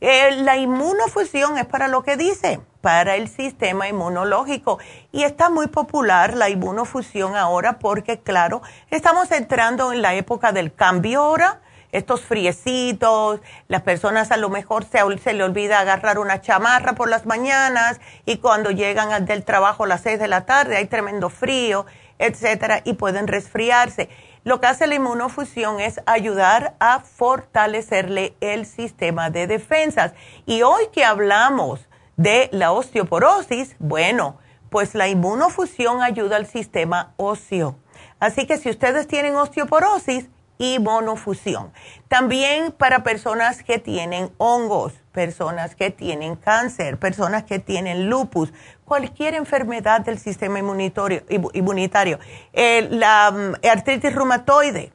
[0.00, 4.78] Eh, la inmunofusión es para lo que dice, para el sistema inmunológico.
[5.10, 10.72] Y está muy popular la inmunofusión ahora porque, claro, estamos entrando en la época del
[10.72, 11.60] cambio ahora.
[11.90, 17.08] Estos friecitos, las personas a lo mejor se, se le olvida agarrar una chamarra por
[17.08, 21.28] las mañanas y cuando llegan del trabajo a las seis de la tarde hay tremendo
[21.28, 21.86] frío,
[22.20, 24.08] etcétera, y pueden resfriarse.
[24.44, 30.12] Lo que hace la inmunofusión es ayudar a fortalecerle el sistema de defensas.
[30.46, 31.80] Y hoy que hablamos
[32.16, 34.38] de la osteoporosis, bueno,
[34.70, 37.76] pues la inmunofusión ayuda al sistema óseo.
[38.18, 40.28] Así que si ustedes tienen osteoporosis,
[40.58, 41.72] inmunofusión.
[42.08, 48.52] También para personas que tienen hongos, personas que tienen cáncer, personas que tienen lupus,
[48.84, 52.18] cualquier enfermedad del sistema inmunitario.
[52.54, 54.92] la mm, artritis reumatoide,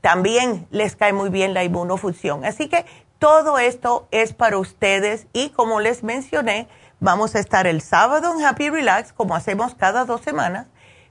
[0.00, 2.44] también les cae muy bien la inmunofusión.
[2.44, 2.86] Así que
[3.18, 6.68] todo esto es para ustedes y como les mencioné,
[7.00, 10.66] vamos a estar el sábado en Happy Relax, como hacemos cada dos semanas,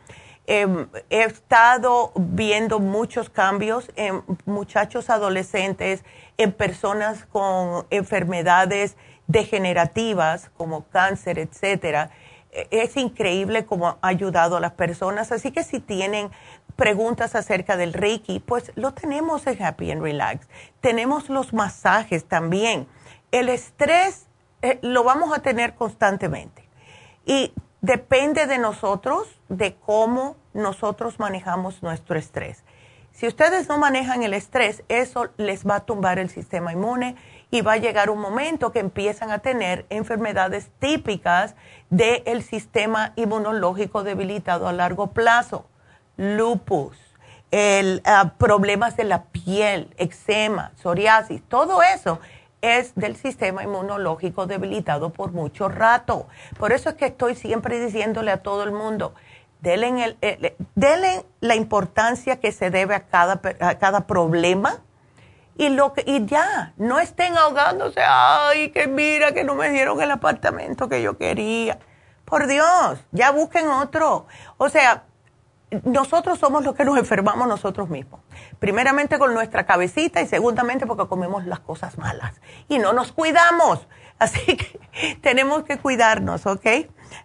[0.52, 6.02] Em, he estado viendo muchos cambios en muchachos adolescentes,
[6.38, 8.96] en personas con enfermedades
[9.28, 12.10] degenerativas como cáncer, etcétera.
[12.52, 15.32] Es increíble cómo ha ayudado a las personas.
[15.32, 16.30] Así que si tienen
[16.76, 20.48] preguntas acerca del Reiki, pues lo tenemos en Happy and Relax.
[20.80, 22.88] Tenemos los masajes también.
[23.30, 24.26] El estrés
[24.62, 26.68] eh, lo vamos a tener constantemente.
[27.24, 32.64] Y depende de nosotros, de cómo nosotros manejamos nuestro estrés.
[33.12, 37.16] Si ustedes no manejan el estrés, eso les va a tumbar el sistema inmune
[37.50, 41.54] y va a llegar un momento que empiezan a tener enfermedades típicas
[41.90, 45.66] del sistema inmunológico debilitado a largo plazo,
[46.16, 46.96] lupus,
[47.50, 52.20] el, ah, problemas de la piel, eczema, psoriasis, todo eso
[52.62, 56.26] es del sistema inmunológico debilitado por mucho rato.
[56.58, 59.14] Por eso es que estoy siempre diciéndole a todo el mundo,
[59.60, 60.54] denle, el,
[61.40, 64.80] la importancia que se debe a cada problema
[65.56, 70.00] y, lo que, y ya, no estén ahogándose, ay, que mira que no me dieron
[70.00, 71.78] el apartamento que yo quería.
[72.24, 74.26] Por Dios, ya busquen otro.
[74.56, 75.04] O sea,
[75.84, 78.20] nosotros somos los que nos enfermamos nosotros mismos.
[78.58, 83.86] Primeramente con nuestra cabecita y segundamente porque comemos las cosas malas y no nos cuidamos.
[84.18, 84.78] Así que
[85.22, 86.66] tenemos que cuidarnos, ¿ok?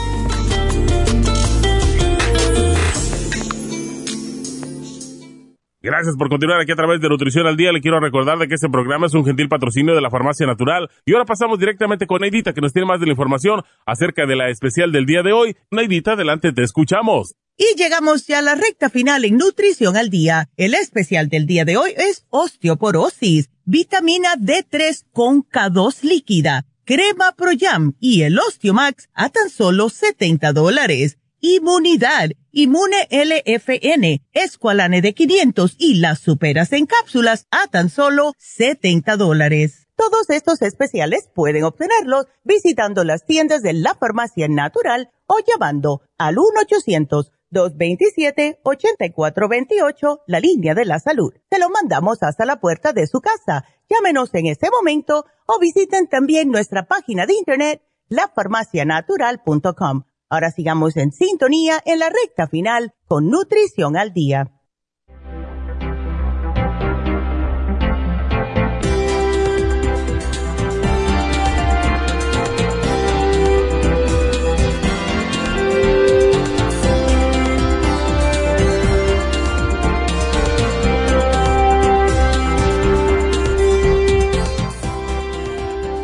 [5.83, 7.71] Gracias por continuar aquí a través de Nutrición al Día.
[7.71, 10.87] Le quiero recordar de que este programa es un gentil patrocinio de la Farmacia Natural.
[11.07, 14.35] Y ahora pasamos directamente con Neidita, que nos tiene más de la información acerca de
[14.35, 15.57] la especial del día de hoy.
[15.71, 17.33] Neidita, adelante, te escuchamos.
[17.57, 20.49] Y llegamos ya a la recta final en Nutrición al Día.
[20.55, 27.51] El especial del día de hoy es osteoporosis, vitamina D3 con K2 líquida, crema Pro
[27.59, 31.17] Jam y el Osteomax a tan solo 70 dólares.
[31.43, 39.17] Inmunidad, Inmune LFN, Esqualane de 500 y las superas en cápsulas a tan solo 70
[39.17, 39.87] dólares.
[39.95, 46.35] Todos estos especiales pueden obtenerlos visitando las tiendas de la farmacia natural o llamando al
[47.51, 51.33] 1-800-227-8428, la línea de la salud.
[51.49, 53.65] Se lo mandamos hasta la puerta de su casa.
[53.89, 61.11] Llámenos en este momento o visiten también nuestra página de internet, lafarmacianatural.com Ahora sigamos en
[61.11, 64.49] sintonía en la recta final con Nutrición al Día.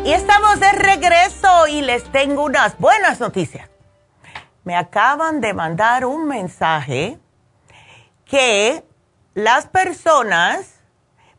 [0.04, 3.70] Y estamos de regreso y les tengo unas buenas noticias
[4.68, 7.18] me acaban de mandar un mensaje
[8.26, 8.84] que
[9.32, 10.74] las personas,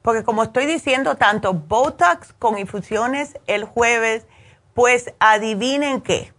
[0.02, 4.26] porque como estoy diciendo tanto Botox con infusiones el jueves,
[4.74, 6.34] pues adivinen qué,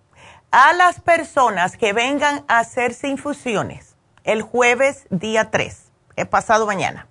[0.51, 3.95] a las personas que vengan a hacerse infusiones
[4.25, 7.07] el jueves día 3, he pasado mañana,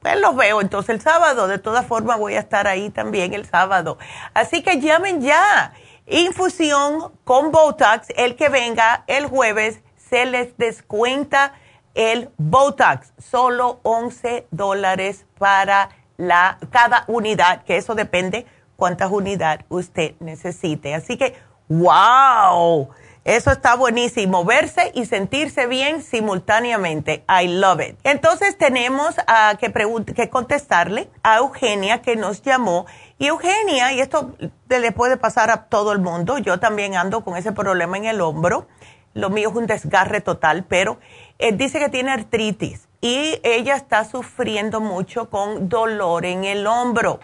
[0.00, 1.46] pues los veo entonces el sábado.
[1.46, 3.98] De todas formas voy a estar ahí también el sábado.
[4.32, 5.74] Así que llamen ya.
[6.06, 11.52] Infusión con Botox, el que venga el jueves se les descuenta
[11.94, 18.46] el Botox, solo 11 dólares para la, cada unidad, que eso depende
[18.76, 20.94] cuántas unidades usted necesite.
[20.94, 21.34] Así que,
[21.68, 22.88] wow,
[23.24, 27.22] Eso está buenísimo, verse y sentirse bien simultáneamente.
[27.28, 27.98] I love it.
[28.02, 29.70] Entonces tenemos a que,
[30.14, 32.86] que contestarle a Eugenia que nos llamó.
[33.18, 34.34] Y Eugenia, y esto
[34.68, 38.22] le puede pasar a todo el mundo, yo también ando con ese problema en el
[38.22, 38.66] hombro.
[39.12, 40.98] Lo mío es un desgarre total, pero
[41.40, 47.20] eh, dice que tiene artritis y ella está sufriendo mucho con dolor en el hombro.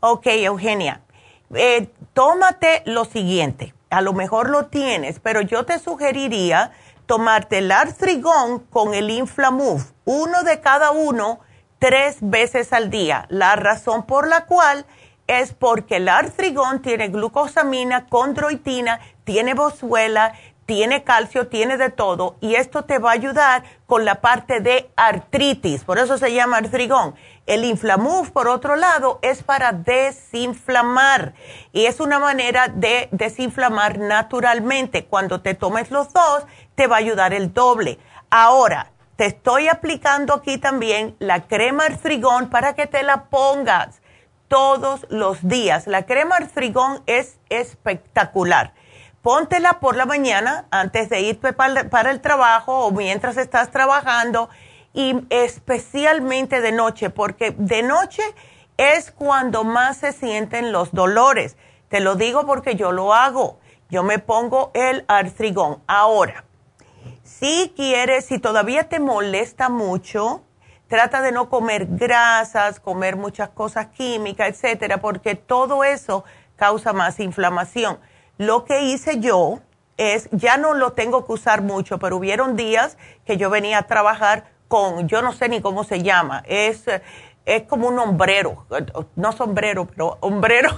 [0.00, 1.00] Ok, Eugenia,
[1.54, 6.72] eh, tómate lo siguiente a lo mejor lo tienes, pero yo te sugeriría
[7.06, 11.38] tomarte el artrigón con el Inflamove, uno de cada uno,
[11.78, 13.26] tres veces al día.
[13.28, 14.84] La razón por la cual
[15.28, 20.34] es porque el artrigón tiene glucosamina, condroitina, tiene boswellia,
[20.66, 24.90] tiene calcio, tiene de todo y esto te va a ayudar con la parte de
[24.96, 27.14] artritis, por eso se llama artrigón.
[27.46, 31.34] El Inflamuf, por otro lado, es para desinflamar
[31.72, 35.04] y es una manera de desinflamar naturalmente.
[35.04, 37.98] Cuando te tomes los dos, te va a ayudar el doble.
[38.30, 44.00] Ahora, te estoy aplicando aquí también la crema artrigón para que te la pongas
[44.48, 45.86] todos los días.
[45.86, 48.72] La crema artrigón es espectacular
[49.24, 54.50] póntela por la mañana antes de irte para el trabajo o mientras estás trabajando
[54.92, 58.22] y especialmente de noche, porque de noche
[58.76, 61.56] es cuando más se sienten los dolores.
[61.88, 63.58] Te lo digo porque yo lo hago.
[63.88, 65.82] Yo me pongo el artrigón.
[65.86, 66.44] Ahora,
[67.22, 70.42] si quieres, si todavía te molesta mucho,
[70.86, 76.24] trata de no comer grasas, comer muchas cosas químicas, etcétera, porque todo eso
[76.56, 77.98] causa más inflamación.
[78.38, 79.60] Lo que hice yo
[79.96, 83.82] es, ya no lo tengo que usar mucho, pero hubieron días que yo venía a
[83.82, 86.84] trabajar con, yo no sé ni cómo se llama, es,
[87.44, 88.66] es como un hombrero,
[89.14, 90.70] no sombrero, pero hombrero.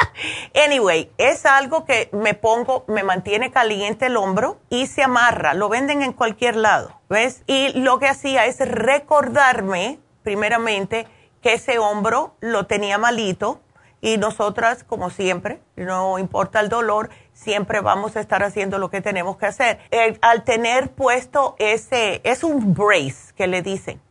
[0.66, 5.68] anyway, es algo que me pongo, me mantiene caliente el hombro y se amarra, lo
[5.68, 7.42] venden en cualquier lado, ¿ves?
[7.46, 11.06] Y lo que hacía es recordarme, primeramente,
[11.42, 13.60] que ese hombro lo tenía malito
[14.04, 19.00] y nosotras, como siempre, no importa el dolor, siempre vamos a estar haciendo lo que
[19.00, 19.78] tenemos que hacer.
[20.20, 24.02] al tener puesto ese, es un brace que le dicen.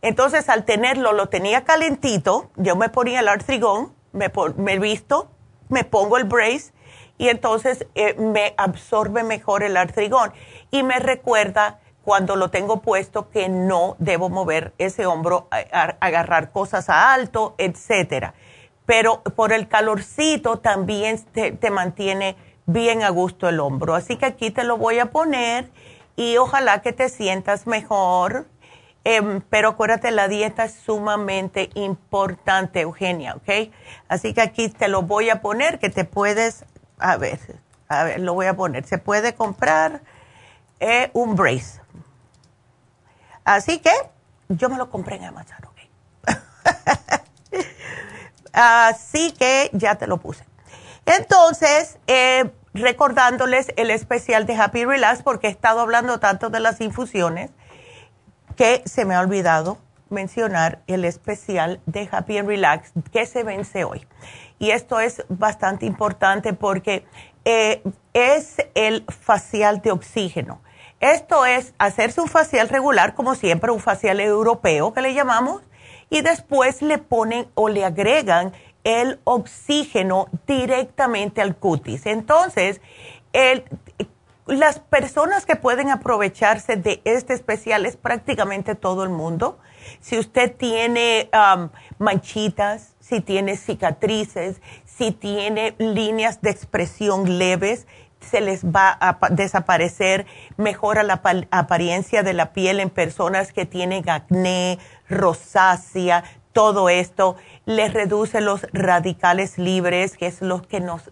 [0.00, 5.32] Entonces, al tenerlo, lo tenía calentito, yo me ponía el artrigón, me, me visto,
[5.68, 6.72] me pongo el brace
[7.18, 10.32] y entonces eh, me absorbe mejor el artrigón
[10.70, 16.88] y me recuerda cuando lo tengo puesto que no debo mover ese hombro, agarrar cosas
[16.88, 18.34] a alto, etcétera
[18.92, 22.36] pero por el calorcito también te, mantiene
[22.66, 23.94] bien a gusto el hombro.
[23.94, 25.70] Así que aquí te lo voy a poner
[26.14, 28.46] y ojalá que te sientas mejor.
[29.04, 33.72] Em, pero acuérdate, la dieta es sumamente importante, Eugenia, ¿ok?
[34.08, 36.66] Así que aquí te lo voy a poner, que te puedes,
[36.98, 37.40] a ver,
[37.88, 38.84] a ver, lo voy a poner.
[38.84, 40.02] Se puede comprar
[40.80, 41.80] eh, un brace.
[43.42, 43.92] Así que
[44.50, 45.78] yo me lo compré en Amazon, ¿ok?
[48.52, 50.44] Así que ya te lo puse.
[51.06, 56.80] Entonces, eh, recordándoles el especial de Happy Relax, porque he estado hablando tanto de las
[56.80, 57.50] infusiones
[58.56, 59.78] que se me ha olvidado
[60.10, 64.06] mencionar el especial de Happy Relax que se vence hoy.
[64.58, 67.04] Y esto es bastante importante porque
[67.44, 70.60] eh, es el facial de oxígeno.
[71.00, 75.62] Esto es hacerse un facial regular, como siempre, un facial europeo que le llamamos,
[76.12, 78.52] y después le ponen o le agregan
[78.84, 82.04] el oxígeno directamente al cutis.
[82.04, 82.82] Entonces,
[84.46, 89.58] las personas que pueden aprovecharse de este especial es prácticamente todo el mundo.
[90.00, 97.86] Si usted tiene um, manchitas, si tiene cicatrices, si tiene líneas de expresión leves,
[98.20, 100.26] se les va a desaparecer,
[100.56, 104.78] mejora la apariencia de la piel en personas que tienen acné,
[105.12, 111.10] rosácea, todo esto les reduce los radicales libres, que es lo que nos,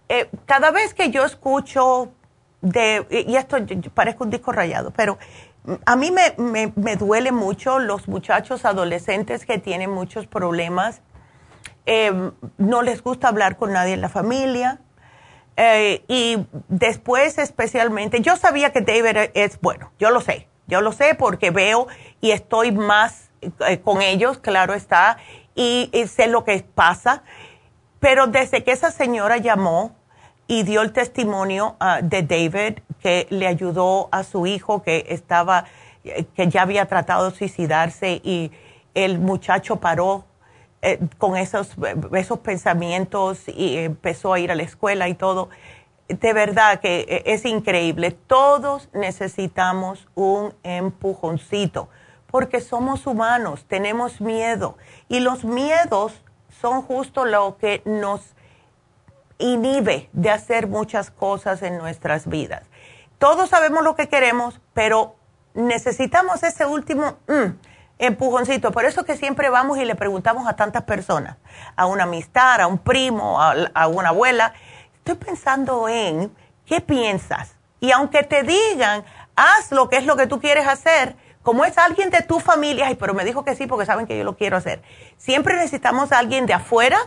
[0.07, 2.13] Eh, cada vez que yo escucho
[2.61, 3.57] de, y esto
[3.93, 5.17] parece un disco rayado, pero
[5.85, 11.01] a mí me, me, duele mucho los muchachos adolescentes que tienen muchos problemas.
[11.85, 14.79] Eh, no les gusta hablar con nadie en la familia
[15.59, 20.91] eh, y después especialmente, yo sabía que David es bueno, yo lo sé, yo lo
[20.91, 21.87] sé porque veo
[22.21, 23.31] y estoy más
[23.67, 25.17] eh, con ellos, claro está,
[25.55, 27.23] y, sé lo que pasa,
[27.99, 29.95] pero desde que esa señora llamó
[30.45, 35.65] y dio el testimonio ah, de David que le ayudó a su hijo que estaba,
[36.03, 38.51] eh, que ya había tratado de suicidarse y
[38.93, 40.25] el muchacho paró
[40.81, 41.75] eh, con esos,
[42.13, 45.49] esos pensamientos y empezó a ir a la escuela y todo.
[46.07, 48.11] De verdad que eh, es increíble.
[48.11, 51.89] Todos necesitamos un empujoncito
[52.31, 54.77] porque somos humanos, tenemos miedo
[55.07, 56.21] y los miedos
[56.61, 58.21] son justo lo que nos
[59.37, 62.63] inhibe de hacer muchas cosas en nuestras vidas.
[63.17, 65.15] Todos sabemos lo que queremos, pero
[65.53, 67.57] necesitamos ese último, mm,
[67.99, 68.71] empujoncito.
[68.71, 71.37] Por eso que siempre vamos y le preguntamos a tantas personas,
[71.75, 74.53] a una amistad, a un primo, a, una abuela,
[74.97, 77.55] estoy pensando en qué piensas.
[77.79, 79.03] Y aunque te digan,
[79.35, 82.87] haz lo que es lo que tú quieres hacer, como es alguien de tu familia,
[82.87, 84.81] ay, pero me dijo que sí porque saben que yo lo quiero hacer.
[85.17, 86.97] Siempre necesitamos a alguien de afuera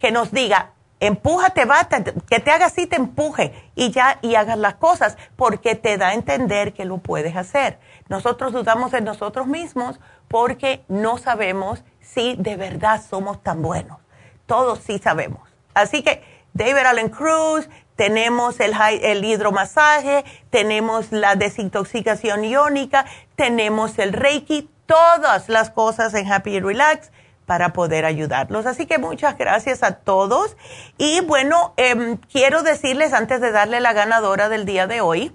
[0.00, 4.58] que nos diga, empújate, basta, que te haga así, te empuje y ya, y hagas
[4.58, 7.78] las cosas, porque te da a entender que lo puedes hacer.
[8.08, 13.98] Nosotros dudamos en nosotros mismos porque no sabemos si de verdad somos tan buenos.
[14.46, 15.40] Todos sí sabemos.
[15.74, 16.22] Así que
[16.52, 25.70] David Allen Cruz, tenemos el, hidromasaje, tenemos la desintoxicación iónica, tenemos el Reiki, todas las
[25.70, 27.10] cosas en Happy Relax
[27.46, 28.66] para poder ayudarlos.
[28.66, 30.56] Así que muchas gracias a todos.
[30.98, 35.34] Y bueno, em, quiero decirles antes de darle la ganadora del día de hoy,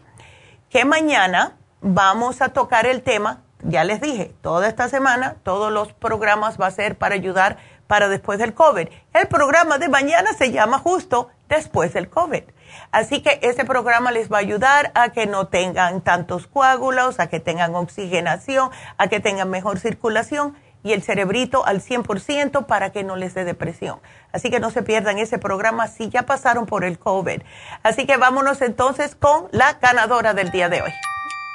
[0.69, 5.93] que mañana vamos a tocar el tema, ya les dije, toda esta semana, todos los
[5.93, 8.87] programas va a ser para ayudar para después del COVID.
[9.13, 12.43] El programa de mañana se llama justo después del COVID.
[12.91, 17.27] Así que ese programa les va a ayudar a que no tengan tantos coágulos, a
[17.27, 23.03] que tengan oxigenación, a que tengan mejor circulación y el cerebrito al 100% para que
[23.03, 23.99] no les dé depresión.
[24.31, 27.41] Así que no se pierdan ese programa si ya pasaron por el COVID.
[27.83, 30.91] Así que vámonos entonces con la ganadora del día de hoy.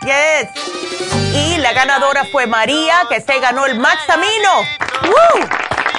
[0.02, 0.50] Yes.
[1.34, 4.50] Y la ganadora fue María, que se ganó el Maxamino.